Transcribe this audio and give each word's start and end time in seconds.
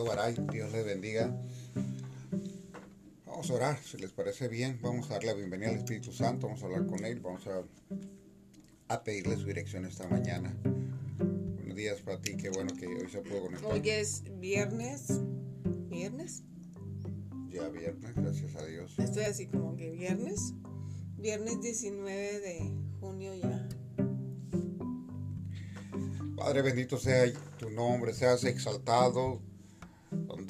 Alfredo 0.00 0.04
Baray. 0.04 0.36
Dios 0.52 0.72
les 0.72 0.84
bendiga. 0.84 1.34
Vamos 3.26 3.50
a 3.50 3.54
orar, 3.54 3.78
si 3.82 3.98
les 3.98 4.10
parece 4.12 4.48
bien. 4.48 4.78
Vamos 4.82 5.10
a 5.10 5.14
darle 5.14 5.28
la 5.28 5.34
bienvenida 5.34 5.70
al 5.70 5.76
Espíritu 5.76 6.12
Santo. 6.12 6.46
Vamos 6.46 6.62
a 6.62 6.66
hablar 6.66 6.86
con 6.86 7.04
Él. 7.04 7.20
Vamos 7.20 7.46
a, 7.46 7.62
a 8.88 9.04
pedirle 9.04 9.36
su 9.36 9.46
dirección 9.46 9.84
esta 9.84 10.08
mañana. 10.08 10.54
Buenos 11.18 11.76
días 11.76 12.00
para 12.00 12.20
ti. 12.20 12.36
Qué 12.36 12.50
bueno 12.50 12.74
que 12.78 12.86
hoy 12.86 13.10
se 13.10 13.20
pudo 13.20 13.42
conectar. 13.42 13.72
Hoy 13.72 13.82
es 13.84 14.24
viernes. 14.40 15.20
¿Viernes? 15.88 16.44
Ya 17.48 17.68
viernes, 17.68 18.14
gracias 18.14 18.54
a 18.56 18.64
Dios. 18.64 18.98
Estoy 18.98 19.24
así 19.24 19.46
como 19.48 19.76
que 19.76 19.90
viernes. 19.90 20.54
Viernes 21.16 21.60
19 21.60 22.40
de 22.40 22.72
junio 23.00 23.34
ya. 23.34 23.68
Padre 26.36 26.62
bendito 26.62 26.96
sea 26.96 27.30
tu 27.58 27.68
nombre, 27.68 28.14
seas 28.14 28.44
exaltado, 28.44 29.42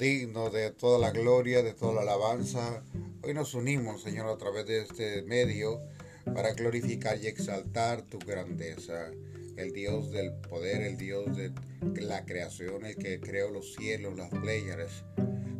digno 0.01 0.49
de 0.49 0.71
toda 0.71 0.97
la 0.97 1.11
gloria, 1.11 1.61
de 1.61 1.75
toda 1.75 1.93
la 1.93 2.01
alabanza. 2.01 2.81
Hoy 3.21 3.35
nos 3.35 3.53
unimos, 3.53 4.01
Señor, 4.01 4.29
a 4.29 4.37
través 4.39 4.65
de 4.65 4.81
este 4.81 5.21
medio 5.21 5.79
para 6.25 6.53
glorificar 6.53 7.19
y 7.21 7.27
exaltar 7.27 8.01
tu 8.01 8.17
grandeza. 8.17 9.11
El 9.57 9.73
Dios 9.73 10.09
del 10.09 10.33
poder, 10.33 10.81
el 10.81 10.97
Dios 10.97 11.37
de 11.37 11.53
la 12.01 12.25
creación, 12.25 12.83
el 12.83 12.95
que 12.95 13.19
creó 13.19 13.51
los 13.51 13.75
cielos, 13.75 14.17
las 14.17 14.31
playas. 14.31 15.05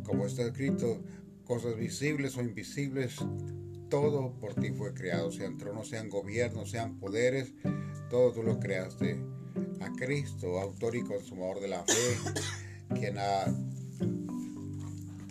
Como 0.02 0.26
está 0.26 0.42
escrito, 0.42 1.00
cosas 1.44 1.76
visibles 1.76 2.36
o 2.36 2.40
invisibles, 2.42 3.18
todo 3.90 4.32
por 4.40 4.54
ti 4.54 4.72
fue 4.72 4.92
creado, 4.92 5.30
sean 5.30 5.56
tronos, 5.56 5.88
sean 5.88 6.10
gobiernos, 6.10 6.72
sean 6.72 6.98
poderes, 6.98 7.52
todo 8.10 8.32
tú 8.32 8.42
lo 8.42 8.58
creaste 8.58 9.20
a 9.80 9.92
Cristo, 9.92 10.58
autor 10.58 10.96
y 10.96 11.04
consumador 11.04 11.60
de 11.60 11.68
la 11.68 11.84
fe, 11.84 12.16
quien 12.96 13.18
ha 13.18 13.44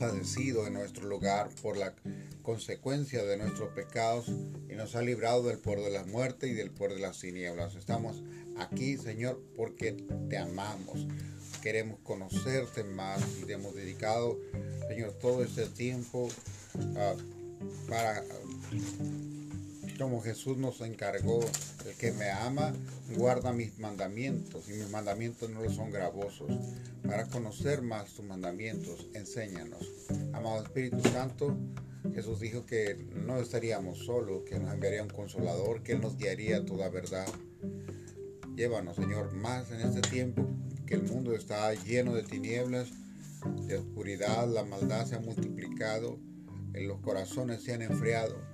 padecido 0.02 0.66
en 0.66 0.74
nuestro 0.74 1.08
lugar 1.08 1.50
por 1.62 1.78
la 1.78 1.94
consecuencia 2.42 3.24
de 3.24 3.38
nuestros 3.38 3.70
pecados 3.70 4.32
y 4.68 4.74
nos 4.74 4.96
ha 4.96 5.04
librado 5.04 5.44
del 5.44 5.60
poder 5.60 5.82
de 5.82 5.92
la 5.92 6.04
muerte 6.06 6.48
y 6.48 6.54
del 6.54 6.72
poder 6.72 6.96
de 6.96 7.02
las 7.02 7.20
tinieblas. 7.20 7.76
Estamos 7.76 8.24
aquí, 8.58 8.98
Señor, 8.98 9.40
porque 9.56 9.92
te 10.28 10.40
amamos. 10.40 11.06
Queremos 11.62 12.00
conocerte 12.00 12.84
más 12.84 13.22
y 13.40 13.46
te 13.46 13.54
hemos 13.54 13.76
dedicado, 13.76 14.40
Señor, 14.88 15.14
todo 15.20 15.44
este 15.44 15.68
tiempo 15.68 16.28
uh, 16.74 17.88
para 17.88 18.24
como 20.02 20.22
Jesús 20.22 20.58
nos 20.58 20.82
encargó, 20.82 21.42
el 21.86 21.96
que 21.96 22.12
me 22.12 22.30
ama 22.30 22.74
guarda 23.16 23.54
mis 23.54 23.78
mandamientos 23.78 24.68
y 24.68 24.74
mis 24.74 24.90
mandamientos 24.90 25.50
no 25.50 25.70
son 25.70 25.92
gravosos. 25.92 26.52
Para 27.04 27.28
conocer 27.28 27.84
más 27.84 28.12
tus 28.14 28.26
mandamientos, 28.26 29.08
enséñanos. 29.14 29.88
Amado 30.34 30.64
Espíritu 30.64 31.02
Santo, 31.10 31.56
Jesús 32.16 32.40
dijo 32.40 32.66
que 32.66 32.96
no 33.14 33.38
estaríamos 33.40 34.00
solos, 34.00 34.42
que 34.44 34.58
nos 34.58 34.74
enviaría 34.74 35.04
un 35.04 35.10
consolador, 35.10 35.84
que 35.84 35.94
Él 35.94 36.02
nos 36.02 36.18
guiaría 36.18 36.66
toda 36.66 36.90
verdad. 36.90 37.28
Llévanos, 38.56 38.96
Señor, 38.96 39.34
más 39.34 39.72
en 39.72 39.82
este 39.82 40.02
tiempo 40.02 40.48
que 40.88 40.96
el 40.96 41.04
mundo 41.04 41.36
está 41.36 41.74
lleno 41.76 42.16
de 42.16 42.24
tinieblas, 42.24 42.90
de 43.68 43.78
oscuridad, 43.78 44.48
la 44.48 44.64
maldad 44.64 45.06
se 45.06 45.16
ha 45.16 45.20
multiplicado, 45.20 46.20
en 46.74 46.88
los 46.88 47.00
corazones 47.02 47.62
se 47.64 47.74
han 47.74 47.84
enfriado 47.84 48.51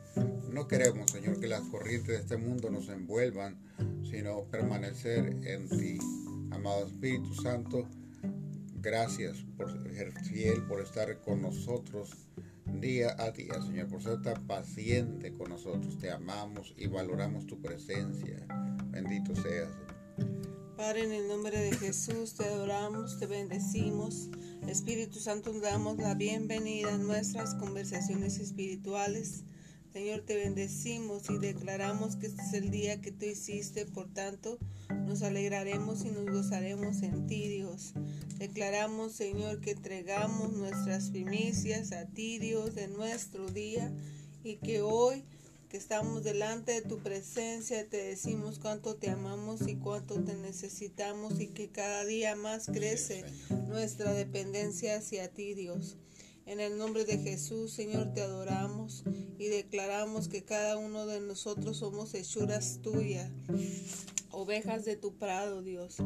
no 0.52 0.68
queremos, 0.68 1.12
Señor, 1.12 1.40
que 1.40 1.48
las 1.48 1.62
corrientes 1.62 2.08
de 2.08 2.18
este 2.18 2.38
mundo 2.38 2.70
nos 2.70 2.90
envuelvan, 2.90 3.58
sino 4.10 4.44
permanecer 4.46 5.36
en 5.44 5.68
ti. 5.70 5.98
Amado 6.52 6.88
Espíritu 6.88 7.34
Santo, 7.36 7.88
gracias 8.82 9.38
por 9.58 9.72
ser 9.72 10.12
fiel, 10.24 10.64
por 10.64 10.82
estar 10.82 11.20
con 11.22 11.42
nosotros 11.42 12.12
día 12.66 13.16
a 13.18 13.32
día, 13.32 13.62
Señor, 13.62 13.88
por 13.88 14.02
ser 14.02 14.22
tan 14.22 14.46
paciente 14.48 15.34
con 15.34 15.50
nosotros. 15.50 15.98
Te 15.98 16.12
amamos 16.12 16.74
y 16.78 16.88
valoramos 16.88 17.46
tu 17.48 17.62
presencia. 17.62 18.46
Bendito 18.92 19.36
seas, 19.36 19.70
Padre, 20.78 21.06
en 21.06 21.12
el 21.12 21.28
nombre 21.28 21.60
de 21.60 21.76
Jesús 21.76 22.36
te 22.36 22.46
adoramos, 22.46 23.18
te 23.18 23.26
bendecimos. 23.26 24.30
Espíritu 24.68 25.20
Santo, 25.20 25.52
damos 25.60 25.98
la 25.98 26.14
bienvenida 26.14 26.94
a 26.94 26.98
nuestras 27.00 27.56
conversaciones 27.56 28.38
espirituales. 28.38 29.44
Señor, 29.98 30.22
te 30.22 30.36
bendecimos 30.36 31.24
y 31.28 31.40
declaramos 31.40 32.18
que 32.18 32.28
este 32.28 32.44
es 32.44 32.54
el 32.54 32.70
día 32.70 33.02
que 33.02 33.12
tú 33.12 33.26
hiciste, 33.26 33.88
por 33.88 34.08
tanto, 34.08 34.60
nos 35.08 35.24
alegraremos 35.24 36.06
y 36.06 36.12
nos 36.12 36.28
gozaremos 36.28 37.02
en 37.02 37.26
ti, 37.26 37.48
Dios. 37.48 37.94
Declaramos, 38.38 39.14
Señor, 39.14 39.60
que 39.60 39.72
entregamos 39.72 40.54
nuestras 40.54 41.10
primicias 41.10 41.94
a 41.94 42.06
ti, 42.06 42.38
Dios, 42.38 42.76
de 42.76 42.88
nuestro 42.90 43.50
día 43.50 43.92
y 44.44 44.58
que 44.58 44.84
hoy 44.84 45.24
que 45.68 45.78
estamos 45.78 46.24
delante 46.24 46.74
de 46.74 46.82
tu 46.84 47.00
presencia, 47.00 47.90
te 47.90 47.98
decimos 47.98 48.60
cuánto 48.60 48.98
te 48.98 49.10
amamos 49.10 49.68
y 49.68 49.78
cuánto 49.78 50.24
te 50.24 50.36
necesitamos 50.36 51.40
y 51.40 51.48
que 51.48 51.70
cada 51.70 52.06
día 52.06 52.36
más 52.36 52.68
crece 52.68 53.26
nuestra 53.68 54.14
dependencia 54.14 54.98
hacia 54.98 55.28
ti, 55.30 55.56
Dios. 55.56 55.98
En 56.48 56.62
el 56.62 56.78
nombre 56.78 57.04
de 57.04 57.18
Jesús, 57.18 57.74
Señor, 57.74 58.14
te 58.14 58.22
adoramos 58.22 59.04
y 59.38 59.48
declaramos 59.48 60.30
que 60.30 60.46
cada 60.46 60.78
uno 60.78 61.06
de 61.06 61.20
nosotros 61.20 61.76
somos 61.76 62.14
hechuras 62.14 62.80
tuyas, 62.82 63.30
ovejas 64.32 64.86
de 64.86 64.96
tu 64.96 65.14
prado, 65.18 65.62
Dios. 65.62 65.98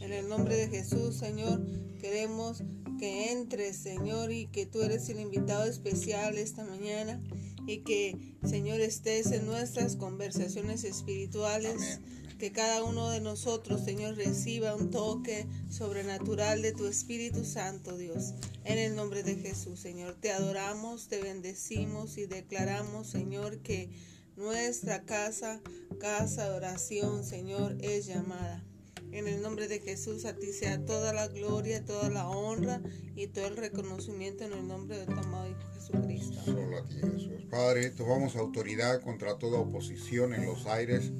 En 0.00 0.14
el 0.14 0.26
nombre 0.26 0.56
de 0.56 0.68
Jesús, 0.68 1.16
Señor, 1.16 1.60
queremos 2.00 2.62
que 2.98 3.30
entres, 3.30 3.76
Señor, 3.76 4.32
y 4.32 4.46
que 4.46 4.64
tú 4.64 4.80
eres 4.80 5.06
el 5.10 5.20
invitado 5.20 5.64
especial 5.64 6.38
esta 6.38 6.64
mañana 6.64 7.22
y 7.66 7.80
que, 7.80 8.38
Señor, 8.42 8.80
estés 8.80 9.30
en 9.32 9.44
nuestras 9.44 9.96
conversaciones 9.96 10.84
espirituales 10.84 12.00
que 12.40 12.52
cada 12.52 12.82
uno 12.82 13.10
de 13.10 13.20
nosotros, 13.20 13.82
Señor, 13.84 14.16
reciba 14.16 14.74
un 14.74 14.90
toque 14.90 15.46
sobrenatural 15.68 16.62
de 16.62 16.72
tu 16.72 16.86
Espíritu 16.86 17.44
Santo, 17.44 17.98
Dios. 17.98 18.32
En 18.64 18.78
el 18.78 18.96
nombre 18.96 19.22
de 19.22 19.36
Jesús, 19.36 19.78
Señor, 19.78 20.14
te 20.14 20.32
adoramos, 20.32 21.08
te 21.08 21.20
bendecimos 21.20 22.16
y 22.16 22.24
declaramos, 22.24 23.08
Señor, 23.08 23.58
que 23.58 23.90
nuestra 24.36 25.04
casa, 25.04 25.60
casa 26.00 26.48
de 26.48 26.56
oración, 26.56 27.24
Señor, 27.24 27.76
es 27.82 28.06
llamada. 28.06 28.64
En 29.12 29.26
el 29.26 29.42
nombre 29.42 29.68
de 29.68 29.80
Jesús, 29.80 30.24
a 30.24 30.36
ti 30.36 30.52
sea 30.52 30.84
toda 30.84 31.12
la 31.12 31.28
gloria, 31.28 31.84
toda 31.84 32.10
la 32.10 32.28
honra 32.28 32.80
y 33.14 33.26
todo 33.28 33.46
el 33.46 33.56
reconocimiento 33.56 34.44
en 34.44 34.52
el 34.52 34.66
nombre 34.66 34.98
de 34.98 35.06
tu 35.06 35.12
amado 35.12 35.48
Hijo 35.48 35.68
Jesucristo. 35.74 36.40
Solo 36.44 36.78
a 36.78 36.86
ti, 36.86 36.96
Jesús. 36.96 37.46
Padre, 37.50 37.90
tomamos 37.90 38.36
autoridad 38.36 39.00
contra 39.02 39.38
toda 39.38 39.58
oposición 39.58 40.34
en 40.34 40.46
los 40.46 40.66
aires 40.66 41.12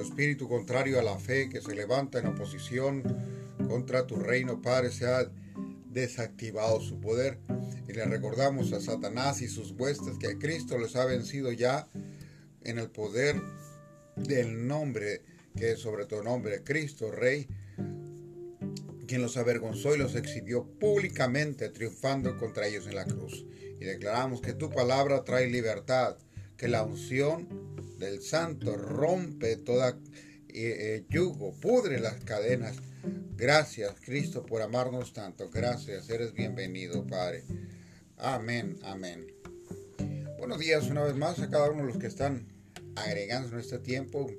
espíritu 0.00 0.48
contrario 0.48 0.98
a 0.98 1.02
la 1.02 1.18
fe 1.18 1.48
que 1.48 1.60
se 1.60 1.74
levanta 1.74 2.18
en 2.18 2.26
oposición 2.26 3.02
contra 3.68 4.06
tu 4.06 4.16
reino, 4.16 4.60
Padre, 4.60 4.90
se 4.90 5.06
ha 5.06 5.30
desactivado 5.90 6.80
su 6.80 7.00
poder. 7.00 7.38
Y 7.88 7.92
le 7.92 8.04
recordamos 8.04 8.72
a 8.72 8.80
Satanás 8.80 9.40
y 9.42 9.48
sus 9.48 9.72
huestes 9.72 10.18
que 10.18 10.38
Cristo 10.38 10.78
les 10.78 10.96
ha 10.96 11.04
vencido 11.04 11.52
ya 11.52 11.88
en 12.62 12.78
el 12.78 12.90
poder 12.90 13.40
del 14.16 14.66
nombre 14.66 15.22
que 15.56 15.76
sobre 15.76 16.06
tu 16.06 16.22
nombre, 16.22 16.62
Cristo, 16.64 17.10
Rey, 17.10 17.46
quien 19.06 19.22
los 19.22 19.36
avergonzó 19.36 19.94
y 19.94 19.98
los 19.98 20.14
exhibió 20.14 20.64
públicamente, 20.78 21.68
triunfando 21.68 22.36
contra 22.36 22.66
ellos 22.66 22.86
en 22.86 22.96
la 22.96 23.04
cruz. 23.04 23.46
Y 23.80 23.84
declaramos 23.84 24.40
que 24.40 24.54
tu 24.54 24.70
palabra 24.70 25.24
trae 25.24 25.48
libertad, 25.48 26.16
que 26.56 26.68
la 26.68 26.82
unción 26.82 27.48
del 27.98 28.22
santo 28.22 28.76
rompe 28.76 29.56
toda 29.56 29.98
eh, 30.48 30.76
eh, 30.78 31.04
yugo, 31.08 31.52
pudre 31.60 32.00
las 32.00 32.24
cadenas. 32.24 32.76
Gracias, 33.36 33.94
Cristo, 34.00 34.46
por 34.46 34.62
amarnos 34.62 35.12
tanto. 35.12 35.50
Gracias, 35.50 36.08
eres 36.10 36.32
bienvenido, 36.32 37.06
Padre. 37.06 37.44
Amén, 38.16 38.78
amén. 38.82 39.26
Buenos 40.38 40.58
días 40.58 40.88
una 40.90 41.02
vez 41.02 41.16
más 41.16 41.38
a 41.40 41.50
cada 41.50 41.70
uno 41.70 41.82
de 41.82 41.88
los 41.88 41.98
que 41.98 42.06
están 42.06 42.46
agregando 42.96 43.48
en 43.52 43.60
este 43.60 43.78
tiempo. 43.78 44.30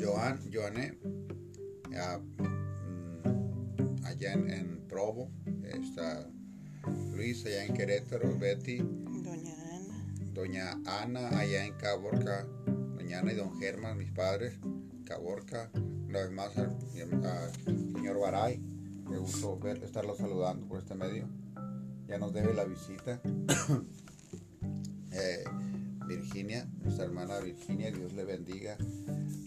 Joan, 0.00 0.40
Joané, 0.52 0.92
mm, 1.02 1.94
allá 4.04 4.32
en, 4.32 4.50
en 4.50 4.88
Provo, 4.88 5.30
está 5.64 6.28
Luis 7.14 7.44
allá 7.46 7.64
en 7.64 7.74
Querétaro, 7.74 8.38
Betty, 8.38 8.78
doña 10.34 10.78
Ana. 10.84 11.28
Allá 11.38 11.64
en 11.64 11.74
Caborca, 11.74 12.46
doña 12.96 13.20
Ana 13.20 13.32
y 13.32 13.36
don 13.36 13.58
Germán, 13.58 13.98
mis 13.98 14.12
padres, 14.12 14.58
Caborca, 15.04 15.70
una 15.74 16.20
vez 16.20 16.30
más 16.30 16.56
al, 16.58 16.76
señor 17.94 18.20
Baray, 18.20 18.58
me 19.08 19.18
gustó 19.18 19.58
ver, 19.58 19.82
estarlo 19.82 20.14
saludando 20.14 20.66
por 20.66 20.78
este 20.78 20.94
medio, 20.94 21.28
ya 22.06 22.18
nos 22.18 22.32
debe 22.32 22.54
la 22.54 22.64
visita. 22.64 23.20
Eh, 25.18 25.44
Virginia, 26.06 26.66
nuestra 26.82 27.04
hermana 27.04 27.38
Virginia, 27.40 27.90
Dios 27.90 28.12
le 28.14 28.24
bendiga. 28.24 28.76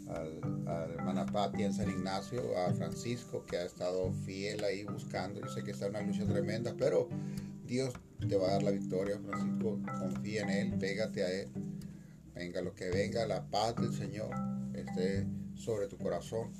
a 0.07 0.85
la 0.87 0.93
hermana 0.93 1.25
Patia 1.25 1.65
en 1.65 1.73
San 1.73 1.89
Ignacio, 1.89 2.41
a 2.57 2.73
Francisco 2.73 3.45
que 3.45 3.57
ha 3.57 3.65
estado 3.65 4.11
fiel 4.25 4.63
ahí 4.63 4.83
buscando. 4.83 5.39
Yo 5.39 5.47
sé 5.47 5.63
que 5.63 5.71
está 5.71 5.85
en 5.85 5.91
una 5.91 6.01
lucha 6.01 6.25
tremenda, 6.25 6.75
pero 6.77 7.09
Dios 7.65 7.93
te 8.27 8.35
va 8.35 8.49
a 8.49 8.51
dar 8.53 8.63
la 8.63 8.71
victoria, 8.71 9.19
Francisco. 9.19 9.79
Confía 9.99 10.41
en 10.41 10.49
Él, 10.49 10.79
pégate 10.79 11.23
a 11.23 11.31
Él. 11.31 11.49
Venga 12.33 12.61
lo 12.61 12.73
que 12.73 12.89
venga, 12.89 13.25
la 13.27 13.45
paz 13.49 13.75
del 13.75 13.93
Señor 13.93 14.29
esté 14.73 15.27
sobre 15.55 15.87
tu 15.87 15.97
corazón. 15.97 16.51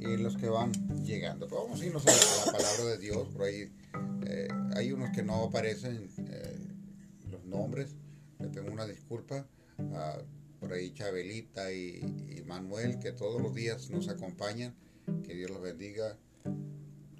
Y, 0.00 0.16
los 0.16 0.36
que 0.36 0.48
van 0.48 0.72
llegando. 1.04 1.48
Vamos 1.48 1.80
a 1.80 1.86
irnos 1.86 2.06
a 2.06 2.10
la, 2.10 2.52
palabra 2.52 2.84
de 2.84 2.98
Dios. 2.98 3.28
Por 3.28 3.42
ahí 3.42 3.72
eh, 4.26 4.48
hay 4.74 4.92
unos 4.92 5.10
que 5.10 5.22
no 5.22 5.44
aparecen 5.44 6.08
eh, 6.18 6.47
nombres. 7.48 7.96
Le 8.38 8.48
tengo 8.48 8.70
una 8.70 8.86
disculpa. 8.86 9.46
Ah, 9.92 10.18
por 10.60 10.72
ahí 10.72 10.92
Chabelita 10.92 11.72
y, 11.72 12.42
Manuel, 12.46 12.98
que 12.98 13.12
todos 13.12 13.40
los 13.40 13.54
días 13.54 13.90
nos 13.90 14.08
acompañan. 14.08 14.74
Que 15.24 15.34
Dios 15.34 15.50
los 15.50 15.62
bendiga. 15.62 16.16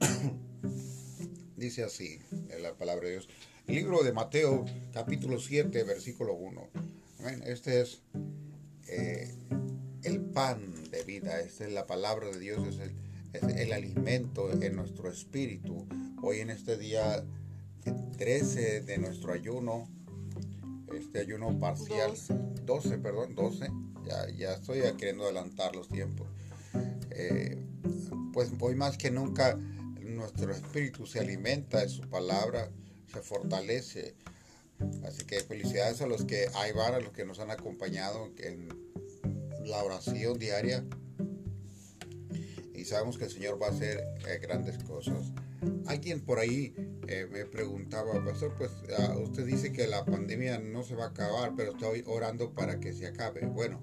Dice 1.57 1.85
así 1.85 2.19
en 2.31 2.63
la 2.63 2.77
palabra 2.77 3.07
de 3.07 3.13
Dios. 3.13 3.29
El 3.67 3.75
libro 3.75 4.03
de 4.03 4.13
Mateo, 4.13 4.65
capítulo 4.93 5.39
7, 5.39 5.85
versículo 5.85 6.35
1. 6.35 6.69
Este 7.45 7.81
es 7.81 8.03
eh, 8.87 9.35
el 10.03 10.21
pan 10.21 10.91
de 10.91 11.03
vida, 11.05 11.41
esta 11.41 11.67
es 11.67 11.73
la 11.73 11.87
palabra 11.87 12.29
de 12.29 12.39
Dios, 12.39 12.67
es 12.67 12.79
el, 12.79 13.59
el 13.59 13.73
alimento 13.73 14.51
en 14.51 14.77
nuestro 14.77 15.11
espíritu. 15.11 15.87
Hoy 16.23 16.41
en 16.41 16.51
este 16.51 16.79
día 16.79 17.25
13 18.17 18.83
de 18.83 18.99
nuestro 18.99 19.33
ayuno, 19.33 19.89
este 20.95 21.21
ayuno 21.21 21.59
parcial, 21.59 22.13
12, 22.65 22.99
perdón, 22.99 23.35
12, 23.35 23.69
ya, 24.07 24.31
ya 24.31 24.55
estoy 24.55 24.81
queriendo 24.97 25.25
adelantar 25.25 25.75
los 25.75 25.89
tiempos. 25.89 26.29
Eh, 27.11 27.65
pues 28.33 28.51
hoy 28.61 28.75
más 28.75 28.97
que 28.97 29.11
nunca 29.11 29.59
nuestro 30.01 30.53
espíritu 30.53 31.07
se 31.07 31.21
alimenta 31.21 31.81
de 31.81 31.89
su 31.89 32.03
palabra, 32.09 32.71
se 33.13 33.21
fortalece. 33.21 34.15
Así 35.05 35.25
que 35.25 35.41
felicidades 35.41 36.01
a 36.03 36.07
los 36.07 36.25
que 36.25 36.47
ahí 36.55 36.73
van, 36.73 36.95
a 36.95 37.01
los 37.01 37.13
que 37.13 37.25
nos 37.25 37.41
han 37.41 37.51
acompañado 37.51 38.31
en 38.39 38.69
la 39.65 39.83
oración 39.83 40.39
diaria. 40.39 40.85
Y 42.75 42.85
sabemos 42.85 43.19
que 43.19 43.25
el 43.25 43.31
Señor 43.31 43.61
va 43.61 43.67
a 43.67 43.71
hacer 43.71 43.99
eh, 44.29 44.39
grandes 44.41 44.79
cosas. 44.85 45.33
Alguien 45.87 46.21
por 46.21 46.39
ahí 46.39 46.75
eh, 47.07 47.27
me 47.31 47.45
preguntaba, 47.47 48.25
pastor, 48.25 48.55
pues 48.57 48.71
ah, 48.99 49.17
usted 49.19 49.47
dice 49.47 49.73
que 49.73 49.87
la 49.87 50.05
pandemia 50.05 50.59
no 50.59 50.83
se 50.83 50.95
va 50.95 51.07
a 51.07 51.09
acabar, 51.09 51.55
pero 51.57 51.73
estoy 51.73 52.05
orando 52.07 52.55
para 52.55 52.79
que 52.79 52.93
se 52.93 53.07
acabe. 53.07 53.47
Bueno, 53.47 53.83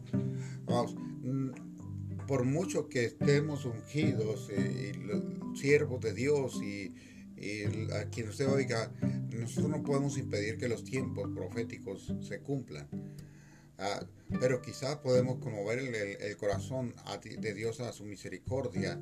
vamos, 0.66 0.96
mm, 0.96 2.26
por 2.28 2.46
mucho 2.46 2.88
que 2.90 3.06
estemos 3.06 3.66
ungidos 3.66 4.50
eh, 4.52 4.94
y 4.94 5.58
siervos 5.58 6.02
de 6.02 6.14
Dios 6.14 6.62
y 6.62 6.94
y 7.38 7.64
a 7.94 8.10
quien 8.10 8.30
usted 8.30 8.48
oiga, 8.48 8.92
nosotros 9.32 9.70
no 9.70 9.84
podemos 9.84 10.18
impedir 10.18 10.58
que 10.58 10.68
los 10.68 10.84
tiempos 10.84 11.30
proféticos 11.34 12.14
se 12.22 12.40
cumplan. 12.40 12.88
Ah, 13.78 14.06
pero 14.40 14.62
quizás 14.62 14.98
podemos 14.98 15.40
conmover 15.40 15.80
el, 15.80 16.38
corazón 16.38 16.96
de 17.22 17.54
Dios 17.54 17.82
a 17.82 17.92
su 17.92 18.06
misericordia 18.06 19.00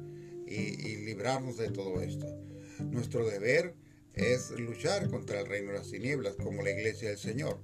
y, 0.48 0.98
librarnos 1.06 1.58
de 1.58 1.70
todo 1.70 2.02
esto. 2.02 2.26
Nuestro 2.80 3.26
deber 3.26 3.76
es 4.14 4.52
luchar 4.52 5.10
contra 5.10 5.40
el 5.40 5.48
reino 5.48 5.72
de 5.72 5.80
las 5.80 5.90
tinieblas 5.90 6.36
como 6.36 6.62
la 6.62 6.72
iglesia 6.72 7.10
del 7.10 7.18
Señor. 7.18 7.60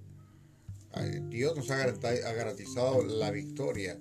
Dios 1.29 1.55
nos 1.55 1.69
ha 1.69 1.77
garantizado 1.77 3.03
la 3.03 3.29
victoria, 3.31 3.99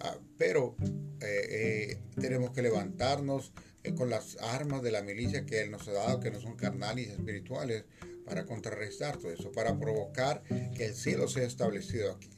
ah, 0.00 0.18
pero 0.36 0.76
eh, 1.20 1.46
eh, 1.50 1.98
tenemos 2.20 2.50
que 2.50 2.62
levantarnos 2.62 3.52
eh, 3.84 3.94
con 3.94 4.10
las 4.10 4.36
armas 4.40 4.82
de 4.82 4.90
la 4.90 5.02
milicia 5.02 5.46
que 5.46 5.62
Él 5.62 5.70
nos 5.70 5.86
ha 5.88 5.92
dado, 5.92 6.20
que 6.20 6.30
no 6.30 6.40
son 6.40 6.56
carnales 6.56 7.08
espirituales, 7.08 7.84
para 8.24 8.44
contrarrestar 8.44 9.16
todo 9.18 9.30
eso, 9.30 9.52
para 9.52 9.78
provocar 9.78 10.42
que 10.74 10.86
el 10.86 10.94
cielo 10.94 11.28
sea 11.28 11.46
establecido 11.46 12.12
aquí. 12.12 12.28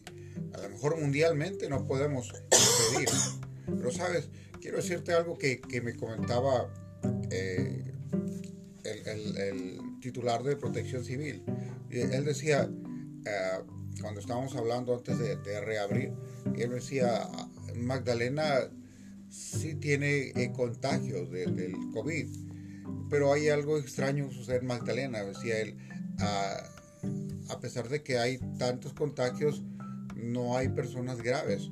A 0.53 0.61
lo 0.61 0.69
mejor 0.69 1.01
mundialmente 1.01 1.71
no 1.71 1.87
podemos 1.87 2.31
impedir, 2.93 3.09
pero 3.65 3.91
sabes, 3.91 4.29
quiero 4.61 4.77
decirte 4.77 5.15
algo 5.15 5.39
que, 5.39 5.63
me 5.83 5.97
comentaba 5.97 6.71
el, 9.13 9.79
titular 10.01 10.43
de 10.43 10.57
Protección 10.57 11.05
Civil. 11.05 11.43
Él 11.91 12.25
decía, 12.25 12.69
eh, 13.27 13.59
cuando 14.01 14.21
estábamos 14.21 14.55
hablando 14.57 14.95
antes 14.95 15.19
de, 15.19 15.61
reabrir, 15.61 16.13
él 16.57 16.71
decía, 16.71 17.29
Magdalena 17.77 18.71
sí 19.29 19.75
tiene 19.75 20.33
eh, 20.35 20.53
contagios 20.55 21.31
del 21.31 21.75
COVID, 21.93 22.27
pero 23.11 23.33
hay 23.33 23.49
algo 23.49 23.79
extraño 23.79 24.31
suceder 24.31 24.63
en 24.63 24.69
Magdalena, 24.69 25.25
decía 25.25 25.61
él. 25.61 25.77
a 26.19 27.61
pesar 27.61 27.89
de 27.89 28.03
que 28.03 28.19
hay 28.19 28.39
tantos 28.59 28.93
contagios, 28.93 29.63
no 30.15 30.57
hay 30.57 30.69
personas 30.69 31.23
graves. 31.23 31.71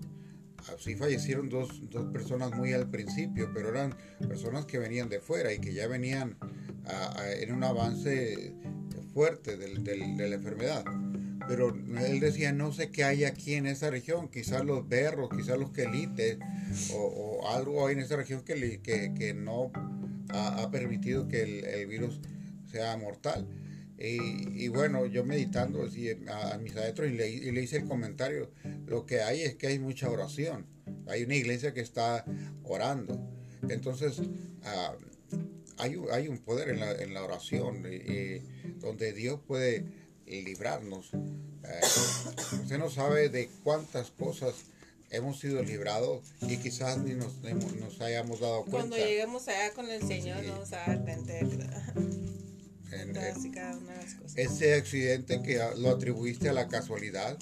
Sí 0.79 0.97
fallecieron 0.97 1.49
dos, 1.49 1.69
personas 2.13 2.53
muy 2.57 2.73
al 2.73 2.91
principio, 2.91 3.51
pero 3.55 3.69
eran 3.69 3.95
personas 4.29 4.67
que 4.67 4.79
venían 4.79 5.09
de 5.09 5.21
fuera 5.21 5.53
y 5.53 5.61
que 5.61 5.73
ya 5.73 5.87
venían 5.87 6.37
en 7.41 7.53
un 7.53 7.65
avance 7.65 8.55
fuerte 9.13 9.57
del, 9.57 9.85
de 9.85 10.29
la 10.29 10.35
enfermedad 10.35 10.85
pero 11.47 11.69
él 11.69 12.21
decía, 12.21 12.53
no 12.53 12.73
sé 12.73 12.91
qué 12.91 13.05
hay 13.05 13.25
aquí 13.25 13.55
en 13.55 13.67
esa 13.67 13.91
región, 13.91 14.29
quizás 14.29 14.65
los 14.65 14.89
berros, 14.89 15.31
quizás 15.31 15.59
los 15.59 15.71
quelites, 15.71 16.39
o, 16.93 17.49
algo 17.49 17.87
hay 17.87 17.95
en 17.95 18.01
esa 18.01 18.17
región 18.17 18.43
que, 18.43 18.81
que, 18.83 19.35
no 19.35 19.71
ha, 20.31 20.71
permitido 20.71 21.29
que 21.29 21.43
el, 21.43 21.87
virus 21.87 22.21
sea 22.71 22.97
mortal. 22.97 23.47
Y, 23.99 24.69
bueno, 24.69 25.07
yo 25.07 25.25
meditando 25.25 25.85
así 25.85 26.11
a, 26.11 26.59
mis 26.59 26.77
adentros 26.77 27.09
y 27.09 27.13
le, 27.13 27.31
y 27.31 27.51
le, 27.53 27.63
hice 27.63 27.79
el 27.79 27.87
comentario, 27.87 28.51
lo 28.87 29.07
que 29.07 29.21
hay 29.21 29.43
es 29.43 29.55
que 29.55 29.69
hay 29.69 29.79
mucha 29.79 30.11
oración, 30.11 30.67
hay 31.07 31.25
una 31.25 31.37
iglesia 31.37 31.73
que 31.73 31.81
está 31.81 32.25
orando. 32.65 33.21
Entonces, 33.69 34.21
ah, 34.65 34.95
hay, 35.79 35.97
hay, 36.13 36.29
un 36.29 36.39
poder 36.39 36.71
en 36.71 36.81
la, 36.81 36.93
en 36.93 37.15
la 37.15 37.23
oración, 37.23 37.83
donde 38.81 39.13
Dios 39.13 39.41
puede 39.47 39.85
librarnos. 40.27 41.11
Eh, 41.13 41.81
usted 42.63 42.79
no 42.79 42.91
sabe 42.91 43.29
de 43.29 43.49
cuántas 43.63 44.11
cosas 44.11 44.55
hemos 45.11 45.39
sido 45.39 45.63
librados 45.63 46.23
y 46.43 46.57
quizás 46.59 46.99
ni 46.99 47.15
nos, 47.15 47.41
nos 47.43 48.01
hayamos 48.01 48.41
dado 48.41 48.63
cuenta. 48.63 48.79
Cuando 48.79 48.97
lleguemos 48.97 49.47
allá 49.49 49.73
con 49.73 49.89
el 49.91 50.03
Señor 50.07 50.43
nos 50.45 50.53
vamos 50.53 50.73
a 50.73 50.77
dar 50.87 51.03
cuenta 51.03 51.33
Ese 54.37 54.75
accidente 54.75 55.43
que 55.43 55.61
lo 55.79 55.91
atribuiste 55.91 56.49
a 56.49 56.53
la 56.53 56.69
casualidad, 56.69 57.39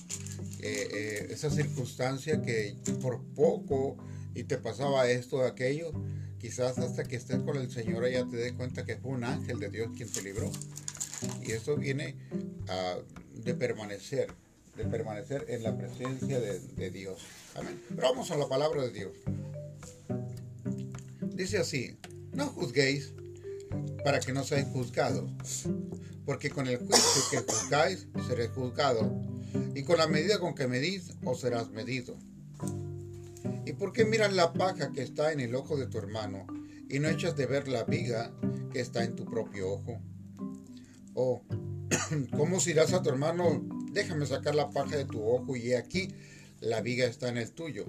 eh, 0.61 0.89
eh, 0.93 1.27
esa 1.31 1.51
circunstancia 1.51 2.43
que 2.43 2.77
por 3.01 3.23
poco 3.35 3.97
y 4.35 4.45
te 4.45 4.59
pasaba 4.59 5.09
esto 5.09 5.37
o 5.37 5.43
aquello, 5.45 5.93
quizás 6.45 6.77
hasta 6.77 7.05
que 7.05 7.17
estés 7.17 7.39
con 7.39 7.57
el 7.57 7.71
Señor 7.71 8.07
ya 8.07 8.27
te 8.27 8.37
des 8.37 8.53
cuenta 8.53 8.85
que 8.85 8.97
fue 8.97 9.13
un 9.13 9.25
ángel 9.25 9.59
de 9.59 9.71
Dios 9.71 9.89
quien 9.97 10.13
te 10.13 10.21
libró. 10.21 10.53
Y 11.43 11.53
eso 11.53 11.75
viene 11.75 12.17
de 13.33 13.55
permanecer, 13.55 14.31
de 14.77 14.85
permanecer 14.85 15.47
en 15.49 15.63
la 15.63 15.75
presencia 15.75 16.39
de, 16.39 16.91
Dios. 16.91 17.23
Pero 17.89 18.09
vamos 18.11 18.31
a 18.31 18.37
la 18.37 18.47
palabra 18.47 18.83
de 18.83 18.91
Dios. 18.91 19.13
Dice 21.35 21.57
así, 21.57 21.97
no 22.33 22.49
juzguéis 22.49 23.15
para 24.05 24.21
que 24.21 24.35
no 24.35 24.45
seáis 24.45 24.67
juzgados, 24.67 25.31
porque 26.27 26.51
con 26.51 26.67
el 26.67 26.77
juicio 26.77 27.23
que 27.31 27.39
juzgáis 27.39 28.07
seréis 28.29 28.51
juzgados, 28.51 29.11
y 29.75 29.83
con 29.83 29.97
la 29.97 30.09
medida 30.09 30.39
con 30.39 30.55
que 30.55 30.69
medís 30.69 31.15
os 31.25 31.41
serás 31.41 31.71
medido. 31.71 32.19
¿Y 33.67 33.73
por 33.73 33.93
qué 33.93 34.05
miras 34.05 34.33
la 34.33 34.53
paja 34.53 34.93
que 34.93 35.03
está 35.03 35.33
en 35.33 35.41
el 35.41 35.55
ojo 35.55 35.77
de 35.77 35.87
tu 35.87 35.99
hermano 35.99 36.47
y 36.89 36.99
no 36.99 37.09
echas 37.09 37.35
de 37.37 37.47
ver 37.47 37.67
la 37.67 37.85
viga 37.85 38.31
que 38.73 38.81
está 38.81 39.05
en 39.05 39.17
tu 39.17 39.25
propio 39.25 39.71
ojo? 39.71 40.01
O, 41.15 41.43
¿cómo 42.37 42.61
dirás 42.61 42.93
a 42.93 43.03
tu 43.03 43.09
hermano? 43.09 43.65
Déjame 43.93 44.27
sacar 44.27 44.55
la 44.55 44.71
paja 44.71 44.97
de 44.97 45.07
tu 45.07 45.27
ojo 45.27 45.57
y 45.57 45.73
aquí 45.73 46.09
la 46.61 46.83
viga 46.83 47.07
está 47.07 47.29
en 47.29 47.39
el 47.39 47.53
tuyo. 47.53 47.87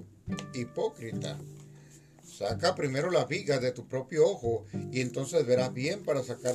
Hipócrita. 0.54 1.38
Saca 2.24 2.74
primero 2.74 3.10
la 3.10 3.24
viga 3.24 3.58
de 3.58 3.72
tu 3.72 3.86
propio 3.86 4.26
ojo 4.26 4.66
y 4.92 5.00
entonces 5.00 5.46
verás 5.46 5.72
bien 5.72 6.02
para 6.04 6.22
sacar 6.22 6.54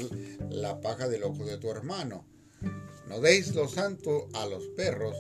la 0.50 0.82
paja 0.82 1.08
del 1.08 1.24
ojo 1.24 1.46
de 1.46 1.58
tu 1.58 1.70
hermano. 1.70 2.26
No 3.08 3.20
deis 3.20 3.54
lo 3.54 3.68
santo 3.68 4.30
a 4.34 4.46
los 4.46 4.68
perros, 4.70 5.16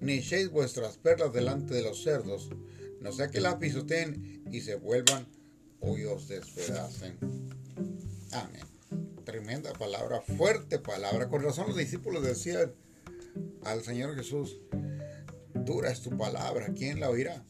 ni 0.00 0.14
echéis 0.14 0.50
vuestras 0.50 0.96
perlas 0.98 1.32
delante 1.32 1.74
de 1.74 1.82
los 1.82 2.02
cerdos, 2.02 2.48
no 3.04 3.12
sea 3.12 3.30
que 3.30 3.40
las 3.40 3.54
pisoteen 3.54 4.42
y 4.50 4.60
se 4.62 4.74
vuelvan 4.74 5.28
o 5.78 5.94
despedacen. 5.94 7.16
Amén 8.32 8.74
tremenda 9.24 9.72
palabra, 9.72 10.20
fuerte 10.20 10.78
palabra. 10.78 11.28
Con 11.28 11.42
razón 11.42 11.66
los 11.68 11.76
discípulos 11.76 12.22
decían, 12.22 12.72
al 13.64 13.82
Señor 13.82 14.14
Jesús, 14.14 14.60
dura 15.54 15.90
es 15.90 16.02
tu 16.02 16.16
palabra, 16.16 16.68
¿quién 16.76 17.00
la 17.00 17.10
oirá? 17.10 17.44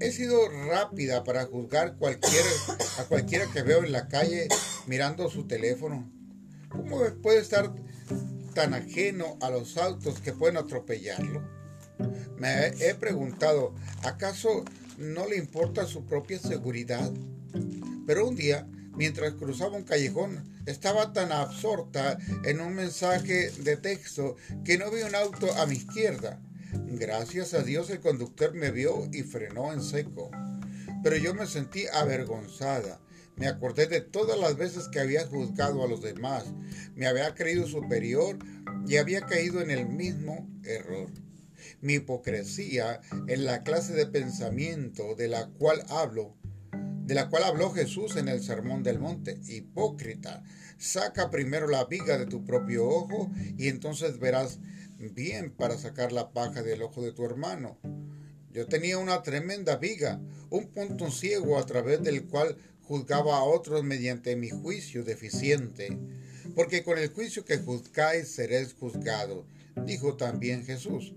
He 0.00 0.12
sido 0.12 0.48
rápida 0.48 1.24
para 1.24 1.44
juzgar 1.44 1.96
cualquier, 1.98 2.44
a 2.98 3.04
cualquiera 3.04 3.46
que 3.52 3.62
veo 3.62 3.84
en 3.84 3.92
la 3.92 4.08
calle 4.08 4.48
mirando 4.86 5.28
su 5.28 5.46
teléfono. 5.46 6.10
¿Cómo 6.70 7.00
puede 7.22 7.40
estar 7.40 7.74
tan 8.54 8.72
ajeno 8.72 9.36
a 9.42 9.50
los 9.50 9.76
autos 9.76 10.20
que 10.20 10.32
pueden 10.32 10.56
atropellarlo? 10.56 11.59
Me 12.38 12.68
he 12.68 12.94
preguntado, 12.94 13.74
¿acaso 14.02 14.64
no 14.98 15.26
le 15.26 15.36
importa 15.36 15.86
su 15.86 16.04
propia 16.04 16.38
seguridad? 16.38 17.12
Pero 18.06 18.28
un 18.28 18.36
día, 18.36 18.66
mientras 18.96 19.34
cruzaba 19.34 19.76
un 19.76 19.84
callejón, 19.84 20.50
estaba 20.66 21.12
tan 21.12 21.32
absorta 21.32 22.18
en 22.44 22.60
un 22.60 22.74
mensaje 22.74 23.50
de 23.50 23.76
texto 23.76 24.36
que 24.64 24.78
no 24.78 24.90
vi 24.90 25.02
un 25.02 25.14
auto 25.14 25.52
a 25.54 25.66
mi 25.66 25.76
izquierda. 25.76 26.40
Gracias 26.72 27.54
a 27.54 27.62
Dios 27.62 27.90
el 27.90 28.00
conductor 28.00 28.54
me 28.54 28.70
vio 28.70 29.08
y 29.12 29.22
frenó 29.22 29.72
en 29.72 29.82
seco. 29.82 30.30
Pero 31.02 31.16
yo 31.16 31.34
me 31.34 31.46
sentí 31.46 31.86
avergonzada. 31.92 33.00
Me 33.36 33.48
acordé 33.48 33.86
de 33.86 34.00
todas 34.00 34.38
las 34.38 34.56
veces 34.56 34.88
que 34.88 35.00
había 35.00 35.26
juzgado 35.26 35.82
a 35.82 35.88
los 35.88 36.02
demás. 36.02 36.44
Me 36.94 37.06
había 37.06 37.34
creído 37.34 37.66
superior 37.66 38.38
y 38.86 38.98
había 38.98 39.22
caído 39.22 39.60
en 39.62 39.70
el 39.70 39.86
mismo 39.86 40.46
error. 40.62 41.08
Mi 41.80 41.94
hipocresía 41.94 43.00
en 43.26 43.44
la 43.44 43.62
clase 43.62 43.94
de 43.94 44.06
pensamiento 44.06 45.14
de 45.14 45.28
la 45.28 45.48
cual 45.48 45.84
hablo, 45.88 46.36
de 46.72 47.14
la 47.14 47.28
cual 47.28 47.44
habló 47.44 47.70
Jesús 47.70 48.16
en 48.16 48.28
el 48.28 48.42
Sermón 48.42 48.82
del 48.82 48.98
Monte. 48.98 49.38
Hipócrita, 49.48 50.42
saca 50.78 51.30
primero 51.30 51.68
la 51.68 51.84
viga 51.84 52.18
de 52.18 52.26
tu 52.26 52.44
propio 52.44 52.86
ojo 52.86 53.30
y 53.58 53.68
entonces 53.68 54.18
verás 54.18 54.60
bien 54.98 55.50
para 55.50 55.78
sacar 55.78 56.12
la 56.12 56.32
paja 56.32 56.62
del 56.62 56.82
ojo 56.82 57.02
de 57.02 57.12
tu 57.12 57.24
hermano. 57.24 57.78
Yo 58.52 58.66
tenía 58.66 58.98
una 58.98 59.22
tremenda 59.22 59.76
viga, 59.76 60.20
un 60.50 60.68
punto 60.68 61.10
ciego 61.10 61.58
a 61.58 61.66
través 61.66 62.02
del 62.02 62.24
cual 62.24 62.56
juzgaba 62.82 63.38
a 63.38 63.44
otros 63.44 63.84
mediante 63.84 64.34
mi 64.34 64.50
juicio 64.50 65.04
deficiente. 65.04 65.96
Porque 66.56 66.82
con 66.82 66.98
el 66.98 67.08
juicio 67.08 67.44
que 67.44 67.58
juzgáis 67.58 68.28
seréis 68.28 68.74
juzgados, 68.74 69.46
dijo 69.86 70.16
también 70.16 70.64
Jesús. 70.64 71.14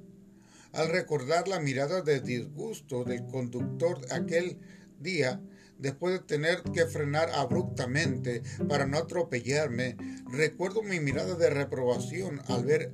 Al 0.73 0.89
recordar 0.89 1.47
la 1.47 1.59
mirada 1.59 2.01
de 2.01 2.19
disgusto 2.19 3.03
del 3.03 3.25
conductor 3.27 4.01
aquel 4.11 4.59
día, 4.99 5.39
después 5.77 6.15
de 6.15 6.25
tener 6.25 6.63
que 6.63 6.87
frenar 6.87 7.29
abruptamente 7.29 8.41
para 8.67 8.87
no 8.87 8.97
atropellarme, 8.97 9.95
recuerdo 10.31 10.81
mi 10.81 10.99
mirada 10.99 11.35
de 11.35 11.51
reprobación 11.51 12.41
al 12.47 12.65
ver 12.65 12.91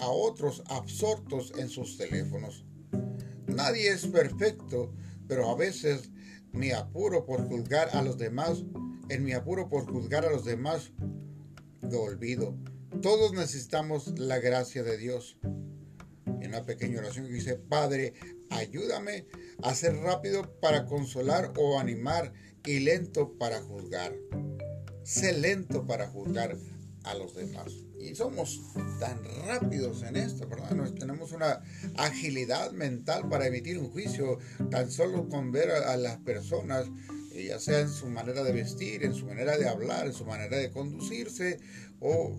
a 0.00 0.08
otros 0.08 0.62
absortos 0.68 1.52
en 1.58 1.68
sus 1.68 1.98
teléfonos. 1.98 2.64
Nadie 3.46 3.88
es 3.88 4.06
perfecto, 4.06 4.94
pero 5.26 5.50
a 5.50 5.56
veces 5.56 6.10
mi 6.52 6.70
apuro 6.70 7.26
por 7.26 7.46
juzgar 7.46 7.90
a 7.92 8.00
los 8.00 8.16
demás, 8.16 8.64
en 9.10 9.22
mi 9.22 9.32
apuro 9.32 9.68
por 9.68 9.84
juzgar 9.84 10.24
a 10.24 10.30
los 10.30 10.46
demás, 10.46 10.92
lo 11.82 12.00
olvido. 12.00 12.56
Todos 13.02 13.32
necesitamos 13.34 14.18
la 14.18 14.38
gracia 14.38 14.82
de 14.82 14.96
Dios. 14.96 15.38
En 16.40 16.48
una 16.48 16.64
pequeña 16.64 16.98
oración 16.98 17.26
que 17.26 17.32
dice, 17.32 17.56
Padre, 17.56 18.14
ayúdame 18.50 19.26
a 19.62 19.74
ser 19.74 19.96
rápido 19.96 20.58
para 20.60 20.86
consolar 20.86 21.52
o 21.56 21.78
animar 21.78 22.32
y 22.64 22.80
lento 22.80 23.36
para 23.38 23.60
juzgar. 23.60 24.14
Sé 25.02 25.32
lento 25.32 25.86
para 25.86 26.06
juzgar 26.08 26.56
a 27.04 27.14
los 27.14 27.34
demás. 27.34 27.72
Y 27.98 28.14
somos 28.14 28.60
tan 29.00 29.18
rápidos 29.46 30.02
en 30.02 30.16
esto, 30.16 30.46
¿verdad? 30.46 30.92
Tenemos 30.98 31.32
una 31.32 31.62
agilidad 31.96 32.72
mental 32.72 33.28
para 33.28 33.46
emitir 33.46 33.78
un 33.78 33.90
juicio 33.90 34.38
tan 34.70 34.90
solo 34.90 35.28
con 35.28 35.50
ver 35.50 35.70
a, 35.70 35.96
las 35.96 36.18
personas, 36.18 36.86
eh, 37.32 37.46
ya 37.48 37.58
sea 37.58 37.80
en 37.80 37.88
su 37.88 38.08
manera 38.08 38.44
de 38.44 38.52
vestir, 38.52 39.04
en 39.04 39.14
su 39.14 39.26
manera 39.26 39.56
de 39.56 39.68
hablar, 39.68 40.06
en 40.06 40.12
su 40.12 40.24
manera 40.24 40.58
de 40.58 40.70
conducirse 40.70 41.58
o 42.00 42.36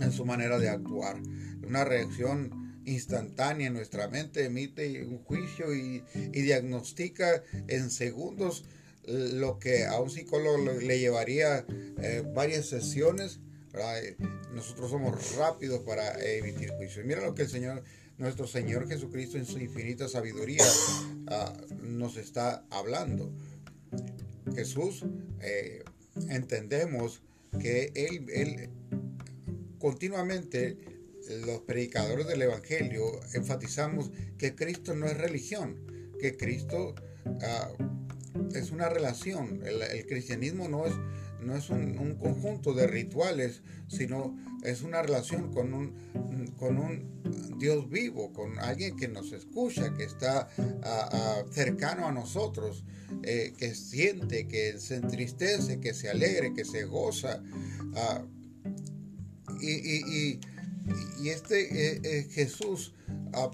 en 0.00 0.12
su 0.12 0.26
manera 0.26 0.58
de 0.58 0.68
actuar. 0.68 1.20
Una 1.66 1.84
reacción 1.84 2.61
instantánea 2.84 3.70
nuestra 3.70 4.08
mente 4.08 4.44
emite 4.44 5.04
un 5.04 5.18
juicio 5.18 5.74
y, 5.74 6.02
diagnostica 6.32 7.42
en 7.68 7.90
segundos 7.90 8.64
lo 9.06 9.58
que 9.58 9.84
a 9.84 10.00
un 10.00 10.10
psicólogo 10.10 10.58
le 10.80 10.98
llevaría 10.98 11.64
eh, 11.68 12.22
varias 12.34 12.66
sesiones 12.66 13.40
nosotros 14.54 14.90
somos 14.90 15.36
rápidos 15.36 15.80
para 15.80 16.22
emitir 16.22 16.70
juicio. 16.72 17.02
Mira 17.04 17.22
lo 17.22 17.34
que 17.34 17.42
el 17.42 17.48
Señor, 17.48 17.82
nuestro 18.18 18.46
Señor 18.46 18.86
Jesucristo 18.86 19.38
en 19.38 19.46
su 19.46 19.58
infinita 19.58 20.08
sabiduría 20.08 20.64
ah, 21.28 21.52
nos 21.80 22.16
está 22.16 22.64
hablando. 22.70 23.32
Jesús, 24.54 25.04
eh, 25.40 25.84
entendemos 26.28 27.22
que 27.60 27.92
él, 27.94 28.26
él 28.30 28.70
continuamente 29.78 30.91
los 31.44 31.60
predicadores 31.62 32.26
del 32.26 32.42
Evangelio 32.42 33.20
enfatizamos 33.34 34.10
que 34.38 34.54
Cristo 34.54 34.94
no 34.94 35.06
es 35.06 35.16
religión, 35.16 35.78
que 36.20 36.36
Cristo 36.36 36.94
ah, 37.42 37.70
es 38.54 38.70
una 38.70 38.88
relación. 38.88 39.62
el, 39.64 40.06
cristianismo 40.06 40.68
no 40.68 40.86
es, 40.86 40.94
no 41.40 41.56
es 41.56 41.70
un, 41.70 42.16
conjunto 42.16 42.74
de 42.74 42.86
rituales, 42.86 43.62
sino 43.88 44.36
es 44.62 44.82
una 44.82 45.02
relación 45.02 45.52
con 45.52 45.74
un, 45.74 46.54
con 46.58 46.78
un 46.78 47.58
Dios 47.58 47.88
vivo, 47.88 48.32
con 48.32 48.58
alguien 48.58 48.96
que 48.96 49.08
nos 49.08 49.32
escucha, 49.32 49.94
que 49.94 50.04
está 50.04 50.48
cercano 51.52 52.06
a 52.08 52.12
nosotros, 52.12 52.84
eh, 53.22 53.52
que 53.56 53.74
siente, 53.74 54.48
que 54.48 54.78
se 54.78 54.96
entristece, 54.96 55.80
que 55.80 55.94
se 55.94 56.08
alegre, 56.08 56.54
que 56.54 56.64
se 56.64 56.84
goza. 56.84 57.42
Ah, 57.94 58.24
y, 59.60 60.40
este 61.28 61.94
eh, 61.94 62.00
eh, 62.02 62.28
Jesús 62.30 62.94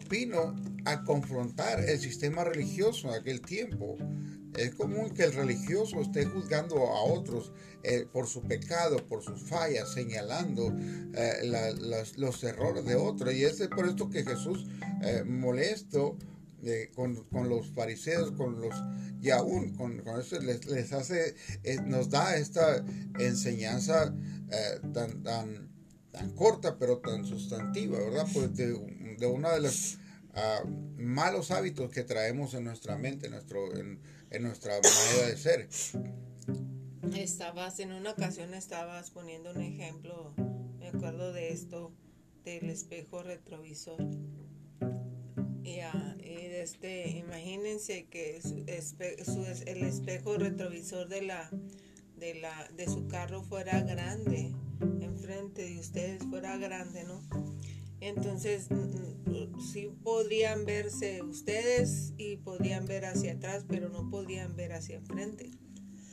vino 0.09 0.57
a 0.85 1.05
confrontar 1.05 1.85
el 1.89 1.99
sistema 1.99 2.45
religioso 2.45 3.09
en 3.09 3.21
aquel 3.21 3.41
tiempo. 3.41 3.97
Es 4.57 4.75
común 4.75 5.11
que 5.11 5.25
el 5.25 5.35
religioso 5.35 6.01
esté 6.01 6.25
juzgando 6.25 6.77
a 6.77 7.03
otros 7.05 7.53
eh, 7.85 8.07
por 8.13 8.27
su 8.27 8.43
pecado, 8.43 8.97
por 9.07 9.23
sus 9.23 9.43
fallas, 9.43 9.93
señalando 9.93 10.75
los 12.17 12.45
errores 12.45 12.85
de 12.85 12.97
otros. 12.97 13.35
Y 13.35 13.45
es 13.45 13.61
por 13.69 13.87
esto 13.87 14.11
que 14.11 14.25
Jesús, 14.25 14.67
molesto 15.27 16.17
con, 16.95 17.49
los 17.49 17.71
fariseos, 17.71 18.33
con 18.33 18.61
los, 18.61 18.75
y 19.23 19.31
aún 19.31 19.75
con, 19.77 20.03
eso 20.19 20.41
les, 20.41 20.93
hace, 20.93 21.37
nos 21.85 22.11
da 22.11 22.37
esta 22.37 22.85
enseñanza 23.19 24.13
tan, 24.93 25.23
tan, 25.23 25.69
tan 26.19 26.31
corta, 26.31 26.77
pero 26.79 26.99
tan 26.99 27.25
sustantiva, 27.25 27.99
¿verdad? 27.99 28.27
Pues 28.33 28.55
de, 28.57 29.17
de 29.19 29.27
una 29.27 29.53
de 29.53 29.61
los 29.61 29.99
ah, 30.35 30.63
malos 30.97 31.51
hábitos 31.51 31.91
que 31.91 32.03
traemos 32.03 32.55
en 32.55 32.65
nuestra 32.65 32.97
mente, 32.97 33.31
nuestro, 33.31 33.77
en, 33.77 34.01
en 34.31 34.43
nuestra 34.43 34.75
manera 34.75 35.29
de 35.29 35.37
ser. 35.37 35.69
Estabas, 37.17 37.79
en 37.79 37.93
una 37.93 38.11
ocasión 38.11 38.53
estabas 38.55 39.11
poniendo 39.11 39.53
un 39.53 39.63
ejemplo, 39.63 40.35
me 40.79 40.89
acuerdo 40.89 41.33
de 41.33 41.53
esto, 41.53 41.93
del 42.45 42.69
espejo 42.71 43.23
retrovisor. 43.23 44.03
Y, 45.63 45.79
uh, 45.81 46.19
este, 46.21 47.11
imagínense 47.11 48.07
que 48.07 48.41
el 49.67 49.85
espejo 49.85 50.37
retrovisor 50.37 51.09
de 51.09 51.23
la, 51.23 51.51
de 52.19 52.35
la 52.35 52.69
de 52.77 52.87
su 52.87 53.07
carro 53.09 53.43
fuera 53.43 53.81
grande, 53.81 54.53
enfrente 55.01 55.63
de 55.63 55.79
ustedes 55.79 56.23
fuera 56.25 56.57
grande, 56.57 57.05
¿no? 57.05 57.23
Entonces, 58.01 58.69
sí 59.73 59.91
podrían 60.03 60.65
verse 60.65 61.23
ustedes 61.23 62.13
y 62.17 62.37
podrían 62.37 62.87
ver 62.87 63.05
hacia 63.05 63.33
atrás, 63.33 63.65
pero 63.69 63.89
no 63.89 64.09
podrían 64.09 64.55
ver 64.57 64.73
hacia 64.73 64.97
enfrente. 64.97 65.51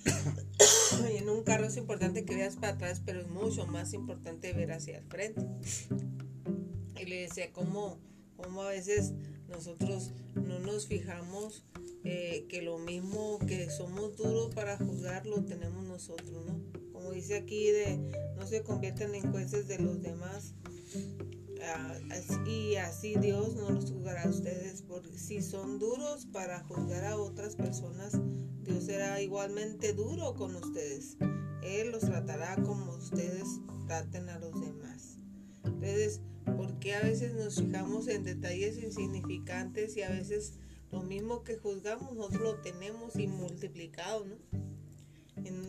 en 1.10 1.30
un 1.30 1.44
carro 1.44 1.66
es 1.66 1.78
importante 1.78 2.26
que 2.26 2.36
veas 2.36 2.56
para 2.56 2.74
atrás, 2.74 3.02
pero 3.06 3.22
es 3.22 3.28
mucho 3.28 3.66
más 3.68 3.94
importante 3.94 4.54
ver 4.54 4.72
hacia 4.72 4.98
el 4.98 5.06
frente. 5.06 5.46
Y 7.00 7.06
le 7.06 7.22
decía 7.22 7.52
cómo, 7.52 8.00
cómo 8.38 8.64
a 8.64 8.70
veces 8.70 9.14
nosotros 9.50 10.12
no 10.36 10.60
nos 10.60 10.88
fijamos 10.88 11.64
eh, 12.04 12.46
que 12.50 12.62
lo 12.62 12.78
mismo 12.78 13.40
que 13.40 13.70
somos 13.70 14.16
duros 14.18 14.54
para 14.54 14.78
juzgar 14.78 15.26
lo 15.26 15.44
tenemos 15.44 15.84
nosotros, 15.84 16.46
¿no? 16.46 16.60
Como 16.92 17.12
dice 17.12 17.36
aquí, 17.36 17.72
de 17.72 17.98
no 18.36 18.46
se 18.46 18.64
conviertan 18.64 19.16
en 19.16 19.32
jueces 19.32 19.68
de 19.68 19.80
los 19.80 20.02
demás 20.02 20.54
y 22.46 22.76
así 22.76 23.16
Dios 23.16 23.56
no 23.56 23.70
los 23.70 23.92
juzgará 23.92 24.24
a 24.24 24.30
ustedes, 24.30 24.82
porque 24.84 25.18
si 25.18 25.42
son 25.42 25.80
duros 25.80 26.28
para 26.28 26.64
juzgar 26.64 27.06
a 27.06 27.18
otras 27.18 27.56
personas, 27.56 28.14
Dios 28.64 28.84
será 28.84 29.22
igualmente 29.22 29.94
duro 29.94 30.36
con 30.36 30.56
ustedes. 30.56 31.18
Él 31.64 31.92
los 31.92 32.02
tratará 32.02 32.56
como 32.58 32.94
ustedes 32.96 33.48
traten 33.88 34.30
a 34.30 34.40
los 34.40 34.60
demás. 34.62 35.18
Entonces, 35.64 36.22
¿por 36.46 36.80
qué 36.80 36.96
a 36.96 37.02
veces 37.02 37.34
nos 37.34 37.56
fijamos 37.56 38.08
en 38.08 38.24
detalles 38.24 38.78
insignificantes 38.78 39.98
y 39.98 40.04
a 40.04 40.10
veces 40.10 40.54
lo 40.92 41.02
mismo 41.02 41.44
que 41.44 41.58
juzgamos 41.58 42.16
nosotros 42.16 42.42
lo 42.42 42.56
tenemos 42.62 43.16
y 43.16 43.28
multiplicado, 43.28 44.26
¿no? 44.26 44.36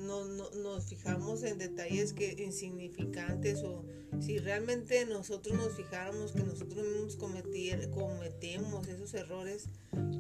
No, 0.07 0.25
no, 0.25 0.51
nos 0.51 0.87
fijamos 0.87 1.43
en 1.43 1.59
detalles 1.59 2.13
que 2.13 2.41
insignificantes 2.45 3.65
o 3.65 3.85
si 4.21 4.39
realmente 4.39 5.05
nosotros 5.07 5.57
nos 5.57 5.75
fijáramos 5.75 6.33
que 6.33 6.45
nosotros 6.45 6.87
mismos 6.87 7.17
cometer, 7.17 7.91
cometemos 7.91 8.87
esos 8.87 9.13
errores, 9.15 9.69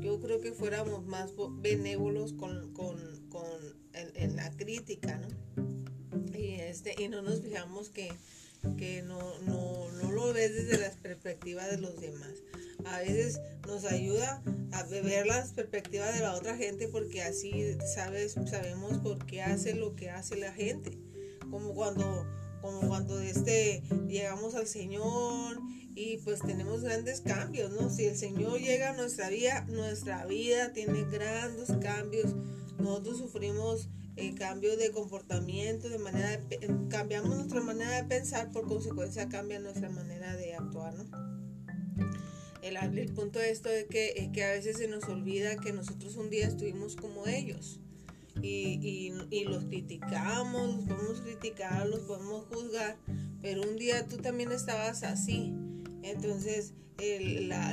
yo 0.01 0.21
creo 0.21 0.41
que 0.41 0.53
fuéramos 0.53 1.07
más 1.07 1.31
benévolos 1.61 2.33
con, 2.33 2.73
con, 2.75 2.99
con 3.29 3.47
en, 3.93 4.37
la 4.37 4.51
crítica, 4.57 5.19
¿no? 5.19 5.29
Y, 6.37 6.55
este, 6.61 7.01
y 7.01 7.09
no 7.09 7.23
nos 7.23 7.41
fijamos 7.41 7.89
que, 7.89 8.11
que 8.77 9.03
no, 9.03 9.39
no, 9.41 9.91
no 9.93 10.11
lo 10.11 10.33
ves 10.33 10.53
desde 10.55 10.79
la 10.79 10.91
perspectiva 11.03 11.67
de 11.67 11.79
los 11.79 12.01
demás 12.01 12.35
a 12.87 13.01
veces 13.01 13.41
nos 13.67 13.85
ayuda 13.85 14.43
a 14.73 14.83
ver 14.85 15.27
las 15.27 15.53
perspectivas 15.53 16.15
de 16.15 16.21
la 16.21 16.35
otra 16.35 16.57
gente 16.57 16.89
porque 16.89 17.23
así 17.23 17.77
sabes, 17.95 18.35
sabemos 18.47 18.99
por 18.99 19.25
qué 19.27 19.43
hace 19.43 19.75
lo 19.75 19.97
que 19.97 20.11
hace 20.11 20.37
la 20.37 20.53
gente. 20.53 20.99
Como 21.51 21.75
cuando, 21.75 22.27
como 22.61 22.81
cuando 22.89 23.21
este, 23.21 23.83
llegamos 24.09 24.55
al 24.55 24.67
Señor 24.67 25.61
y 25.95 26.19
pues 26.19 26.41
tenemos 26.41 26.83
grandes 26.83 27.21
cambios, 27.21 27.73
¿no? 27.73 27.91
Si 27.91 28.05
el 28.05 28.17
Señor 28.17 28.61
llega 28.61 28.91
a 28.91 28.97
nuestra 28.97 29.31
vida, 29.31 29.65
nuestra 29.69 30.27
vida 30.27 30.73
tiene 30.73 31.05
grandes 31.05 31.73
cambios. 31.81 32.35
Nosotros 32.79 33.19
sufrimos 33.19 33.89
eh, 34.17 34.35
cambios 34.35 34.79
de 34.79 34.91
comportamiento, 34.93 35.89
de 35.89 35.99
manera 35.99 36.41
cambiamos 36.89 37.37
nuestra 37.37 37.61
manera 37.61 38.03
de 38.03 38.05
pensar, 38.05 38.51
por 38.51 38.67
consecuencia 38.67 39.29
cambia 39.29 39.59
nuestra 39.59 39.91
manera 39.91 40.35
de 40.37 40.55
actuar, 40.55 40.95
¿no? 40.95 41.05
El, 42.63 43.13
punto 43.13 43.39
de 43.39 43.51
esto 43.51 43.69
es 43.69 43.85
que, 43.85 44.15
es 44.17 44.31
que 44.31 44.43
a 44.43 44.53
veces 44.53 44.79
se 44.79 44.89
nos 44.89 45.05
olvida 45.05 45.57
que 45.57 45.73
nosotros 45.73 46.17
un 46.17 46.31
día 46.31 46.47
estuvimos 46.47 46.97
como 46.97 47.27
ellos. 47.27 47.81
Y, 48.43 49.13
y, 49.31 49.45
los 49.45 49.65
criticamos, 49.65 50.75
los 50.75 50.85
podemos 50.85 51.21
criticar, 51.23 51.87
los 51.87 52.01
podemos 52.01 52.45
juzgar, 52.47 52.97
pero 53.41 53.63
un 53.63 53.77
día 53.77 54.07
tú 54.07 54.19
también 54.19 54.53
estabas 54.53 55.05
así. 55.05 55.55
Entonces, 56.07 56.73
la, 56.99 57.71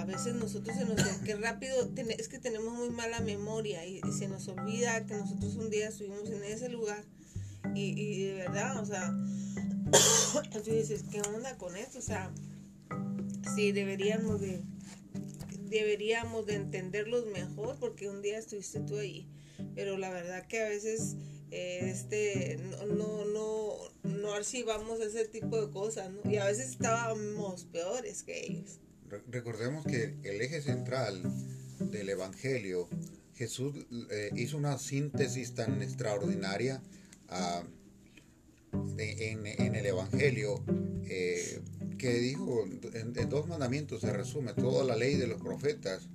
a 0.00 0.04
veces 0.04 0.34
nosotros 0.34 0.76
se 0.76 0.84
nos 0.84 1.00
que 1.18 1.36
rápido, 1.36 1.90
es 1.96 2.28
que 2.28 2.38
tenemos 2.38 2.74
muy 2.74 2.90
mala 2.90 3.20
memoria 3.20 3.86
y, 3.86 4.00
se 4.18 4.28
nos 4.28 4.48
olvida 4.48 5.06
que 5.06 5.14
nosotros 5.14 5.54
un 5.56 5.70
día 5.70 5.88
estuvimos 5.88 6.28
en 6.30 6.42
ese 6.42 6.68
lugar 6.68 7.04
y, 7.74 8.00
y 8.00 8.24
de 8.24 8.34
verdad, 8.34 8.80
o 8.80 8.84
sea, 8.84 9.14
tú 10.64 10.70
dices, 10.70 11.04
¿qué 11.10 11.20
onda 11.22 11.56
con 11.56 11.76
esto? 11.76 11.98
O 11.98 12.02
sea, 12.02 12.32
sí 13.54 13.72
deberíamos 13.72 14.40
de 14.40 14.62
deberíamos 15.68 16.46
de 16.46 16.54
entenderlos 16.54 17.26
mejor 17.26 17.76
porque 17.78 18.08
un 18.08 18.22
día 18.22 18.38
estuviste 18.38 18.80
tú 18.80 18.96
ahí 18.96 19.28
pero 19.74 19.96
la 19.96 20.10
verdad 20.10 20.46
que 20.46 20.60
a 20.60 20.68
veces 20.68 21.14
eh, 21.14 21.37
este 21.50 22.58
no 22.86 23.24
no 23.24 23.76
no 24.02 24.32
archivamos 24.34 25.00
ese 25.00 25.26
tipo 25.26 25.60
de 25.60 25.70
cosas 25.72 26.10
¿no? 26.10 26.30
y 26.30 26.36
a 26.36 26.44
veces 26.44 26.70
estábamos 26.70 27.64
peores 27.64 28.22
que 28.22 28.46
ellos 28.46 28.80
recordemos 29.30 29.84
que 29.86 30.14
el 30.22 30.40
eje 30.40 30.60
central 30.60 31.22
del 31.80 32.08
evangelio 32.08 32.88
Jesús 33.34 33.86
eh, 34.10 34.30
hizo 34.36 34.56
una 34.56 34.78
síntesis 34.78 35.54
tan 35.54 35.80
extraordinaria 35.80 36.82
ah, 37.28 37.62
en, 38.98 39.46
en, 39.46 39.74
el 39.76 39.86
evangelio 39.86 40.60
eh, 41.04 41.60
que 41.98 42.14
dijo, 42.18 42.64
en, 42.94 43.12
dos 43.28 43.46
mandamientos 43.46 44.00
se 44.00 44.12
resume 44.12 44.54
toda 44.54 44.84
la 44.84 44.96
ley 44.96 45.16
de 45.16 45.26
los 45.26 45.40
profetas, 45.40 46.08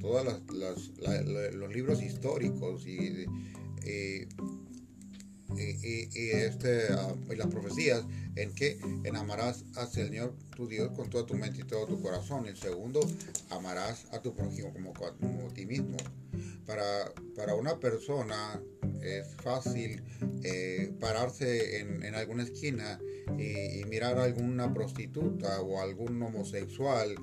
todos 0.00 0.42
los 0.52 1.72
libros 1.72 2.02
históricos 2.02 2.86
y, 2.86 3.26
este, 5.56 6.88
ah, 6.92 7.14
y 7.30 7.36
las 7.36 7.48
profecías, 7.48 8.04
en 8.36 8.54
que 8.54 8.78
en 9.04 9.16
amarás 9.16 9.64
al 9.76 9.88
Señor 9.88 10.34
tu 10.56 10.68
Dios 10.68 10.90
con 10.92 11.10
toda 11.10 11.26
tu 11.26 11.34
mente 11.34 11.60
y 11.60 11.64
todo 11.64 11.86
tu 11.86 12.00
corazón. 12.00 12.46
El 12.46 12.56
segundo, 12.56 13.00
amarás 13.50 14.06
a 14.12 14.20
tu 14.20 14.34
prójimo 14.34 14.72
como, 14.72 14.92
a 15.46 15.54
ti 15.54 15.66
mismo. 15.66 15.96
Para, 16.66 17.12
para 17.36 17.54
una 17.54 17.80
persona 17.80 18.62
es 19.02 19.34
fácil 19.36 20.02
eh, 20.44 20.92
pararse 21.00 21.80
en, 21.80 22.04
en, 22.04 22.14
alguna 22.14 22.44
esquina 22.44 23.00
y, 23.38 23.84
mirar 23.86 24.18
a 24.18 24.24
alguna 24.24 24.72
prostituta 24.72 25.60
o 25.60 25.80
algún 25.80 26.22
homosexual 26.22 27.14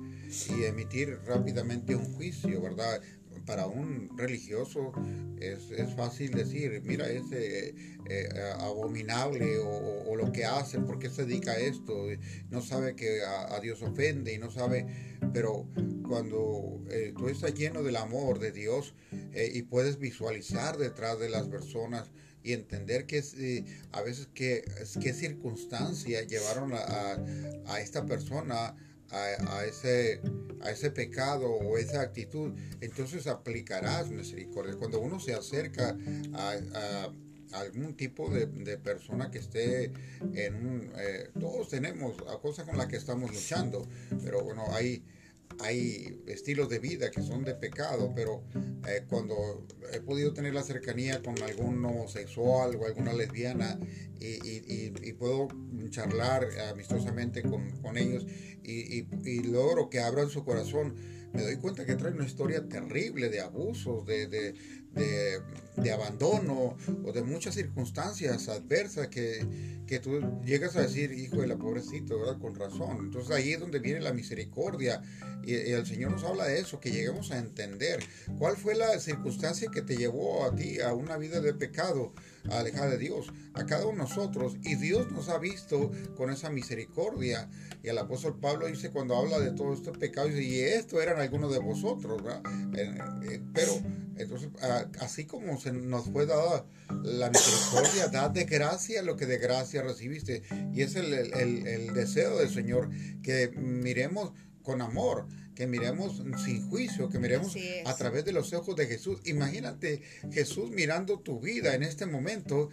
y 0.50 0.64
emitir 0.64 1.18
rápidamente 1.24 1.94
un 1.94 2.04
juicio, 2.14 2.60
¿verdad? 2.60 3.00
Para 3.48 3.66
un 3.66 4.10
religioso 4.14 4.92
es, 5.40 5.70
es 5.70 5.94
fácil 5.94 6.32
decir, 6.32 6.82
mira 6.84 7.10
ese 7.10 7.74
eh, 8.10 8.28
abominable 8.60 9.58
o, 9.58 10.14
lo 10.16 10.30
que 10.32 10.44
hace, 10.44 10.78
por 10.80 10.98
qué 10.98 11.08
se 11.08 11.24
dedica 11.24 11.52
a 11.52 11.58
esto, 11.58 11.94
no 12.50 12.60
sabe 12.60 12.94
que 12.94 13.22
a, 13.22 13.58
Dios 13.60 13.80
ofende 13.82 14.34
y 14.34 14.38
no 14.38 14.50
sabe, 14.50 14.86
pero 15.32 15.66
cuando 16.06 16.84
eh, 16.90 17.14
tú 17.16 17.28
estás 17.28 17.54
lleno 17.54 17.82
del 17.82 17.96
amor 17.96 18.38
de 18.38 18.52
Dios 18.52 18.94
eh, 19.32 19.50
y 19.54 19.62
puedes 19.62 19.98
visualizar 19.98 20.76
detrás 20.76 21.18
de 21.18 21.30
las 21.30 21.48
personas, 21.48 22.10
y 22.42 22.52
entender 22.52 23.06
que 23.06 23.22
eh, 23.38 23.64
a 23.92 24.02
veces 24.02 24.28
qué, 24.32 24.64
qué 25.00 25.12
circunstancias 25.12 26.26
llevaron 26.26 26.72
a, 26.72 27.18
a, 27.66 27.80
esta 27.80 28.06
persona 28.06 28.76
a, 29.10 29.58
a, 29.58 29.64
ese, 29.64 30.20
a 30.60 30.70
ese 30.70 30.90
pecado 30.90 31.50
o 31.50 31.78
esa 31.78 32.00
actitud, 32.00 32.52
entonces 32.80 33.26
aplicarás 33.26 34.10
misericordia. 34.10 34.76
Cuando 34.76 35.00
uno 35.00 35.20
se 35.20 35.34
acerca 35.34 35.96
a, 36.34 37.08
algún 37.52 37.96
tipo 37.96 38.28
de, 38.28 38.44
de, 38.46 38.76
persona 38.76 39.30
que 39.30 39.38
esté 39.38 39.92
en 40.34 40.54
un... 40.54 40.92
Eh, 40.98 41.30
todos 41.40 41.70
tenemos 41.70 42.20
cosas 42.42 42.66
con 42.66 42.76
las 42.76 42.88
que 42.88 42.96
estamos 42.96 43.32
luchando, 43.32 43.88
pero 44.22 44.44
bueno, 44.44 44.64
hay 44.72 45.02
hay 45.60 46.22
estilos 46.26 46.68
de 46.68 46.78
vida 46.78 47.10
que 47.10 47.22
son 47.22 47.44
de 47.44 47.54
pecado, 47.54 48.12
pero 48.14 48.44
eh, 48.86 49.04
cuando 49.08 49.66
he 49.92 50.00
podido 50.00 50.32
tener 50.32 50.54
la 50.54 50.62
cercanía 50.62 51.22
con 51.22 51.40
algún 51.42 51.84
homosexual 51.84 52.76
o 52.76 52.86
alguna 52.86 53.12
lesbiana 53.12 53.78
y, 54.20 55.12
puedo 55.12 55.48
charlar 55.90 56.46
amistosamente 56.70 57.42
con, 57.42 57.96
ellos 57.96 58.26
y, 58.62 59.42
logro 59.42 59.88
que 59.88 60.00
abran 60.00 60.28
su 60.28 60.44
corazón, 60.44 60.94
me 61.32 61.42
doy 61.42 61.56
cuenta 61.56 61.84
que 61.84 61.94
trae 61.94 62.12
una 62.12 62.26
historia 62.26 62.68
terrible 62.68 63.28
de 63.28 63.40
abusos, 63.40 64.06
de, 64.06 64.26
de, 64.28 64.54
abandono 65.92 66.76
o 67.04 67.12
de 67.12 67.22
muchas 67.22 67.54
circunstancias 67.54 68.48
adversas 68.48 69.08
que, 69.08 69.46
que 69.86 69.98
tú 70.00 70.20
llegas 70.44 70.76
a 70.76 70.82
decir, 70.82 71.12
hijo 71.12 71.40
de 71.40 71.46
la 71.46 71.56
pobrecito, 71.56 72.18
¿verdad? 72.18 72.38
Con 72.38 72.54
razón. 72.54 72.98
Entonces 73.04 73.34
ahí 73.34 73.52
es 73.52 73.60
donde 73.60 73.78
viene 73.78 74.00
la 74.00 74.12
misericordia 74.12 75.02
y, 75.44 75.54
el 75.54 75.86
Señor 75.86 76.10
nos 76.12 76.24
habla 76.24 76.44
de 76.44 76.60
eso, 76.60 76.78
que 76.78 76.90
lleguemos 76.90 77.30
a 77.30 77.38
entender 77.38 78.00
cuál 78.38 78.56
fue 78.56 78.74
la 78.74 78.98
circunstancia 78.98 79.70
que 79.70 79.82
te 79.82 79.96
llevó 79.96 80.44
a 80.44 80.54
ti 80.54 80.80
a 80.80 80.92
una 80.92 81.16
vida 81.16 81.40
de 81.40 81.54
pecado, 81.54 82.12
alejada 82.50 82.90
de 82.90 82.98
Dios, 82.98 83.32
a 83.54 83.64
cada 83.64 83.86
uno 83.86 84.04
de 84.04 84.10
nosotros. 84.10 84.56
Y 84.62 84.74
Dios 84.76 85.10
nos 85.10 85.28
ha 85.28 85.38
visto 85.38 85.90
con 86.16 86.30
esa 86.30 86.50
misericordia. 86.50 87.48
Y 87.82 87.88
el 87.88 87.98
apóstol 87.98 88.38
Pablo 88.40 88.66
dice 88.66 88.90
cuando 88.90 89.16
habla 89.16 89.38
de 89.38 89.52
todos 89.52 89.78
estos 89.78 89.96
pecados, 89.98 90.32
y 90.32 90.60
esto 90.60 91.00
eran 91.00 91.20
algunos 91.20 91.52
de 91.52 91.58
vosotros, 91.58 92.22
¿verdad? 92.22 92.42
Eh, 92.74 92.98
eh, 93.30 93.42
pero 93.54 93.72
entonces, 94.16 94.50
así 95.00 95.26
como 95.26 95.60
se 95.60 95.72
nos 95.72 96.10
fue 96.10 96.26
dada 96.26 96.66
la 97.04 97.30
misericordia, 97.30 98.08
dad 98.08 98.30
de 98.30 98.44
gracia 98.44 99.02
lo 99.02 99.16
que 99.16 99.26
de 99.26 99.38
gracia 99.38 99.82
recibiste. 99.82 100.42
Y 100.72 100.82
es 100.82 100.96
el 100.96 101.92
deseo 101.94 102.38
del 102.38 102.50
Señor, 102.50 102.90
que 103.22 103.48
miremos 103.56 104.32
con 104.62 104.82
amor, 104.82 105.26
que 105.58 105.66
miremos 105.66 106.22
sin 106.44 106.70
juicio, 106.70 107.08
que 107.08 107.18
miremos 107.18 107.56
a 107.84 107.96
través 107.96 108.24
de 108.24 108.30
los 108.30 108.52
ojos 108.52 108.76
de 108.76 108.86
Jesús. 108.86 109.18
Imagínate 109.24 110.02
Jesús 110.30 110.70
mirando 110.70 111.18
tu 111.18 111.40
vida 111.40 111.74
en 111.74 111.82
este 111.82 112.06
momento, 112.06 112.70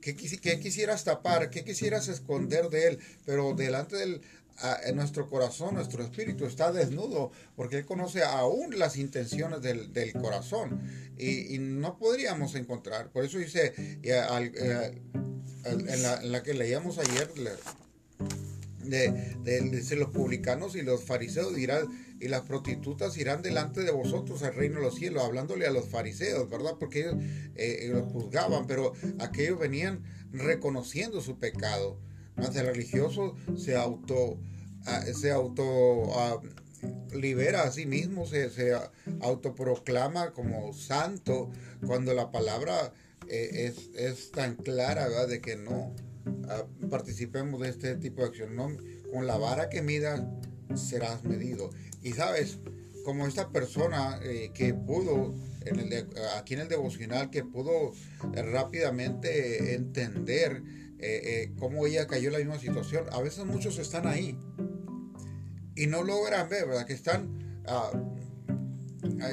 ¿Qué, 0.00 0.16
quisieras 0.16 1.04
tapar? 1.04 1.48
¿Qué 1.48 1.62
quisieras 1.62 2.08
esconder 2.08 2.70
de 2.70 2.88
Él? 2.88 2.98
Pero 3.24 3.54
delante 3.54 3.94
del 3.94 4.20
en 4.84 4.96
nuestro 4.96 5.28
corazón, 5.28 5.76
nuestro 5.76 6.02
espíritu 6.02 6.44
está 6.44 6.72
desnudo, 6.72 7.30
porque 7.54 7.76
Él 7.76 7.86
conoce 7.86 8.24
aún 8.24 8.76
las 8.76 8.96
intenciones 8.96 9.62
del, 9.62 10.12
corazón 10.20 10.82
y, 11.16 11.56
no 11.60 11.98
podríamos 11.98 12.56
encontrar. 12.56 13.10
Por 13.10 13.24
eso 13.24 13.38
dice, 13.38 13.74
eh, 14.02 14.92
en, 15.64 16.02
la, 16.02 16.20
en, 16.20 16.32
la, 16.32 16.42
que 16.42 16.54
leíamos 16.54 16.98
ayer, 16.98 17.30
de, 18.88 19.96
los 19.96 20.10
publicanos 20.10 20.76
y 20.76 20.82
los 20.82 21.04
fariseos 21.04 21.54
dirán, 21.54 21.86
y 22.20 22.28
las 22.28 22.42
prostitutas 22.42 23.16
irán 23.16 23.42
delante 23.42 23.82
de 23.82 23.90
vosotros 23.90 24.42
al 24.42 24.54
reino 24.54 24.76
de 24.76 24.82
los 24.82 24.96
cielos, 24.96 25.22
hablándole 25.24 25.66
a 25.66 25.70
los 25.70 25.88
fariseos, 25.88 26.48
¿verdad? 26.50 26.72
Porque 26.78 27.00
ellos 27.00 27.16
eh, 27.54 27.90
los 27.92 28.10
juzgaban, 28.10 28.66
pero 28.66 28.92
aquellos 29.20 29.58
venían 29.58 30.02
reconociendo 30.32 31.20
su 31.20 31.38
pecado. 31.38 32.00
Más 32.36 32.54
el 32.56 32.66
religioso 32.66 33.34
se 33.56 33.76
auto, 33.76 34.38
ah, 34.86 35.02
se 35.02 35.30
auto 35.30 36.12
ah, 36.18 36.40
libera 37.12 37.62
a 37.62 37.70
sí 37.70 37.86
mismo, 37.86 38.26
se, 38.26 38.50
se 38.50 38.76
autoproclama 39.20 40.32
como 40.32 40.72
santo, 40.72 41.50
cuando 41.86 42.14
la 42.14 42.30
palabra 42.30 42.92
eh, 43.28 43.72
es, 43.72 43.90
es, 43.94 44.30
tan 44.30 44.56
clara, 44.56 45.08
¿verdad? 45.08 45.28
De 45.28 45.40
que 45.40 45.56
no 45.56 45.94
participemos 46.90 47.60
de 47.60 47.68
este 47.68 47.96
tipo 47.96 48.22
de 48.22 48.28
acción. 48.28 48.56
Con 49.12 49.26
la 49.26 49.36
vara 49.38 49.68
que 49.68 49.82
midas 49.82 50.22
serás 50.74 51.24
medido. 51.24 51.70
Y 52.02 52.12
sabes, 52.12 52.58
como 53.04 53.26
esta 53.26 53.50
persona 53.50 54.20
eh, 54.22 54.50
que 54.52 54.74
pudo, 54.74 55.34
aquí 56.36 56.54
en 56.54 56.60
el 56.60 56.68
devocional, 56.68 57.30
que 57.30 57.44
pudo 57.44 57.92
eh, 58.34 58.42
rápidamente 58.42 59.74
entender 59.74 60.62
eh, 60.98 61.52
cómo 61.58 61.86
ella 61.86 62.06
cayó 62.06 62.26
en 62.26 62.32
la 62.32 62.38
misma 62.38 62.58
situación, 62.58 63.06
a 63.10 63.20
veces 63.22 63.44
muchos 63.44 63.78
están 63.78 64.06
ahí 64.06 64.36
y 65.74 65.86
no 65.86 66.02
logran 66.02 66.48
ver, 66.48 66.66
¿verdad? 66.66 66.86
Que 66.86 66.92
están... 66.92 67.62
Ah, 67.66 67.90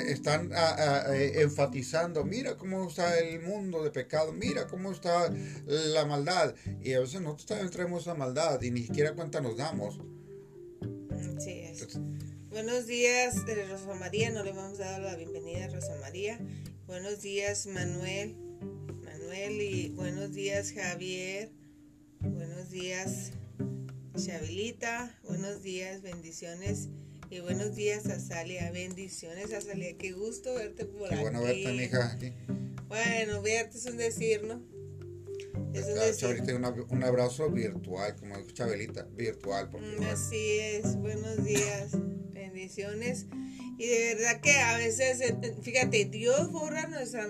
están 0.07 0.51
ah, 0.53 0.75
ah, 0.77 1.15
enfatizando, 1.15 2.23
mira 2.23 2.55
cómo 2.57 2.87
está 2.87 3.17
el 3.19 3.41
mundo 3.41 3.83
de 3.83 3.91
pecado, 3.91 4.31
mira 4.31 4.67
cómo 4.67 4.91
está 4.91 5.31
la 5.65 6.05
maldad. 6.05 6.55
Y 6.81 6.93
a 6.93 6.99
veces 6.99 7.21
nosotros 7.21 7.47
también 7.47 7.71
traemos 7.71 8.03
esa 8.03 8.13
maldad 8.13 8.61
y 8.61 8.71
ni 8.71 8.83
siquiera 8.83 9.13
cuenta 9.13 9.41
nos 9.41 9.57
damos. 9.57 9.99
Es. 11.45 11.99
Buenos 12.49 12.87
días, 12.87 13.35
eh, 13.47 13.67
Rosa 13.69 13.93
María. 13.95 14.31
No 14.31 14.43
le 14.43 14.53
vamos 14.53 14.79
a 14.79 14.91
dar 14.91 15.01
la 15.01 15.15
bienvenida 15.15 15.65
a 15.65 15.67
Rosa 15.67 15.95
María. 15.99 16.39
Buenos 16.87 17.21
días, 17.21 17.67
Manuel. 17.67 18.35
Manuel 19.03 19.61
y 19.61 19.89
buenos 19.89 20.33
días, 20.33 20.71
Javier. 20.71 21.51
Buenos 22.21 22.69
días, 22.69 23.31
Chabelita. 24.15 25.19
Buenos 25.23 25.61
días, 25.63 26.01
bendiciones. 26.01 26.89
Y 27.29 27.39
buenos 27.39 27.75
días, 27.75 28.05
Azalia. 28.07 28.71
Bendiciones, 28.71 29.51
Azalia. 29.53 29.97
Qué 29.97 30.11
gusto 30.11 30.53
verte 30.55 30.85
por 30.85 31.09
Qué 31.09 31.15
bueno 31.17 31.41
verte, 31.41 31.71
mija. 31.73 32.17
Bueno, 32.87 33.41
verte 33.41 33.77
es 33.77 33.85
un 33.85 33.97
decir, 33.97 34.43
¿no? 34.43 34.61
Es 35.73 35.85
un 35.87 35.95
decir. 35.95 36.85
un 36.89 37.03
abrazo 37.03 37.49
virtual, 37.49 38.15
como 38.15 38.37
dijo 38.37 38.51
Chabelita, 38.51 39.03
virtual. 39.15 39.69
Mm, 39.71 40.03
así 40.03 40.59
es. 40.59 40.95
Buenos 40.97 41.43
días 41.43 41.91
bendiciones. 42.55 43.25
Y 43.77 43.87
de 43.87 44.15
verdad 44.15 44.39
que 44.39 44.57
a 44.57 44.77
veces, 44.77 45.19
eh, 45.19 45.55
fíjate, 45.61 46.05
Dios 46.05 46.51
borra 46.51 46.87
nuestra, 46.87 47.27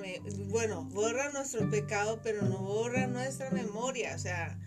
bueno, 0.50 0.86
borra 0.86 1.32
nuestro 1.32 1.70
pecado, 1.70 2.22
pero 2.24 2.44
no 2.44 2.60
borra 2.60 3.08
nuestra 3.08 3.50
memoria. 3.50 4.16
O 4.16 4.20
sea, 4.20 4.60